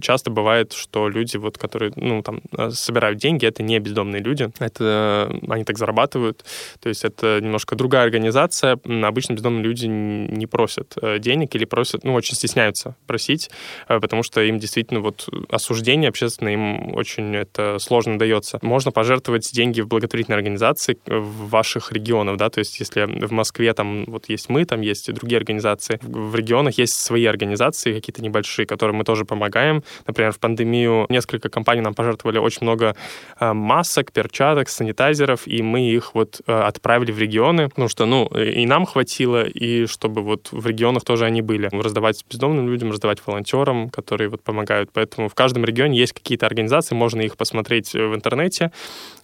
часто 0.02 0.32
бывает, 0.32 0.74
что 0.74 1.10
люди, 1.10 1.38
вот, 1.38 1.58
которые 1.58 1.92
ну, 1.96 2.22
там, 2.22 2.42
собирают 2.72 3.20
деньги, 3.20 3.46
это 3.46 3.64
не 3.64 3.80
бездомные 3.80 4.22
люди. 4.22 4.50
Это 4.60 5.32
они 5.48 5.64
так 5.64 5.78
зарабатывают. 5.78 6.44
То 6.82 6.90
есть 6.90 7.06
это 7.06 7.40
немножко 7.42 7.76
другая 7.76 8.04
организация. 8.04 8.80
Обычно 9.04 9.34
бездомные 9.34 9.64
люди 9.64 9.86
не 9.86 10.48
просят 10.48 10.98
денег 11.20 11.56
или 11.56 11.66
просят, 11.66 12.04
ну, 12.04 12.14
очень 12.14 12.36
стесняются 12.36 12.96
просить, 13.08 13.50
потому 13.88 14.24
что 14.24 14.49
им 14.50 14.60
действительно 14.60 15.00
вот 15.00 15.30
осуждение 15.50 16.10
общественное 16.10 16.54
им 16.54 16.96
очень 16.96 17.36
это 17.36 17.78
сложно 17.80 18.18
дается. 18.20 18.60
Можно 18.62 18.92
пожертвовать 18.92 19.50
деньги 19.54 19.82
в 19.82 19.88
благотворительные 19.88 20.38
организации 20.38 20.98
в 21.06 21.50
ваших 21.50 21.92
регионах, 21.92 22.38
да, 22.38 22.50
то 22.50 22.60
есть 22.60 22.80
если 22.80 23.04
в 23.04 23.32
Москве 23.32 23.74
там 23.74 24.06
вот 24.06 24.30
есть 24.30 24.50
мы, 24.50 24.66
там 24.66 24.82
есть 24.82 25.10
и 25.10 25.12
другие 25.12 25.38
организации, 25.38 26.00
в 26.02 26.36
регионах 26.36 26.78
есть 26.78 26.94
свои 26.94 27.26
организации 27.26 27.94
какие-то 27.94 28.22
небольшие, 28.22 28.66
которым 28.66 28.98
мы 28.98 29.04
тоже 29.04 29.26
помогаем. 29.26 29.84
Например, 30.08 30.32
в 30.32 30.40
пандемию 30.40 31.06
несколько 31.10 31.50
компаний 31.50 31.82
нам 31.82 31.94
пожертвовали 31.94 32.38
очень 32.38 32.64
много 32.64 32.96
э, 33.40 33.54
масок, 33.54 34.12
перчаток, 34.12 34.70
санитайзеров, 34.70 35.48
и 35.48 35.62
мы 35.62 35.90
их 35.90 36.16
вот 36.16 36.42
э, 36.46 36.52
отправили 36.52 37.12
в 37.12 37.20
регионы, 37.20 37.70
потому 37.70 37.88
что, 37.88 38.06
ну, 38.06 38.26
и 38.28 38.66
нам 38.66 38.86
хватило, 38.86 39.44
и 39.44 39.86
чтобы 39.86 40.22
вот 40.22 40.50
в 40.52 40.66
регионах 40.66 41.04
тоже 41.04 41.26
они 41.26 41.42
были. 41.42 41.70
Раздавать 41.72 42.24
бездомным 42.30 42.70
людям, 42.70 42.92
раздавать 42.92 43.26
волонтерам, 43.26 43.90
которые 43.90 44.30
вот 44.30 44.39
помогают. 44.44 44.92
Поэтому 44.94 45.30
в 45.30 45.36
каждом 45.36 45.66
регионе 45.66 45.98
есть 45.98 46.14
какие-то 46.14 46.46
организации, 46.46 46.96
можно 46.96 47.22
их 47.22 47.38
посмотреть 47.38 47.96
э, 47.96 48.08
в 48.08 48.16
интернете. 48.16 48.72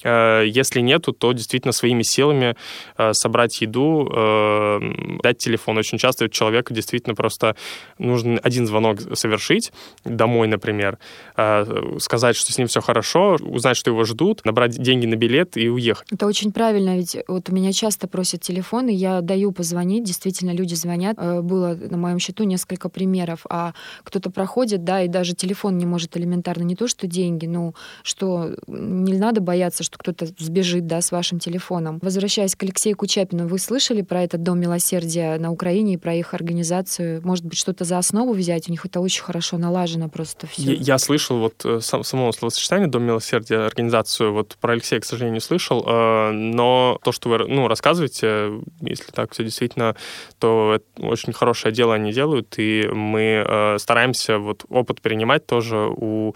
Э, 0.06 0.44
если 0.46 0.82
нету, 0.82 1.12
то 1.14 1.34
действительно 1.34 1.72
своими 1.72 2.04
силами 2.04 2.56
э, 2.98 3.14
собрать 3.14 3.62
еду, 3.62 4.10
дать 5.24 5.38
телефон. 5.38 5.78
Очень 5.78 5.98
часто 5.98 6.30
человеку 6.30 6.74
действительно 6.74 7.16
просто 7.16 7.56
нужно 7.98 8.40
один 8.44 8.68
звонок 8.68 9.00
совершить 9.14 9.72
домой, 10.04 10.48
например, 10.48 10.98
сказать, 12.00 12.36
что 12.36 12.52
с 12.52 12.58
ним 12.58 12.68
все 12.68 12.82
хорошо, 12.82 13.38
узнать, 13.42 13.78
что 13.78 13.92
его 13.92 14.04
ждут, 14.04 14.46
набрать 14.46 14.72
деньги 14.72 15.06
на 15.06 15.16
билет 15.16 15.58
и 15.58 15.70
уехать. 15.70 16.08
Это 16.12 16.26
очень 16.26 16.52
правильно, 16.52 16.98
ведь 16.98 17.18
вот 17.28 17.50
у 17.50 17.54
меня 17.54 17.72
часто 17.72 18.08
просят 18.08 18.42
телефон, 18.42 18.90
и 18.90 18.94
я 18.94 19.22
даю 19.22 19.52
позвонить, 19.52 20.04
действительно 20.04 20.52
люди 20.52 20.76
звонят. 20.76 21.18
Было 21.18 21.76
на 21.76 21.98
моем 21.98 22.20
счету 22.20 22.44
несколько 22.44 22.90
примеров, 22.90 23.46
а 23.50 23.74
кто-то 24.04 24.30
проходит, 24.30 24.84
да, 24.84 25.02
и 25.02 25.08
даже 25.08 25.34
телефон 25.34 25.78
не 25.78 25.86
может 25.86 26.18
элементарно, 26.18 26.64
не 26.64 26.76
то 26.76 26.88
что 26.88 27.08
деньги, 27.08 27.46
ну, 27.46 27.74
что 28.04 28.56
не 28.68 29.18
надо 29.18 29.42
бояться, 29.42 29.84
что 29.84 29.95
кто-то 29.98 30.28
сбежит, 30.38 30.88
да, 30.88 31.02
с 31.02 31.12
вашим 31.12 31.40
телефоном. 31.40 32.00
Возвращаясь 32.02 32.56
к 32.56 32.64
Алексею 32.64 32.96
Кучапину, 32.96 33.48
вы 33.48 33.60
слышали 33.60 34.02
про 34.02 34.24
этот 34.24 34.44
Дом 34.44 34.60
милосердия 34.60 35.38
на 35.38 35.52
Украине 35.52 35.94
и 35.94 35.98
про 35.98 36.14
их 36.14 36.34
организацию? 36.34 37.22
Может 37.24 37.46
быть, 37.46 37.58
что-то 37.58 37.84
за 37.84 37.98
основу 37.98 38.34
взять? 38.34 38.68
У 38.68 38.72
них 38.72 38.86
это 38.86 39.00
очень 39.00 39.24
хорошо 39.24 39.58
налажено 39.58 40.10
просто 40.10 40.48
все. 40.48 40.74
Я, 40.74 40.74
я 40.74 40.98
слышал 40.98 41.40
вот 41.40 41.66
э, 41.66 41.80
сам, 41.82 42.04
само 42.04 42.32
словосочетание 42.32 42.88
Дом 42.88 43.04
милосердия, 43.04 43.66
организацию, 43.66 44.34
вот 44.34 44.58
про 44.60 44.74
Алексея, 44.74 45.00
к 45.00 45.06
сожалению, 45.06 45.36
не 45.36 45.40
слышал, 45.40 45.84
э, 45.86 46.32
но 46.32 47.00
то, 47.04 47.12
что 47.12 47.30
вы 47.30 47.38
ну, 47.48 47.68
рассказываете, 47.68 48.62
если 48.82 49.12
так 49.12 49.32
все 49.34 49.44
действительно, 49.44 49.96
то 50.40 50.80
очень 50.98 51.34
хорошее 51.34 51.74
дело 51.74 51.96
они 51.96 52.12
делают, 52.12 52.56
и 52.58 52.88
мы 52.92 53.44
э, 53.46 53.78
стараемся 53.80 54.38
вот 54.38 54.66
опыт 54.70 55.02
перенимать 55.02 55.46
тоже 55.46 55.90
у 55.90 56.36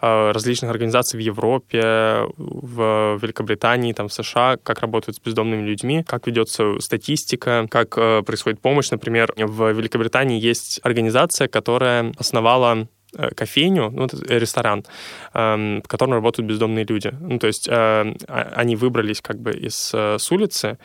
различных 0.00 0.70
организаций 0.70 1.18
в 1.18 1.22
Европе, 1.22 2.26
в 2.36 2.97
Великобритании, 3.20 3.92
там, 3.92 4.08
в 4.08 4.12
США, 4.12 4.56
как 4.62 4.80
работают 4.80 5.16
с 5.16 5.20
бездомными 5.20 5.66
людьми, 5.66 6.04
как 6.04 6.26
ведется 6.26 6.78
статистика, 6.80 7.66
как 7.70 7.94
происходит 8.24 8.60
помощь. 8.60 8.90
Например, 8.90 9.32
в 9.36 9.72
Великобритании 9.72 10.40
есть 10.40 10.80
организация, 10.82 11.48
которая 11.48 12.12
основала 12.18 12.88
Э, 13.16 13.30
кофейню, 13.34 13.90
ну, 13.90 14.06
ресторан, 14.28 14.84
эм, 15.32 15.80
в 15.82 15.88
котором 15.88 16.12
работают 16.12 16.46
бездомные 16.46 16.84
люди. 16.84 17.10
Ну, 17.20 17.38
то 17.38 17.46
есть 17.46 17.66
э, 17.66 17.72
а, 17.72 18.52
они 18.54 18.76
выбрались 18.76 19.22
как 19.22 19.40
бы 19.40 19.52
из 19.52 19.92
э, 19.94 20.18
с 20.18 20.30
улицы 20.30 20.76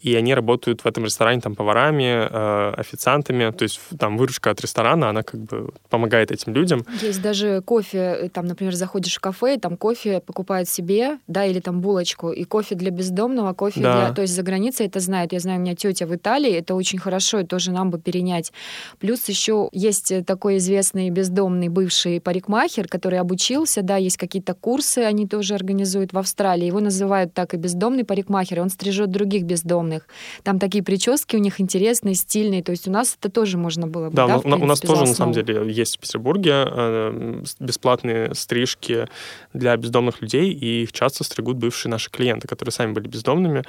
и 0.00 0.14
они 0.14 0.34
работают 0.34 0.80
в 0.80 0.86
этом 0.86 1.04
ресторане 1.04 1.40
там 1.40 1.54
поварами, 1.54 2.28
э, 2.30 2.74
официантами, 2.76 3.50
то 3.50 3.64
есть 3.64 3.80
там 3.98 4.16
выручка 4.16 4.50
от 4.50 4.60
ресторана, 4.60 5.10
она 5.10 5.22
как 5.22 5.40
бы 5.40 5.72
помогает 5.90 6.30
этим 6.30 6.54
людям. 6.54 6.86
Есть 7.02 7.20
даже 7.20 7.60
кофе, 7.60 7.98
э, 7.98 8.28
там, 8.30 8.46
например, 8.46 8.74
заходишь 8.74 9.16
в 9.16 9.20
кафе, 9.20 9.58
там 9.58 9.76
кофе 9.76 10.20
покупают 10.20 10.68
себе, 10.68 11.18
да, 11.26 11.44
или 11.44 11.60
там 11.60 11.80
булочку, 11.80 12.30
и 12.30 12.44
кофе 12.44 12.74
для 12.74 12.90
бездомного, 12.90 13.52
кофе 13.52 13.80
да. 13.80 14.06
для... 14.06 14.14
То 14.14 14.22
есть 14.22 14.34
за 14.34 14.42
границей 14.42 14.86
это 14.86 15.00
знают. 15.00 15.32
Я 15.32 15.40
знаю, 15.40 15.58
у 15.58 15.62
меня 15.62 15.74
тетя 15.74 16.06
в 16.06 16.14
Италии, 16.14 16.52
это 16.52 16.74
очень 16.74 16.98
хорошо, 16.98 17.40
и 17.40 17.44
тоже 17.44 17.70
нам 17.70 17.90
бы 17.90 17.98
перенять. 17.98 18.52
Плюс 18.98 19.28
еще 19.28 19.68
есть 19.72 20.24
такой 20.24 20.56
известный 20.56 21.10
бездомный 21.10 21.68
бывший 21.68 22.20
парикмахер, 22.20 22.88
который 22.88 23.18
обучился, 23.18 23.82
да, 23.82 23.96
есть 23.96 24.16
какие-то 24.16 24.54
курсы, 24.54 25.00
они 25.00 25.26
тоже 25.26 25.54
организуют 25.54 26.14
в 26.14 26.18
Австралии. 26.18 26.66
Его 26.66 26.80
называют 26.80 27.34
так 27.34 27.52
и 27.52 27.58
бездомный 27.58 28.04
парикмахер, 28.04 28.58
и 28.58 28.60
он 28.60 28.70
стрижет 28.70 29.10
других 29.10 29.44
бездомных 29.44 29.89
бездомных. 29.90 30.06
Там 30.42 30.58
такие 30.58 30.82
прически 30.82 31.36
у 31.36 31.38
них 31.38 31.60
интересные, 31.60 32.14
стильные. 32.14 32.62
То 32.62 32.72
есть 32.72 32.88
у 32.88 32.90
нас 32.90 33.16
это 33.18 33.30
тоже 33.30 33.58
можно 33.58 33.86
было 33.86 34.10
бы. 34.10 34.16
Да, 34.16 34.26
да 34.26 34.38
у, 34.38 34.40
принципе, 34.40 34.64
у 34.64 34.66
нас 34.66 34.80
тоже 34.80 35.00
на 35.02 35.14
самом 35.14 35.32
деле 35.32 35.70
есть 35.70 35.96
в 35.96 36.00
Петербурге 36.00 36.64
э, 36.66 37.42
бесплатные 37.58 38.34
стрижки 38.34 39.06
для 39.52 39.76
бездомных 39.76 40.22
людей, 40.22 40.52
и 40.52 40.82
их 40.82 40.92
часто 40.92 41.24
стригут 41.24 41.56
бывшие 41.56 41.90
наши 41.90 42.10
клиенты, 42.10 42.48
которые 42.48 42.72
сами 42.72 42.92
были 42.92 43.08
бездомными. 43.08 43.64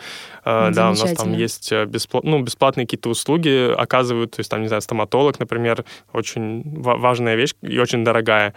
Э, 0.46 0.72
да, 0.72 0.92
у 0.92 0.94
нас 0.94 1.14
там 1.14 1.34
есть 1.34 1.72
э, 1.72 1.86
бесплат, 1.86 2.24
ну, 2.24 2.42
бесплатные 2.42 2.86
какие-то 2.86 3.10
услуги 3.10 3.74
оказывают, 3.74 4.32
то 4.32 4.40
есть 4.40 4.50
там, 4.50 4.62
не 4.62 4.68
знаю, 4.68 4.82
стоматолог, 4.82 5.40
например, 5.40 5.86
очень 6.14 6.64
важная 6.82 7.36
вещь 7.36 7.54
и 7.62 7.80
очень 7.80 8.04
дорогая, 8.04 8.54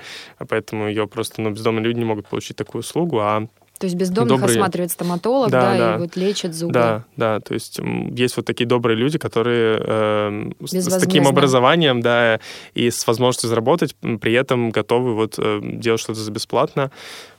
поэтому 0.48 0.88
ее 0.88 1.06
просто 1.06 1.40
ну, 1.40 1.50
бездомные 1.50 1.84
люди 1.84 1.98
не 1.98 2.04
могут 2.04 2.28
получить 2.28 2.56
такую 2.56 2.80
услугу, 2.80 3.20
а 3.20 3.46
то 3.78 3.86
есть 3.86 3.96
бездомных 3.96 4.40
добрые... 4.40 4.56
осматривает 4.56 4.92
стоматолог, 4.92 5.50
да, 5.50 5.60
да, 5.60 5.78
да, 5.78 5.94
и 5.96 5.98
вот 5.98 6.16
лечит 6.16 6.54
зубы. 6.54 6.72
Да, 6.72 7.04
да, 7.16 7.40
то 7.40 7.54
есть 7.54 7.80
есть 8.10 8.36
вот 8.36 8.46
такие 8.46 8.66
добрые 8.66 8.96
люди, 8.96 9.18
которые 9.18 9.80
э, 9.80 10.50
с, 10.64 11.00
таким 11.00 11.26
образованием, 11.26 12.00
да, 12.00 12.38
и 12.74 12.90
с 12.90 13.06
возможностью 13.06 13.48
заработать, 13.48 13.96
при 14.20 14.32
этом 14.32 14.70
готовы 14.70 15.14
вот 15.14 15.34
э, 15.38 15.60
делать 15.62 16.00
что-то 16.00 16.20
за 16.20 16.30
бесплатно 16.30 16.92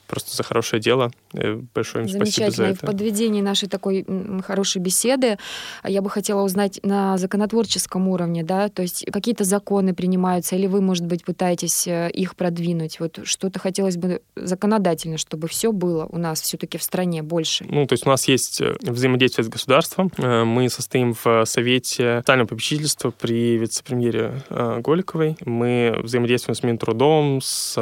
просто 0.07 0.35
за 0.35 0.43
хорошее 0.43 0.81
дело. 0.81 1.11
Э, 1.33 1.59
большое 1.73 2.05
им 2.05 2.09
спасибо 2.09 2.51
за 2.51 2.63
это. 2.65 2.71
И 2.71 2.75
в 2.75 2.81
подведении 2.81 3.41
нашей 3.41 3.67
такой 3.67 4.05
хорошей 4.45 4.81
беседы 4.81 5.37
я 5.83 6.01
бы 6.01 6.09
хотела 6.09 6.41
узнать 6.43 6.79
на 6.83 7.17
законотворческом 7.17 8.07
уровне, 8.07 8.43
да, 8.43 8.69
то 8.69 8.81
есть 8.81 9.05
какие-то 9.11 9.43
законы 9.43 9.93
принимаются, 9.93 10.55
или 10.55 10.67
вы, 10.67 10.81
может 10.81 11.05
быть, 11.05 11.23
пытаетесь 11.23 11.87
э, 11.87 12.09
их 12.11 12.35
продвинуть? 12.35 12.99
Вот 12.99 13.19
что-то 13.23 13.59
хотелось 13.59 13.97
бы 13.97 14.21
законодательно, 14.35 15.17
чтобы 15.17 15.47
все 15.47 15.71
было 15.71 16.05
у 16.09 16.17
нас 16.17 16.41
все-таки 16.41 16.77
в 16.77 16.83
стране 16.83 17.23
больше. 17.23 17.65
Ну, 17.67 17.85
то 17.85 17.93
есть 17.93 18.05
у 18.05 18.09
нас 18.09 18.27
есть 18.27 18.61
э, 18.61 18.75
взаимодействие 18.81 19.45
с 19.45 19.49
государством. 19.49 20.11
Мы 20.17 20.69
состоим 20.69 21.13
в 21.13 21.45
Совете 21.45 22.19
социального 22.19 22.47
попечительства 22.47 23.11
при 23.11 23.57
вице-премьере 23.57 24.43
Голиковой. 24.49 25.37
Мы 25.45 25.95
взаимодействуем 26.01 26.55
с 26.55 26.63
Минтрудом, 26.63 27.39
с 27.41 27.75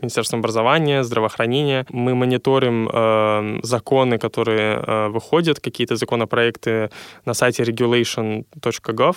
Министерством 0.00 0.40
образования, 0.40 0.69
здравоохранения. 1.02 1.86
Мы 1.90 2.14
мониторим 2.14 2.88
э, 2.88 3.60
законы, 3.62 4.18
которые 4.18 4.76
э, 4.76 5.08
выходят, 5.08 5.60
какие-то 5.60 5.96
законопроекты 5.96 6.90
на 7.24 7.34
сайте 7.34 7.62
regulation.gov 7.62 9.16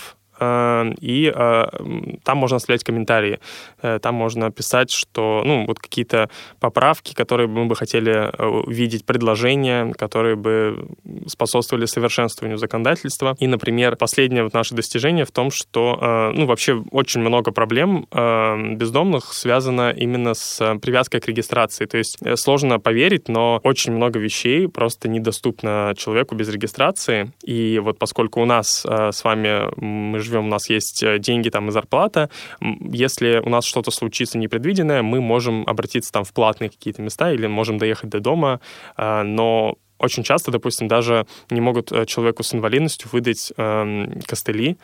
и 1.00 1.32
э, 1.34 1.66
там 2.24 2.38
можно 2.38 2.58
оставлять 2.58 2.84
комментарии. 2.84 3.40
Э, 3.82 4.00
там 4.02 4.16
можно 4.16 4.52
писать, 4.52 4.92
что, 4.92 5.44
ну, 5.46 5.66
вот 5.66 5.80
какие-то 5.80 6.30
поправки, 6.60 7.14
которые 7.14 7.48
мы 7.48 7.66
бы 7.66 7.76
хотели 7.76 8.32
увидеть, 8.40 9.06
предложения, 9.06 9.94
которые 9.94 10.36
бы 10.36 10.88
способствовали 11.28 11.86
совершенствованию 11.86 12.58
законодательства. 12.58 13.36
И, 13.40 13.48
например, 13.48 13.96
последнее 13.96 14.44
вот 14.44 14.54
наше 14.54 14.76
достижение 14.76 15.26
в 15.26 15.32
том, 15.32 15.52
что, 15.52 16.32
ну, 16.34 16.46
вообще 16.46 16.84
очень 16.92 17.22
много 17.22 17.52
проблем 17.52 18.08
бездомных 18.12 19.34
связано 19.34 19.92
именно 19.92 20.34
с 20.34 20.78
привязкой 20.82 21.20
к 21.22 21.28
регистрации. 21.28 21.86
То 21.86 21.98
есть 21.98 22.18
сложно 22.36 22.80
поверить, 22.80 23.30
но 23.30 23.60
очень 23.64 23.94
много 23.94 24.20
вещей 24.20 24.68
просто 24.68 25.10
недоступно 25.10 25.94
человеку 25.98 26.36
без 26.36 26.50
регистрации. 26.50 27.32
И 27.44 27.80
вот 27.80 28.00
поскольку 28.00 28.42
у 28.42 28.46
нас 28.46 28.86
с 28.86 29.24
вами 29.24 29.70
мы 29.78 30.20
живем, 30.20 30.33
у 30.40 30.48
нас 30.48 30.70
есть 30.70 31.04
э, 31.04 31.20
деньги 31.20 31.50
там 31.50 31.70
и 31.70 31.72
зарплата. 31.72 32.30
Если 32.62 33.42
у 33.44 33.50
нас 33.50 33.66
что-то 33.66 33.92
случится 33.92 34.38
непредвиденное, 34.38 35.02
мы 35.02 35.22
можем 35.22 35.64
обратиться 35.68 36.12
там 36.12 36.24
в 36.24 36.34
платные 36.34 36.70
какие-то 36.70 37.02
места 37.02 37.32
или 37.32 37.48
можем 37.48 37.78
доехать 37.78 38.10
до 38.10 38.20
дома, 38.20 38.60
э, 38.98 39.24
но 39.24 39.78
очень 40.00 40.24
часто, 40.24 40.52
допустим, 40.52 40.88
даже 40.88 41.26
не 41.50 41.62
могут 41.62 41.92
э, 41.92 42.06
человеку 42.06 42.44
с 42.44 42.54
инвалидностью 42.54 43.10
выдать 43.12 43.54
э, 43.56 44.20
костыли 44.26 44.78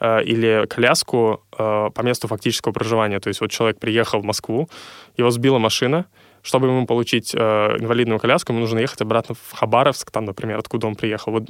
э, 0.00 0.24
или 0.24 0.66
коляску 0.66 1.42
э, 1.52 1.90
по 1.94 2.00
месту 2.02 2.28
фактического 2.28 2.72
проживания. 2.72 3.20
То 3.20 3.28
есть 3.28 3.40
вот 3.40 3.50
человек 3.50 3.78
приехал 3.78 4.20
в 4.20 4.24
Москву, 4.24 4.68
его 5.16 5.30
сбила 5.30 5.58
машина, 5.58 6.06
чтобы 6.42 6.66
ему 6.68 6.86
получить 6.86 7.34
э, 7.34 7.38
инвалидную 7.38 8.18
коляску, 8.18 8.52
ему 8.52 8.60
нужно 8.60 8.78
ехать 8.78 9.00
обратно 9.00 9.34
в 9.34 9.52
Хабаровск, 9.52 10.10
там, 10.10 10.24
например, 10.24 10.58
откуда 10.58 10.86
он 10.86 10.96
приехал. 10.96 11.32
Вот 11.32 11.44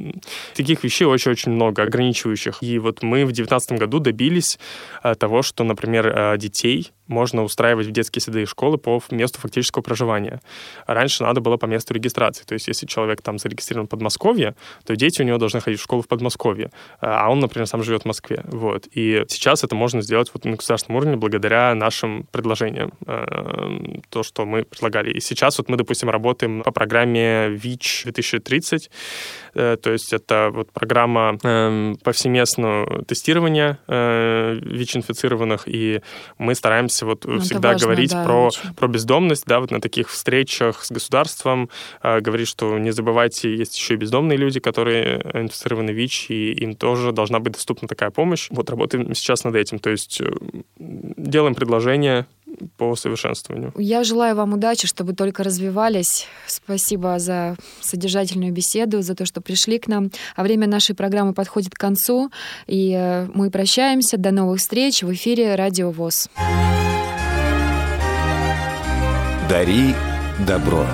таких 0.55 0.84
вещей 0.84 1.05
очень-очень 1.05 1.53
много, 1.53 1.82
ограничивающих. 1.82 2.62
И 2.62 2.78
вот 2.78 3.03
мы 3.03 3.24
в 3.24 3.32
2019 3.32 3.78
году 3.78 3.99
добились 3.99 4.59
э, 5.03 5.14
того, 5.14 5.43
что, 5.43 5.64
например, 5.64 6.07
э, 6.07 6.38
детей 6.38 6.93
можно 7.12 7.43
устраивать 7.43 7.86
в 7.86 7.90
детские 7.90 8.22
сады 8.22 8.43
и 8.43 8.47
школы 8.47 8.78
по 8.78 9.03
месту 9.11 9.38
фактического 9.38 9.82
проживания. 9.82 10.40
Раньше 10.86 11.22
надо 11.22 11.40
было 11.40 11.57
по 11.57 11.66
месту 11.66 11.95
регистрации. 11.95 12.45
То 12.45 12.55
есть 12.55 12.68
если 12.68 12.86
человек 12.86 13.22
там 13.22 13.38
зарегистрирован 13.38 13.86
в 13.86 13.90
Подмосковье, 13.90 14.55
то 14.84 14.97
дети 14.97 15.22
у 15.22 15.24
него 15.24 15.38
должны 15.38 15.61
ходить 15.61 15.80
в 15.80 15.82
школу 15.82 16.03
в 16.03 16.09
Подмосковье, 16.09 16.70
а 17.01 17.30
он, 17.30 17.40
например, 17.40 17.66
сам 17.66 17.82
живет 17.82 18.03
в 18.03 18.07
Москве. 18.07 18.43
Вот. 18.47 18.88
И 18.93 19.24
сейчас 19.28 19.64
это 19.64 19.74
можно 19.74 20.03
сделать 20.03 20.30
вот 20.32 20.45
на 20.45 20.57
государственном 20.57 20.99
уровне 20.99 21.16
благодаря 21.16 21.74
нашим 21.74 22.26
предложениям. 22.30 22.93
Э, 23.07 24.01
то, 24.09 24.22
что 24.22 24.47
мы 24.47 24.64
предлагали. 24.83 25.12
И 25.12 25.20
сейчас 25.20 25.59
вот 25.59 25.68
мы, 25.68 25.76
допустим, 25.76 26.11
работаем 26.11 26.62
по 26.62 26.72
программе 26.72 27.49
ВИЧ 27.51 28.03
2030. 28.05 28.91
Э, 29.55 29.76
то 29.80 29.93
есть 29.93 30.12
это 30.12 30.51
вот 30.53 30.72
программа 30.72 31.39
эм, 31.43 31.97
повсеместного 32.03 33.05
тестирования 33.05 33.78
э, 33.87 34.59
ВИЧ-инфицированных, 34.61 35.64
и 35.66 36.01
мы 36.39 36.55
стараемся 36.55 37.07
вот 37.07 37.24
ну, 37.24 37.39
всегда 37.39 37.72
важно, 37.72 37.87
говорить 37.87 38.12
да, 38.12 38.24
про, 38.24 38.51
про 38.76 38.89
бездомность, 38.89 39.45
да, 39.47 39.61
вот 39.61 39.70
на 39.70 39.80
таких 39.80 40.09
встречах 40.09 40.85
с 40.85 40.91
государством, 40.91 41.68
э, 42.03 42.20
говорить, 42.20 42.49
что 42.49 42.78
не 42.78 42.93
забывайте, 42.93 43.55
есть 43.55 43.78
еще 43.78 43.95
и 43.95 43.97
бездомные 43.97 44.37
люди, 44.37 44.61
которые 44.61 45.20
инфицированы 45.35 45.91
ВИЧ, 45.91 46.30
и 46.30 46.53
им 46.53 46.74
тоже 46.74 47.12
должна 47.12 47.39
быть 47.39 47.53
доступна 47.53 47.89
такая 47.89 48.11
помощь. 48.11 48.49
Вот 48.51 48.70
работаем 48.70 49.14
сейчас 49.14 49.45
над 49.45 49.55
этим, 49.55 49.78
то 49.78 49.91
есть 49.91 50.22
делаем 50.78 51.55
предложение 51.55 52.26
по 52.77 52.97
совершенствованию. 52.97 53.73
Я 53.77 54.05
желаю 54.05 54.37
вам 54.37 54.55
удачи, 54.55 54.87
чтобы 54.87 55.15
только 55.15 55.43
развивались. 55.43 56.27
Спасибо 56.47 57.19
за 57.19 57.57
содержательную 57.81 58.53
беседу, 58.53 59.03
за 59.03 59.15
то, 59.15 59.27
что 59.27 59.41
пришли 59.41 59.79
к 59.79 59.89
нам. 59.89 60.11
А 60.37 60.43
время 60.43 60.67
нашей 60.67 60.95
программы 60.95 61.35
подходит 61.35 61.75
к 61.75 61.79
концу, 61.79 62.31
и 62.67 62.93
э, 62.93 63.29
мы 63.35 63.51
прощаемся. 63.51 64.17
До 64.17 64.31
новых 64.31 64.61
встреч 64.61 65.03
в 65.03 65.13
эфире 65.13 65.55
Радио 65.55 65.91
ВОЗ. 65.91 66.29
Дари 69.49 69.95
добро. 70.47 70.87